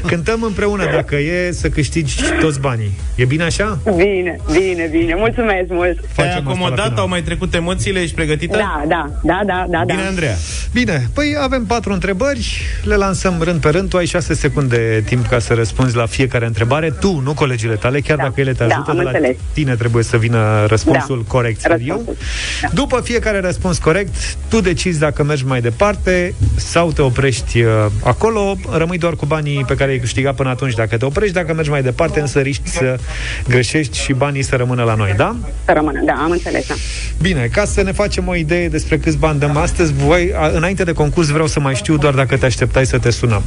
Cântăm 0.07 0.43
împreună 0.43 0.85
dacă 0.93 1.15
e 1.15 1.51
să 1.51 1.69
câștigi 1.69 2.15
toți 2.39 2.59
banii. 2.59 2.91
E 3.15 3.25
bine 3.25 3.43
așa? 3.43 3.79
Bine, 3.95 4.39
bine, 4.51 4.87
bine. 4.91 5.15
Mulțumesc 5.17 5.65
mult. 5.69 5.95
Te-ai 5.99 6.07
Facem 6.27 6.29
asta 6.31 6.43
la 6.43 6.49
acomodat, 6.51 6.85
final. 6.85 6.99
au 6.99 7.07
mai 7.07 7.21
trecut 7.21 7.53
emoțiile, 7.53 7.99
ești 7.99 8.15
pregătită? 8.15 8.57
Da, 8.57 8.83
da, 8.87 9.09
da, 9.23 9.41
da, 9.45 9.65
da. 9.69 9.83
Bine, 9.85 10.01
da. 10.01 10.07
Andreea 10.07 10.35
Bine, 10.73 11.09
păi 11.13 11.35
avem 11.41 11.65
patru 11.65 11.93
întrebări, 11.93 12.61
le 12.83 12.95
lansăm 12.95 13.41
rând 13.41 13.61
pe 13.61 13.69
rând. 13.69 13.89
Tu 13.89 13.97
ai 13.97 14.05
șase 14.05 14.33
secunde 14.33 15.03
timp 15.05 15.27
ca 15.27 15.39
să 15.39 15.53
răspunzi 15.53 15.95
la 15.95 16.05
fiecare 16.05 16.45
întrebare. 16.45 16.89
Tu, 16.99 17.19
nu 17.19 17.33
colegile 17.33 17.75
tale, 17.75 17.99
chiar 17.99 18.17
Da. 18.17 18.23
dacă 18.23 18.39
ele 18.41 18.51
te 18.51 18.65
Da, 18.65 18.73
ajută, 18.73 18.89
am 18.91 18.97
de 18.97 19.03
la 19.03 19.09
înțeles. 19.09 19.35
tine 19.53 19.75
trebuie 19.75 20.03
să 20.03 20.17
vină 20.17 20.65
răspunsul 20.67 21.17
Da. 21.17 21.31
corect, 21.31 21.59
sper 21.59 21.77
eu. 21.85 21.95
Răspunsul. 21.95 22.15
Da. 22.61 22.67
După 22.73 23.01
fiecare 23.03 23.39
răspuns 23.39 23.77
corect, 23.77 24.15
tu 24.49 24.61
decizi 24.61 24.99
dacă 24.99 25.22
mergi 25.23 25.45
mai 25.45 25.61
departe 25.61 26.33
sau 26.55 26.91
te 26.91 27.01
oprești 27.01 27.61
uh, 27.61 27.85
acolo, 28.03 28.55
rămâi 28.71 28.97
doar 28.97 29.13
cu 29.13 29.25
banii 29.25 29.63
pe 29.67 29.75
care 29.75 29.91
ai 29.91 29.97
câștigat 29.99 30.35
până 30.35 30.49
atunci 30.49 30.73
dacă 30.73 30.97
te 30.97 31.05
oprești, 31.05 31.33
dacă 31.33 31.53
mergi 31.53 31.69
mai 31.69 31.81
departe, 31.81 32.19
însă 32.19 32.39
riști 32.39 32.69
să 32.69 32.97
greșești 33.47 33.99
și 33.99 34.13
banii 34.13 34.41
să 34.41 34.55
rămână 34.55 34.83
la 34.83 34.95
noi, 34.95 35.13
da? 35.17 35.35
Să 35.65 35.71
rămână, 35.75 36.01
da, 36.05 36.13
am 36.13 36.31
înțeles. 36.31 36.67
Da. 36.67 36.73
Bine, 37.21 37.49
ca 37.51 37.65
să 37.65 37.81
ne 37.81 37.91
facem 37.91 38.27
o 38.27 38.35
idee 38.35 38.67
despre 38.69 38.97
câți 38.97 39.17
bani 39.17 39.39
dăm 39.39 39.57
astăzi, 39.57 39.93
voi, 39.93 40.31
a, 40.35 40.47
înainte 40.47 40.83
de 40.83 40.91
concurs 40.91 41.27
vreau 41.27 41.47
să 41.47 41.59
mai 41.59 41.75
știu 41.75 41.97
doar 41.97 42.13
dacă 42.13 42.37
te 42.37 42.45
așteptai 42.45 42.85
să 42.85 42.97
te 42.97 43.09
sunăm. 43.11 43.41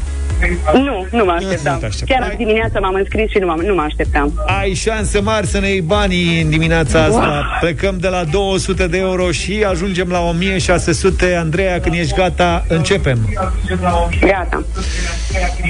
Nu, 0.72 1.06
nu 1.10 1.24
mă 1.24 1.36
Nu 1.40 1.46
așteptam. 1.46 1.78
te 1.78 1.86
așteptai. 1.86 2.16
Chiar 2.18 2.28
azi 2.28 2.36
dimineața 2.36 2.78
m-am 2.80 2.94
înscris 2.94 3.30
și 3.30 3.38
nu, 3.38 3.46
m-am, 3.46 3.60
nu 3.60 3.74
mă 3.74 3.82
așteptam. 3.82 4.32
Ai 4.60 4.74
șanse 4.74 5.20
mari 5.20 5.46
să 5.46 5.58
ne 5.58 5.68
iei 5.68 5.80
banii 5.80 6.40
în 6.42 6.50
dimineața 6.50 7.02
asta. 7.02 7.58
Plecăm 7.60 7.96
de 7.98 8.08
la 8.08 8.24
200 8.24 8.86
de 8.86 8.98
euro 8.98 9.30
și 9.30 9.64
ajungem 9.68 10.08
la 10.08 10.20
1600. 10.20 11.34
Andreea, 11.66 11.90
când 11.90 12.00
ești 12.04 12.14
gata, 12.16 12.64
începem. 12.68 13.28
Gata. 14.20 14.64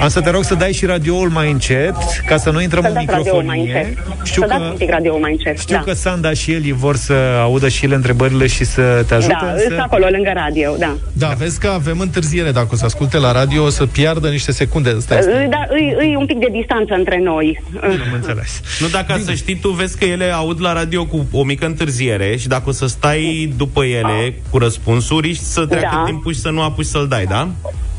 Am 0.01 0.09
să 0.09 0.21
te 0.21 0.29
rog 0.29 0.43
să 0.43 0.55
dai 0.55 0.71
și 0.71 0.85
radioul 0.85 1.29
mai 1.29 1.51
încet, 1.51 1.95
ca 2.25 2.37
să 2.37 2.49
nu 2.49 2.61
intrăm 2.61 2.81
Să 2.81 2.87
în 2.87 2.93
dați 2.93 3.05
radioul 3.09 3.43
mai 3.43 3.57
microfonie. 3.57 3.95
încet. 3.95 4.25
Știu 4.25 4.41
să 4.41 4.47
dați 4.47 4.61
că, 4.61 4.67
un 4.67 4.75
pic 4.77 4.89
radioul 4.89 5.19
mai 5.19 5.31
încet. 5.31 5.59
știu 5.59 5.75
da. 5.75 5.81
că 5.81 5.93
Sanda 5.93 6.33
și 6.33 6.51
Eli 6.51 6.71
vor 6.71 6.95
să 6.95 7.13
audă 7.41 7.67
și 7.67 7.85
ele 7.85 7.95
întrebările 7.95 8.47
și 8.47 8.63
să 8.63 9.03
te 9.07 9.13
ajute. 9.13 9.37
da, 9.41 9.51
însă... 9.51 9.65
sunt 9.67 9.79
acolo, 9.79 10.07
lângă 10.11 10.31
radio, 10.35 10.75
da. 10.79 10.95
Da, 11.13 11.27
vezi 11.27 11.59
că 11.59 11.67
avem 11.67 11.99
întârziere. 11.99 12.51
Dacă 12.51 12.67
o 12.71 12.75
să 12.75 12.85
asculte 12.85 13.17
la 13.17 13.31
radio, 13.31 13.63
o 13.63 13.69
să 13.69 13.85
piardă 13.85 14.29
niște 14.29 14.51
secunde. 14.51 14.93
Asta 14.97 15.17
este. 15.17 15.47
Da, 15.49 15.65
îi, 15.69 15.95
îi 15.99 16.15
un 16.15 16.25
pic 16.25 16.37
de 16.37 16.47
distanță 16.51 16.93
între 16.93 17.19
noi. 17.23 17.63
Am 17.81 18.13
înțeles. 18.13 18.61
Nu, 18.79 18.87
dacă 18.87 19.21
să 19.25 19.33
știi, 19.33 19.55
tu 19.55 19.69
vezi 19.69 19.97
că 19.97 20.05
ele 20.05 20.31
aud 20.31 20.61
la 20.61 20.73
radio 20.73 21.05
cu 21.05 21.27
o 21.31 21.43
mică 21.43 21.65
întârziere 21.65 22.35
și 22.37 22.47
dacă 22.47 22.63
o 22.69 22.71
să 22.71 22.87
stai 22.87 23.53
după 23.57 23.83
ele 23.83 24.33
cu 24.49 24.57
răspunsuri 24.57 25.33
și 25.33 25.39
să 25.41 25.65
treacă 25.65 25.86
Da. 25.91 26.03
timpul 26.05 26.33
și 26.33 26.39
să 26.39 26.49
nu 26.49 26.61
apuci 26.61 26.85
să-l 26.85 27.07
dai, 27.07 27.25
da? 27.25 27.47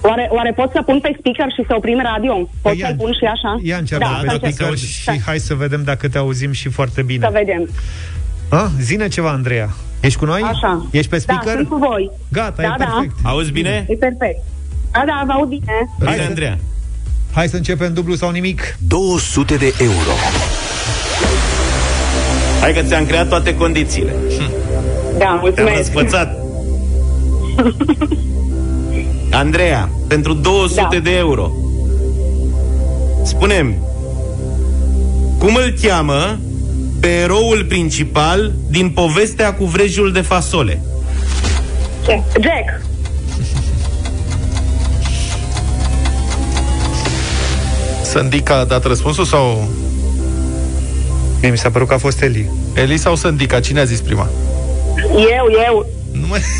Oare, 0.02 0.28
oare 0.30 0.52
pot 0.52 0.70
să 0.72 0.82
pun 0.82 1.00
pe 1.00 1.16
speaker 1.18 1.46
și 1.56 1.64
să 1.66 1.74
oprim 1.76 2.00
radio? 2.12 2.34
Pot 2.34 2.48
Păi 2.62 2.80
să-l 2.86 2.94
pun 2.98 3.12
și 3.12 3.24
așa? 3.24 3.60
Ia 3.62 3.76
încearcă 3.76 4.06
da, 4.08 4.20
pe 4.20 4.28
să 4.28 4.34
speaker 4.36 4.68
încerc. 4.72 4.90
și 4.90 5.20
hai 5.26 5.38
să 5.38 5.54
vedem 5.54 5.82
dacă 5.84 6.08
te 6.08 6.18
auzim 6.18 6.52
și 6.52 6.68
foarte 6.68 7.02
bine. 7.02 7.24
Să 7.26 7.32
vedem. 7.32 7.68
A? 8.48 8.70
Zine 8.80 9.08
ceva, 9.08 9.30
Andreea. 9.30 9.68
Ești 10.00 10.18
cu 10.18 10.24
noi? 10.24 10.40
Așa. 10.42 10.86
Ești 10.90 11.10
pe 11.10 11.18
speaker? 11.18 11.46
Da, 11.52 11.58
sunt 11.58 11.68
cu 11.68 11.76
voi. 11.76 12.10
Gata, 12.32 12.62
da, 12.62 12.68
e 12.68 12.74
perfect. 12.84 13.14
Auzi 13.22 13.50
bine? 13.50 13.86
E 13.88 13.94
perfect. 13.94 14.38
Da, 14.92 15.02
da, 15.06 15.22
vă 15.26 15.32
aud 15.32 15.48
bine. 15.48 15.72
Bine, 15.98 16.10
Hai 16.10 16.18
să- 16.18 16.24
Andreea. 16.28 16.58
Hai 17.32 17.48
să 17.48 17.56
începem 17.56 17.92
dublu 17.94 18.14
sau 18.14 18.30
nimic. 18.30 18.76
200 18.86 19.54
de 19.54 19.74
euro. 19.80 20.10
Hai 22.60 22.72
că 22.72 22.82
ți-am 22.82 23.06
creat 23.06 23.28
toate 23.28 23.54
condițiile. 23.56 24.12
Da, 24.38 25.16
Te-am 25.18 25.38
mulțumesc. 25.40 25.92
Răspățat. 27.62 28.08
Andreea, 29.42 29.90
pentru 30.06 30.32
200 30.32 30.80
Da. 30.90 30.98
de 31.02 31.16
euro, 31.16 31.50
spunem 33.24 33.74
cum 35.38 35.54
îl 35.54 35.74
cheamă 35.82 36.38
pe 37.00 37.08
eroul 37.08 37.64
principal 37.68 38.52
din 38.70 38.90
povestea 38.90 39.54
cu 39.54 39.64
vrejul 39.64 40.12
de 40.12 40.20
fasole? 40.20 40.82
Jack. 42.40 42.80
Sândica 48.04 48.54
a 48.58 48.64
dat 48.64 48.84
răspunsul 48.84 49.24
sau... 49.24 49.68
Mie 51.40 51.50
mi 51.50 51.58
s-a 51.58 51.70
părut 51.70 51.88
că 51.88 51.94
a 51.94 51.98
fost 51.98 52.22
Eli. 52.22 52.50
Eli 52.74 52.96
sau 52.96 53.14
Sândica? 53.14 53.60
Cine 53.60 53.80
a 53.80 53.84
zis 53.84 54.00
prima? 54.00 54.28
Eu, 55.12 55.62
eu. 55.66 55.86
Nu 56.12 56.26
mai... 56.26 56.40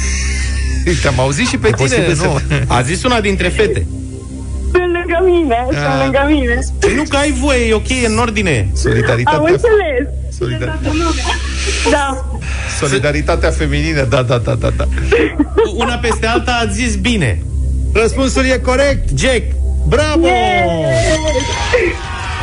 Te-am 1.03 1.21
auzit 1.21 1.47
și 1.49 1.57
pe 1.57 1.71
tine, 1.71 1.77
Posibil 1.89 2.09
nu? 2.09 2.39
să- 2.49 2.63
A 2.67 2.83
zis 2.83 3.03
una 3.05 3.21
dintre 3.21 3.49
fete. 3.49 3.87
Sunt 4.73 4.93
lângă 4.93 5.19
mine, 5.25 5.57
sunt 5.71 5.85
Ah. 5.85 6.01
lângă 6.03 6.25
mine. 6.29 6.59
Păi 6.81 6.95
nu 6.95 7.03
că 7.09 7.17
ai 7.17 7.31
voie, 7.31 7.67
e 7.67 7.75
ok, 7.75 7.89
e 7.89 8.07
în 8.07 8.19
ordine. 8.19 8.69
Am 8.71 8.77
Solidaritatea, 8.77 9.39
înțeles. 9.41 10.07
solidar... 10.39 10.79
Da. 11.91 12.25
Solidaritatea 12.81 13.51
feminină, 13.51 14.03
da, 14.03 14.23
da, 14.23 14.39
da, 14.39 14.55
da, 14.55 14.71
da. 14.77 14.85
Una 15.83 15.95
peste 15.95 16.27
alta 16.27 16.61
a 16.63 16.67
zis 16.71 16.95
bine. 16.97 17.43
Răspunsul 17.93 18.45
e 18.45 18.59
corect. 18.59 19.09
Jack, 19.19 19.43
Bravo! 19.89 20.27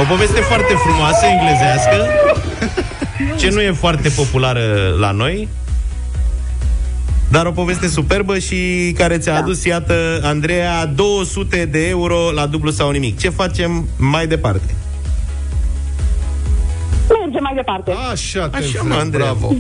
o 0.02 0.04
poveste 0.08 0.40
foarte 0.40 0.74
frumoasă, 0.84 1.26
englezească, 1.26 2.08
ce 3.40 3.50
nu 3.50 3.62
e 3.62 3.72
foarte 3.72 4.10
populară 4.10 4.96
la 5.00 5.12
noi, 5.12 5.48
dar 7.36 7.46
o 7.46 7.52
poveste 7.52 7.88
superbă 7.88 8.40
și 8.40 8.92
care 8.98 9.18
ți-a 9.18 9.36
adus, 9.36 9.64
iată, 9.64 10.20
Andreea, 10.24 10.86
200 10.86 11.66
de 11.66 11.88
euro 11.88 12.32
la 12.32 12.46
dublu 12.46 12.72
sau 12.72 12.90
nimic. 12.90 13.20
Ce 13.20 13.30
facem 13.30 13.88
mai 13.98 14.28
departe? 14.28 14.76
Mergem 17.10 17.42
mai 17.42 17.54
departe. 17.56 17.92
Așa 18.12 18.50
te 18.50 18.58
Așa, 18.58 18.82
mă, 18.82 18.84
vreau, 18.84 19.00
Andreea. 19.00 19.34
bravo. 19.34 19.56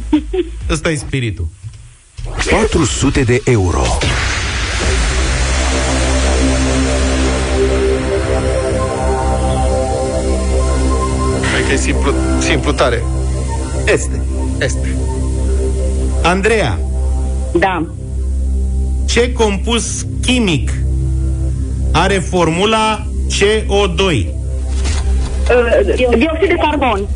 Ăsta 0.69 0.89
e 0.91 0.95
spiritul. 0.95 1.47
400 2.49 3.21
de 3.21 3.41
euro. 3.45 3.82
Hai 11.51 11.63
că 11.67 11.73
e 11.73 11.76
simplu, 11.76 12.13
simplu 12.39 12.71
tare. 12.71 13.03
Este. 13.86 14.21
Este. 14.59 14.95
Andreea, 16.23 16.80
Da. 17.60 17.86
ce 19.06 19.32
compus 19.34 20.06
chimic 20.22 20.72
are 21.91 22.20
formula 22.20 23.06
CO2? 23.28 23.99
Uh, 23.99 24.28
Dioxid 26.18 26.47
de 26.47 26.56
carbon. 26.62 27.08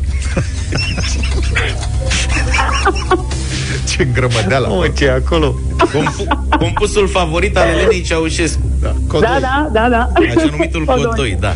Ce 3.88 4.02
îngrămădeală. 4.02 4.66
Mă, 4.68 4.88
ce 4.96 5.04
e 5.04 5.10
acolo? 5.10 5.54
Compu- 5.92 6.48
compusul 6.58 7.08
favorit 7.08 7.56
al 7.56 7.68
Elenei 7.68 8.02
Ceaușescu. 8.02 8.60
Da, 8.80 8.94
Da, 9.10 9.38
da, 9.40 9.68
da, 9.72 9.88
da. 9.88 10.08
Așa 10.36 10.46
numitul 10.50 10.84
cod 10.84 11.14
2, 11.14 11.36
da. 11.40 11.54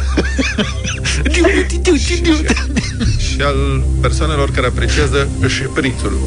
Și 3.18 3.40
al 3.42 3.82
persoanelor 4.00 4.50
care 4.50 4.66
apreciază 4.66 5.28
șprițul. 5.48 6.18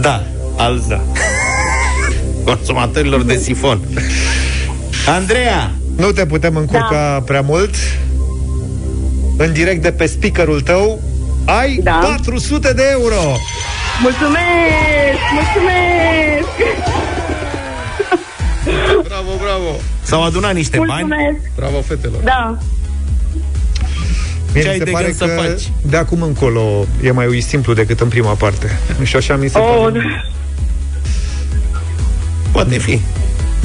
Da, 0.00 0.22
al 0.56 0.82
da. 0.88 1.00
Consumatorilor 2.56 3.22
de 3.22 3.36
sifon. 3.36 3.80
Andreea, 5.06 5.70
Nu 5.96 6.10
te 6.12 6.26
putem 6.26 6.56
încurca 6.56 6.88
Da. 6.90 7.22
prea 7.24 7.40
mult. 7.40 7.74
În 9.36 9.52
direct 9.52 9.82
de 9.82 9.90
pe 9.92 10.06
speakerul 10.06 10.60
tău 10.60 11.00
ai 11.44 11.80
Da. 11.82 11.90
400 11.92 12.72
de 12.72 12.82
euro. 12.90 13.14
Mulțumesc! 14.02 15.20
Mulțumesc! 15.32 16.48
Bravo, 19.08 19.30
bravo. 19.42 19.76
s-au 20.02 20.24
adunat 20.24 20.54
niște 20.54 20.76
bani. 20.86 20.88
Mulțumesc! 21.06 21.50
Bravo, 21.56 21.80
fetelor. 21.80 22.20
Da. 22.22 22.58
Mie 24.54 24.62
Ce 24.62 24.68
mi 24.68 24.72
ai 24.72 24.78
se 24.78 24.84
de 24.84 24.90
pare 24.90 25.04
gând 25.04 25.16
să 25.16 25.24
că 25.24 25.40
faci? 25.40 25.70
de 25.82 25.96
acum 25.96 26.22
încolo 26.22 26.86
e 27.02 27.10
mai 27.10 27.40
simplu 27.40 27.74
decât 27.74 28.00
în 28.00 28.08
prima 28.08 28.32
parte. 28.32 28.78
Și 29.02 29.16
așa 29.16 29.36
mi 29.36 29.48
se 29.48 29.58
Oh, 29.58 29.78
pare. 29.82 30.24
Poate 32.58 32.78
fi. 32.78 33.00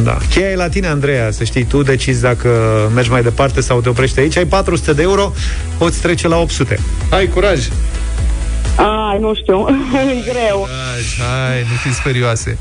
Da. 0.04 0.18
Cheia 0.30 0.50
e 0.50 0.56
la 0.56 0.70
tine, 0.70 0.88
Andreea, 0.88 1.32
să 1.32 1.44
știi, 1.44 1.64
tu 1.64 1.82
decizi 1.84 2.22
dacă 2.22 2.50
mergi 2.94 3.10
mai 3.10 3.22
departe 3.24 3.62
sau 3.62 3.82
te 3.82 3.90
oprești 3.90 4.20
aici. 4.20 4.38
Ai 4.38 4.46
400 4.46 4.94
de 4.94 5.02
euro, 5.02 5.32
poți 5.78 6.02
trece 6.02 6.28
la 6.28 6.38
800. 6.38 6.80
Hai, 7.10 7.28
curaj. 7.28 7.68
Ai, 8.76 9.20
nu 9.20 9.34
știu. 9.36 9.66
e 9.94 10.22
greu. 10.32 10.68
Hai, 10.70 11.28
hai, 11.28 11.60
nu 11.62 11.76
fiți 11.84 12.02
serioase. 12.04 12.58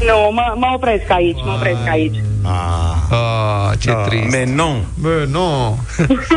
Nu, 0.00 0.30
mă, 0.32 0.54
mă 0.56 0.66
opresc 0.74 1.10
aici, 1.10 1.38
mă 1.44 1.52
opresc 1.56 1.88
aici. 1.90 2.16
Ah, 2.42 2.96
Ah, 3.10 3.78
ce 3.78 3.90
Da. 3.90 3.94
trist. 3.96 4.30
menon. 4.30 4.84
Bă, 4.98 5.26
nu. 5.30 5.78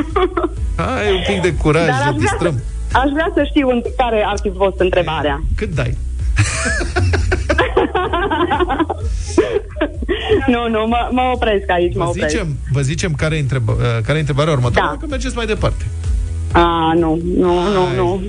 Hai, 0.75 1.11
un 1.11 1.23
pic 1.33 1.41
de 1.41 1.53
curaj, 1.53 1.85
Dar 1.87 1.95
ne 1.97 2.03
aș 2.03 2.15
vrea, 2.15 2.15
să, 2.15 2.19
distrăm. 2.19 2.61
aș 3.03 3.09
vrea 3.13 3.31
să 3.35 3.43
știu 3.49 3.69
în 3.69 3.81
care 3.97 4.23
ar 4.27 4.35
fi 4.41 4.51
fost 4.57 4.79
întrebarea. 4.79 5.43
Cât 5.55 5.69
dai? 5.75 5.97
nu, 10.47 10.67
nu, 10.69 10.87
mă, 10.87 11.09
mă 11.11 11.31
opresc 11.33 11.69
aici, 11.69 11.95
mă 11.95 12.03
Vă 12.03 12.09
opresc. 12.09 12.29
zicem, 12.29 12.47
vă 12.71 12.81
zicem 12.81 13.13
care 13.13 13.35
e, 13.35 13.39
întreba, 13.39 13.71
uh, 13.71 13.79
care 14.05 14.17
e 14.17 14.19
întrebarea 14.19 14.53
următoare, 14.53 14.87
Da. 14.87 14.93
dacă 14.93 15.05
mergeți 15.09 15.35
mai 15.35 15.45
departe. 15.45 15.85
A, 16.51 16.93
nu, 16.95 17.19
nu, 17.37 17.53
nu, 17.53 17.83
Hai. 17.85 17.95
nu. 17.95 18.03
Nu, 18.05 18.21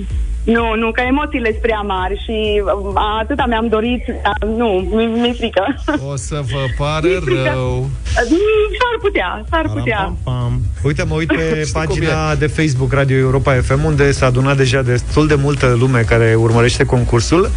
nu, 0.53 0.91
că 0.91 1.01
emoțiile 1.07 1.49
sunt 1.49 1.61
prea 1.61 1.81
mari 1.81 2.15
și 2.25 2.61
uh, 2.65 2.93
atâta 3.21 3.45
mi-am 3.47 3.67
dorit, 3.67 4.03
dar 4.23 4.49
nu, 4.49 4.67
mi- 4.95 5.19
mi-e 5.21 5.33
frică. 5.33 5.63
O 6.11 6.15
să 6.15 6.39
vă 6.51 6.63
pară 6.77 7.07
Mi-e 7.07 7.19
frică. 7.19 7.41
rău. 7.53 7.89
Mm, 8.29 8.67
S-ar 8.79 8.95
putea, 9.01 9.45
s-ar 9.49 9.69
putea. 9.73 9.97
Pam, 9.97 10.17
pam. 10.23 10.61
Uite, 10.83 11.03
mă 11.03 11.13
uit 11.15 11.27
pe 11.27 11.43
Știi 11.65 11.71
cum 11.71 11.81
pagina 11.85 12.35
de 12.35 12.47
Facebook 12.47 12.93
Radio 12.93 13.17
Europa 13.17 13.53
FM, 13.53 13.83
unde 13.83 14.11
s-a 14.11 14.25
adunat 14.25 14.57
deja 14.57 14.81
destul 14.81 15.27
de 15.27 15.35
multă 15.35 15.75
lume 15.79 15.99
care 16.01 16.35
urmărește 16.37 16.83
concursul. 16.85 17.49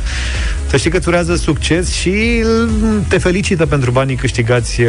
Să 0.67 0.77
știi 0.77 0.91
că 0.91 0.97
îți 0.97 1.09
urează 1.09 1.37
succes 1.37 1.93
și 1.95 2.45
te 3.09 3.19
felicită 3.19 3.67
pentru 3.67 3.91
banii 3.91 4.17
câștigați 4.17 4.81
uh, 4.83 4.89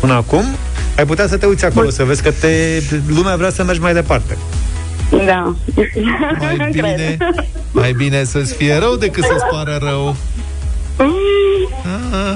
până 0.00 0.12
acum. 0.12 0.44
Ai 0.96 1.06
putea 1.06 1.26
să 1.26 1.36
te 1.36 1.46
uiți 1.46 1.64
acolo, 1.64 1.90
să 1.90 2.04
vezi 2.04 2.22
că 2.22 2.30
te, 2.40 2.82
lumea 3.08 3.36
vrea 3.36 3.50
să 3.50 3.64
mergi 3.64 3.80
mai 3.80 3.94
departe. 3.94 4.36
Da. 5.26 5.54
Mai 6.38 6.56
Cred. 6.72 6.72
bine, 6.72 7.16
mai 7.70 7.92
bine 7.92 8.24
să-ți 8.24 8.54
fie 8.54 8.74
rău 8.76 8.96
decât 8.96 9.24
să-ți 9.24 9.44
pară 9.50 9.78
rău. 9.82 10.16
Mm, 10.98 11.10
Ah, 11.84 12.34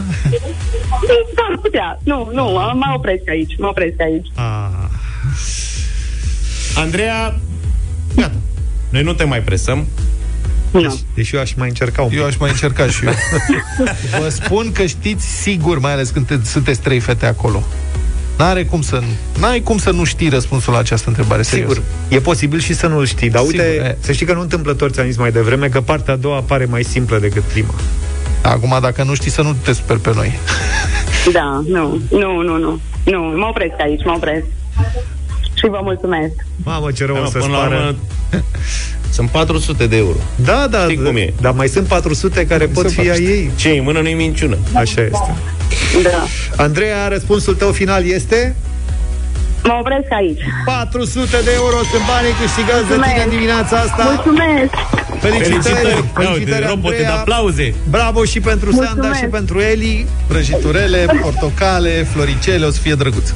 S-ar 1.34 1.58
putea. 1.62 1.98
Nu, 2.02 2.30
nu, 2.32 2.44
mă 2.52 2.92
opresc 2.96 3.22
aici, 3.28 3.56
mă 3.58 3.66
opresc 3.66 4.00
aici. 4.00 4.26
Ah. 4.34 4.68
Andreea, 6.76 7.36
gata. 8.16 8.32
Noi 8.88 9.02
nu 9.02 9.12
te 9.12 9.24
mai 9.24 9.40
presăm. 9.42 9.86
Nu. 10.70 11.00
Deci 11.14 11.30
eu 11.30 11.40
aș 11.40 11.52
mai 11.54 11.68
încerca 11.68 12.02
un 12.02 12.08
pic. 12.08 12.18
eu 12.18 12.24
aș 12.24 12.36
mai 12.36 12.50
încerca 12.50 12.86
și 12.86 13.04
eu. 13.06 13.12
Vă 14.20 14.28
spun 14.28 14.72
că 14.72 14.86
știți 14.86 15.26
sigur, 15.26 15.78
mai 15.78 15.92
ales 15.92 16.10
când 16.10 16.26
te- 16.26 16.38
sunteți 16.44 16.80
trei 16.80 17.00
fete 17.00 17.26
acolo. 17.26 17.62
N-are 18.38 18.64
cum 18.64 18.82
să, 18.82 19.02
n-ai 19.38 19.60
cum 19.60 19.78
să 19.78 19.90
nu 19.90 20.04
știi 20.04 20.28
răspunsul 20.28 20.72
la 20.72 20.78
această 20.78 21.08
întrebare, 21.08 21.42
serios. 21.42 21.68
Sigur, 21.72 21.84
e 22.08 22.18
posibil 22.20 22.60
și 22.60 22.74
să 22.74 22.86
nu-l 22.86 23.06
știi, 23.06 23.30
dar 23.30 23.42
Sigur, 23.44 23.60
uite, 23.64 23.74
e. 23.84 23.96
să 24.00 24.12
știi 24.12 24.26
că 24.26 24.32
nu 24.32 24.40
întâmplător 24.40 24.90
ți-am 24.90 25.06
zis 25.06 25.16
mai 25.16 25.30
devreme 25.32 25.68
că 25.68 25.80
partea 25.80 26.14
a 26.14 26.16
doua 26.16 26.40
pare 26.40 26.64
mai 26.64 26.82
simplă 26.82 27.18
decât 27.18 27.42
prima. 27.42 27.74
Acum, 28.42 28.78
dacă 28.80 29.02
nu 29.02 29.14
știi, 29.14 29.30
să 29.30 29.42
nu 29.42 29.54
te 29.62 29.72
super 29.72 29.96
pe 29.96 30.12
noi. 30.14 30.38
Da, 31.32 31.62
nu, 31.68 32.00
nu, 32.10 32.40
nu, 32.42 32.56
nu. 32.58 32.80
Nu, 33.04 33.20
mă 33.22 33.46
opresc 33.46 33.74
aici, 33.80 34.04
mă 34.04 34.12
opresc. 34.16 34.44
Și 35.54 35.66
vă 35.70 35.80
mulțumesc. 35.82 36.32
Mamă, 36.56 36.90
ce 36.90 37.04
rău 37.04 37.14
Da, 37.14 37.20
o 37.20 37.24
să-ți 37.24 37.44
până 37.44 37.56
la 37.56 37.62
pară. 37.62 37.76
urmă, 37.76 37.96
sunt 39.16 39.30
400 39.30 39.86
de 39.86 39.96
euro. 39.96 40.16
Da, 40.44 40.66
da, 40.70 40.82
Știi 40.82 41.02
cum 41.02 41.16
e? 41.16 41.32
dar 41.40 41.52
mai 41.52 41.68
sunt 41.68 41.86
400 41.86 42.46
care 42.46 42.66
pot 42.66 42.90
fi 42.90 43.10
a 43.10 43.14
ei. 43.14 43.50
Ce 43.56 43.68
în 43.68 43.82
mână 43.82 44.00
nu-i 44.00 44.14
minciună. 44.14 44.56
Așa 44.74 45.00
este. 45.00 45.34
Da. 46.02 46.26
Andreea, 46.56 47.08
răspunsul 47.08 47.54
tău 47.54 47.70
final 47.72 48.06
este? 48.06 48.56
Mă 49.66 49.76
opresc 49.80 50.10
aici. 50.20 50.40
400 50.64 51.36
de 51.44 51.50
euro 51.62 51.76
sunt 51.90 52.04
banii 52.12 52.34
câștigați 52.42 52.86
de 52.90 52.94
tine 52.94 53.06
Mulțumesc. 53.06 53.30
dimineața 53.36 53.76
asta. 53.86 54.02
Mulțumesc! 54.12 54.72
Felicitări, 55.24 55.62
Felicitări. 55.62 55.86
felicitări, 55.86 56.24
Ia 56.24 56.30
uite, 56.38 56.58
robote 56.68 56.94
Andreea. 56.94 57.12
de 57.12 57.18
aplauze. 57.20 57.66
Bravo 57.90 58.24
și 58.24 58.40
pentru 58.40 58.68
Sanda 58.70 58.90
Mulțumesc. 58.92 59.18
și 59.22 59.24
pentru 59.38 59.56
Eli. 59.60 60.06
Prăjiturele, 60.26 61.00
portocale, 61.22 61.90
floricele, 62.12 62.64
o 62.66 62.70
să 62.70 62.80
fie 62.80 62.94
drăguț. 62.94 63.28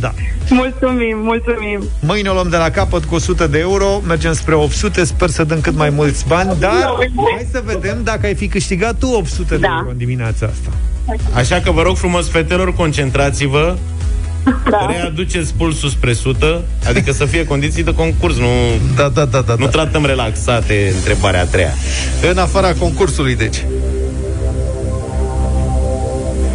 Da. 0.00 0.12
Mulțumim, 0.50 1.16
mulțumim. 1.22 1.80
Mâine 2.00 2.28
o 2.28 2.32
luăm 2.32 2.48
de 2.48 2.56
la 2.56 2.70
capăt 2.70 3.04
cu 3.04 3.14
100 3.14 3.46
de 3.46 3.58
euro, 3.58 4.00
mergem 4.06 4.32
spre 4.32 4.54
800, 4.54 5.04
sper 5.04 5.28
să 5.28 5.44
dăm 5.44 5.60
cât 5.60 5.76
mai 5.76 5.90
mulți 5.90 6.24
bani, 6.28 6.50
dar 6.58 6.72
hai 7.34 7.46
să 7.50 7.62
vedem 7.64 8.00
dacă 8.02 8.26
ai 8.26 8.34
fi 8.34 8.48
câștigat 8.48 8.94
tu 8.98 9.06
800 9.08 9.54
de 9.54 9.60
Da. 9.60 9.74
euro 9.78 9.90
în 9.90 9.96
dimineața 9.96 10.46
asta. 10.52 10.70
Așa 11.34 11.60
că 11.64 11.70
vă 11.70 11.82
rog 11.82 11.96
frumos, 11.96 12.28
fetelor, 12.28 12.74
concentrați-vă 12.74 13.76
Da. 14.70 14.86
Readuceți 14.90 15.54
pulsul 15.54 15.88
spre 15.88 16.10
100 16.10 16.62
Adică 16.88 17.12
să 17.12 17.24
fie 17.24 17.44
condiții 17.46 17.82
de 17.82 17.94
concurs 17.94 18.36
Nu, 18.36 18.46
da, 18.96 19.08
da, 19.08 19.24
da, 19.24 19.40
da, 19.40 19.54
nu 19.58 19.64
da. 19.64 19.70
tratăm 19.70 20.04
relaxate 20.06 20.92
întrebarea 20.94 21.40
a 21.40 21.44
treia 21.44 21.74
În 22.30 22.38
afara 22.38 22.72
concursului, 22.72 23.36
deci. 23.36 23.64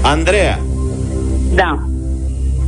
Andreea 0.01 0.59
Da. 1.53 1.87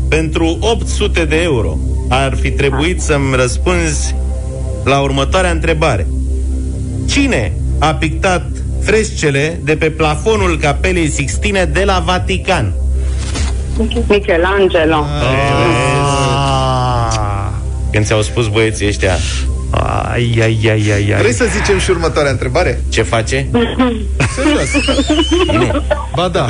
Pentru 0.10 0.58
800 0.62 1.26
de 1.26 1.42
euro 1.42 1.78
Ar 2.10 2.36
fi 2.36 2.52
trebuit 2.52 3.02
să-mi 3.02 3.36
răspunzi 3.36 4.16
La 4.84 5.00
următoarea 5.00 5.52
întrebare 5.52 6.08
Cine 7.08 7.54
a 7.80 7.94
pictat 7.94 8.46
frescele 8.82 9.60
de 9.64 9.76
pe 9.76 9.90
plafonul 9.90 10.58
Capelei 10.58 11.10
Sixtine 11.10 11.66
de 11.66 11.84
la 11.84 12.04
Vatican? 12.06 12.74
Michelangelo. 14.08 15.06
Când 17.92 18.06
ți-au 18.06 18.22
spus 18.22 18.48
băieții 18.48 18.88
ăștia 18.88 19.16
Ai, 19.72 20.38
ai, 20.42 20.60
ai, 20.70 20.92
ai, 20.92 21.12
ai. 21.14 21.20
Vrei 21.20 21.34
să 21.34 21.46
zicem 21.58 21.80
și 21.80 21.90
următoarea 21.90 22.32
întrebare? 22.32 22.82
Ce 22.90 23.02
face? 23.02 23.48
Serios. 24.36 24.70
Nu. 25.46 25.84
Ba 26.16 26.28
da. 26.28 26.48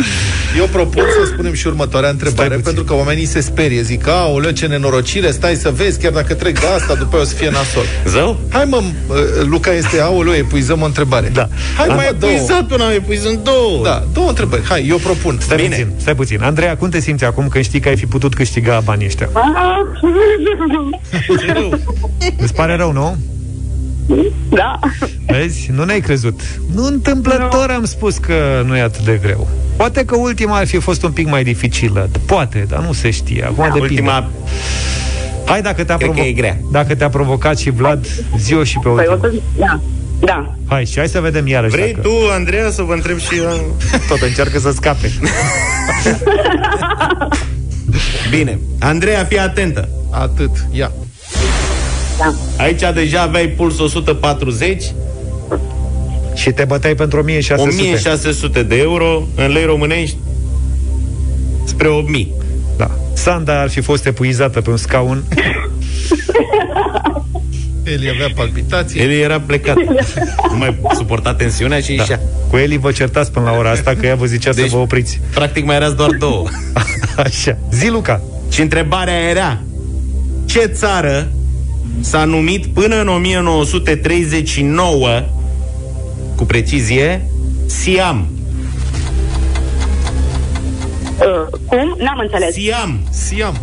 Eu 0.58 0.66
propun 0.66 1.04
să 1.20 1.26
spunem 1.26 1.54
și 1.54 1.68
următoarea 1.68 2.10
întrebare, 2.10 2.56
pentru 2.56 2.84
că 2.84 2.94
oamenii 2.94 3.26
se 3.26 3.40
sperie. 3.40 3.82
Zic, 3.82 4.08
aoleu, 4.08 4.52
ce 4.52 4.66
nenorocire, 4.66 5.32
stai 5.32 5.56
să 5.56 5.70
vezi, 5.70 6.00
chiar 6.00 6.12
dacă 6.12 6.34
trec 6.34 6.60
de 6.60 6.66
asta, 6.76 6.96
după 6.96 7.16
aia 7.16 7.24
o 7.24 7.26
să 7.26 7.36
fie 7.36 7.50
nasol. 7.50 7.84
Zău? 8.06 8.40
Hai 8.50 8.66
mă, 8.66 8.82
uh, 9.08 9.16
Luca 9.44 9.72
este, 9.74 10.02
aoleu, 10.02 10.34
epuizăm 10.34 10.82
o 10.82 10.86
întrebare. 10.86 11.30
Da. 11.34 11.48
Hai 11.78 11.88
Am 11.88 11.96
mai 11.96 12.08
epuizat 12.10 12.72
una, 12.72 12.86
am 12.86 12.92
epuizat 12.92 13.34
două. 13.34 13.84
Da, 13.84 14.04
două 14.14 14.28
întrebări. 14.30 14.64
Hai, 14.66 14.86
eu 14.88 14.98
propun. 14.98 15.38
Stai 15.42 15.58
Bine. 15.58 15.70
puțin, 15.70 15.88
stai 15.98 16.16
puțin. 16.16 16.42
Andreea, 16.42 16.78
cum 16.78 16.90
te 16.90 17.00
simți 17.00 17.26
acum 17.26 17.48
când 17.48 17.64
știi 17.64 17.80
că 17.80 17.88
ai 17.88 17.98
fi 17.98 18.06
putut 18.06 18.34
câștiga 18.34 18.82
banii 18.84 19.06
ăștia? 19.06 19.30
Îți 22.38 22.54
pare 22.54 22.76
rău, 22.76 22.92
nu? 22.92 23.18
Da. 24.50 24.80
Vezi? 25.26 25.70
Nu 25.72 25.84
ne-ai 25.84 26.00
crezut. 26.00 26.40
Nu 26.76 26.86
întâmplător 26.86 27.70
am 27.70 27.86
spus 27.86 28.18
că 28.18 28.64
nu 28.66 28.78
e 28.78 28.82
atât 28.82 29.06
de 29.06 29.20
greu. 29.22 29.48
Poate 29.76 30.06
că 30.06 30.16
ultima 30.18 30.58
ar 30.58 30.68
fi 30.68 30.78
fost 30.78 31.04
un 31.04 31.12
pic 31.12 31.28
mai 31.30 31.44
dificilă. 31.44 32.10
Poate, 32.26 32.66
dar 32.70 32.80
nu 32.80 32.94
se 32.94 33.10
știe. 33.10 33.44
Acum 33.44 33.64
depinde. 33.64 33.80
Ultima 33.80 34.30
Hai, 35.46 35.62
dacă 35.62 35.84
te-a, 35.84 35.96
Cred 35.98 36.12
că 36.14 36.20
e 36.20 36.32
grea. 36.32 36.58
dacă 36.72 36.96
te-a 36.96 37.10
provocat 37.10 37.58
și 37.58 37.70
Vlad, 37.70 38.06
zi 38.38 38.54
și 38.64 38.80
pe 38.84 38.90
Păi 38.90 39.06
ultima. 39.10 39.14
o 39.14 39.18
să... 39.20 39.32
Da. 39.58 39.80
Da. 40.20 40.56
Hai, 40.68 40.86
și 40.86 40.98
hai 40.98 41.08
să 41.08 41.20
vedem 41.20 41.48
iarăși 41.48 41.76
Vrei 41.76 41.94
dacă 41.94 42.08
tu, 42.08 42.12
Andreea, 42.34 42.70
să 42.72 42.82
vă 42.82 42.94
întreb 42.94 43.18
și 43.20 43.36
eu? 43.38 43.76
tot 44.10 44.22
încearcă 44.22 44.60
să 44.60 44.72
scape. 44.72 45.12
Bine. 48.30 48.60
Andreea, 48.80 49.24
fii 49.24 49.40
atentă. 49.40 49.90
Atât, 50.12 50.50
ia. 50.72 50.92
Da. 52.22 52.64
Aici 52.64 52.82
deja 52.94 53.22
aveai 53.22 53.48
puls 53.48 53.80
140, 53.80 54.84
și 56.34 56.52
te 56.52 56.64
băteai 56.66 56.96
pentru 56.96 57.20
1600. 57.20 57.82
1600 57.82 58.64
de 58.64 58.76
euro, 58.78 59.28
în 59.36 59.52
lei 59.52 59.66
românești, 59.66 60.18
spre 61.64 61.88
8000. 61.88 62.34
Da. 62.78 62.92
Sanda 63.14 63.62
ar 63.62 63.70
fi 63.70 63.82
fost 63.82 64.06
epuizată 64.06 64.62
pe 64.62 64.70
un 64.70 64.78
scaun. 64.78 65.24
El 67.86 68.00
avea 68.14 68.28
palpitații. 68.36 69.00
El 69.00 69.10
era 69.12 69.40
plecat. 69.40 69.76
Nu 70.52 70.58
mai 70.58 70.80
suporta 70.96 71.34
tensiunea 71.34 71.80
și 71.80 71.88
Da. 71.96 72.02
ieșea. 72.02 72.20
Cu 72.50 72.58
Eli 72.58 72.78
vă 72.78 72.92
certați 72.92 73.32
până 73.32 73.46
la 73.50 73.58
ora 73.58 73.70
asta 73.70 73.96
că 74.00 74.06
ea 74.06 74.16
vă 74.16 74.26
zicea 74.26 74.54
Deci- 74.54 74.70
să 74.70 74.76
vă 74.76 74.82
opriți. 74.82 75.20
Practic 75.34 75.66
mai 75.66 75.76
erați 75.76 75.96
doar 75.96 76.10
două. 76.10 76.48
Așa. 77.26 77.58
Zi, 77.72 77.88
Luca. 77.90 78.22
Și 78.50 78.62
întrebarea 78.62 79.30
era 79.30 79.60
Ce 80.46 80.60
țară 80.66 81.28
s-a 82.00 82.26
numit 82.26 82.66
până 82.66 83.02
în 83.02 83.08
1939 83.08 85.24
Cu 86.36 86.46
precizie 86.46 87.26
Siam 87.66 88.26
Uh, 91.22 91.48
cum? 91.66 91.96
N-am 91.98 92.20
înțeles. 92.20 92.54
Siam 92.54 93.00
Siam. 93.10 93.62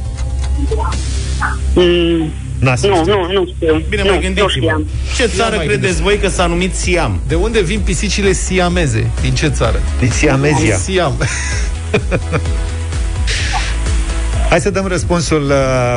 Mm, 1.75 2.31
N-a 2.59 2.75
să 2.75 2.87
nu, 2.87 2.95
știu. 2.95 3.15
nu, 3.15 3.33
nu 3.33 3.49
știu. 3.57 3.83
Bine, 3.89 4.03
nu, 4.03 4.09
mai 4.09 4.17
nu 4.17 4.23
gândiți-vă 4.23 4.49
știam. 4.57 4.87
Ce 5.17 5.27
țară 5.27 5.57
mai 5.57 5.65
credeți 5.67 5.81
gândesc. 5.81 6.01
voi 6.03 6.19
că 6.19 6.29
s-a 6.29 6.47
numit 6.47 6.75
Siam? 6.75 7.21
De 7.27 7.35
unde 7.35 7.61
vin 7.61 7.81
pisicile 7.81 8.33
siameze? 8.33 9.11
Din 9.21 9.35
ce 9.35 9.49
țară? 9.49 9.81
Din 10.01 10.11
Siamezia. 10.11 10.77
Siam. 10.77 11.13
Hai 14.51 14.61
să 14.61 14.71
dăm 14.71 14.87
răspunsul 14.87 15.43
uh, 15.51 15.97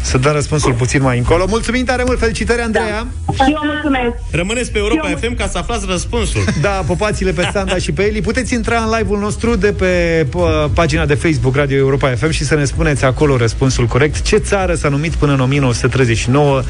să 0.00 0.18
dăm 0.18 0.32
răspunsul 0.32 0.72
puțin 0.72 1.02
mai 1.02 1.18
încolo. 1.18 1.44
Mulțumim 1.48 1.84
tare 1.84 2.02
mult, 2.06 2.18
felicitări, 2.18 2.60
Andreea. 2.62 3.06
Și 3.34 3.40
eu 3.52 3.60
mulțumesc. 3.64 4.14
Rămâneți 4.30 4.70
pe 4.72 4.78
Europa 4.78 5.10
Eu- 5.10 5.16
FM 5.16 5.34
ca 5.36 5.46
să 5.48 5.58
aflați 5.58 5.84
răspunsul 5.88 6.44
Da, 6.60 6.68
popațiile 6.86 7.32
pe 7.32 7.48
Sanda 7.52 7.76
și 7.76 7.92
pe 7.92 8.02
Eli. 8.02 8.20
Puteți 8.20 8.54
intra 8.54 8.78
în 8.78 8.90
live-ul 8.98 9.18
nostru 9.18 9.56
de 9.56 9.72
pe 9.72 10.24
p- 10.28 10.72
pagina 10.74 11.06
de 11.06 11.14
Facebook 11.14 11.56
Radio 11.56 11.76
Europa 11.76 12.08
FM 12.16 12.30
și 12.30 12.44
să 12.44 12.54
ne 12.54 12.64
spuneți 12.64 13.04
acolo 13.04 13.36
răspunsul 13.36 13.86
corect. 13.86 14.20
Ce 14.22 14.36
țară 14.36 14.74
s-a 14.74 14.88
numit 14.88 15.12
până 15.14 15.32
în 15.32 15.40
1939 15.40 16.62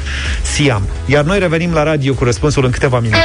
Siam? 0.42 0.82
Iar 1.06 1.24
noi 1.24 1.38
revenim 1.38 1.72
la 1.72 1.82
radio 1.82 2.14
cu 2.14 2.24
răspunsul 2.24 2.64
în 2.64 2.70
câteva 2.70 3.00
minute. 3.00 3.18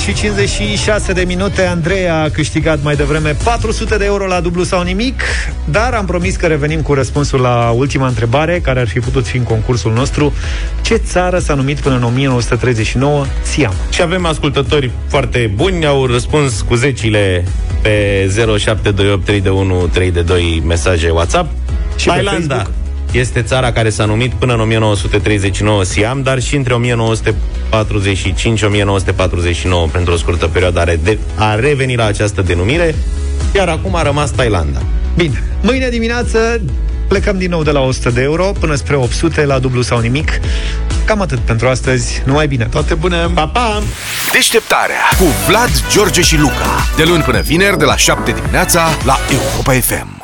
Și 0.00 0.14
56 0.14 1.12
de 1.12 1.22
minute. 1.22 1.66
Andreea 1.66 2.22
a 2.22 2.28
câștigat 2.28 2.82
mai 2.82 2.96
devreme 2.96 3.36
400 3.44 3.96
de 3.96 4.04
euro 4.04 4.26
la 4.26 4.40
dublu 4.40 4.62
sau 4.62 4.82
nimic 4.82 5.22
Dar 5.64 5.94
am 5.94 6.06
promis 6.06 6.36
că 6.36 6.46
revenim 6.46 6.80
cu 6.80 6.94
răspunsul 6.94 7.40
la 7.40 7.72
ultima 7.76 8.06
întrebare 8.06 8.60
Care 8.60 8.80
ar 8.80 8.88
fi 8.88 9.00
putut 9.00 9.26
fi 9.26 9.36
în 9.36 9.42
concursul 9.42 9.92
nostru. 9.92 10.32
Ce 10.82 10.94
țară 10.94 11.38
s-a 11.38 11.54
numit 11.54 11.80
până 11.80 11.94
în 11.94 12.02
1939 12.02 13.24
Siam? 13.42 13.74
Și 13.90 14.02
avem 14.02 14.26
ascultători 14.26 14.90
foarte 15.08 15.52
buni 15.54 15.86
Au 15.86 16.06
răspuns 16.06 16.60
cu 16.60 16.74
zecile 16.74 17.44
Pe 17.82 18.26
07283132 18.58 18.62
mesaje 20.66 21.10
WhatsApp. 21.10 21.50
Și 21.96 22.06
pe 22.06 22.10
Thailanda. 22.10 22.54
Facebook. 22.54 22.79
Este 23.12 23.42
țara 23.42 23.72
care 23.72 23.90
s-a 23.90 24.04
numit 24.04 24.32
până 24.32 24.52
în 24.52 24.60
1939 24.60 25.84
Siam, 25.84 26.22
dar 26.22 26.40
și 26.40 26.56
între 26.56 26.74
1945-1949, 26.74 26.78
pentru 29.92 30.12
o 30.12 30.16
scurtă 30.16 30.46
perioadă, 30.46 30.80
a, 30.80 30.84
rede- 30.84 31.18
a 31.34 31.54
revenit 31.54 31.96
la 31.96 32.04
această 32.04 32.42
denumire, 32.42 32.94
iar 33.54 33.68
acum 33.68 33.94
a 33.94 34.02
rămas 34.02 34.30
Thailanda. 34.30 34.82
Bine, 35.16 35.42
mâine 35.62 35.88
dimineață 35.88 36.60
plecăm 37.08 37.38
din 37.38 37.50
nou 37.50 37.62
de 37.62 37.70
la 37.70 37.80
100 37.80 38.10
de 38.10 38.22
euro 38.22 38.52
până 38.60 38.74
spre 38.74 38.96
800 38.96 39.44
la 39.44 39.58
dublu 39.58 39.82
sau 39.82 39.98
nimic. 39.98 40.40
Cam 41.04 41.20
atât 41.20 41.38
pentru 41.38 41.68
astăzi. 41.68 42.22
Numai 42.24 42.46
bine! 42.46 42.64
Toate 42.64 42.94
bune! 42.94 43.16
Pa, 43.34 43.46
pa! 43.46 43.82
Deșteptarea 44.32 45.00
cu 45.18 45.24
Vlad, 45.48 45.70
George 45.92 46.20
și 46.20 46.38
Luca. 46.38 46.86
De 46.96 47.04
luni 47.04 47.22
până 47.22 47.40
vineri, 47.40 47.78
de 47.78 47.84
la 47.84 47.96
7 47.96 48.32
dimineața, 48.32 48.88
la 49.04 49.18
Europa 49.30 49.72
FM. 49.72 50.19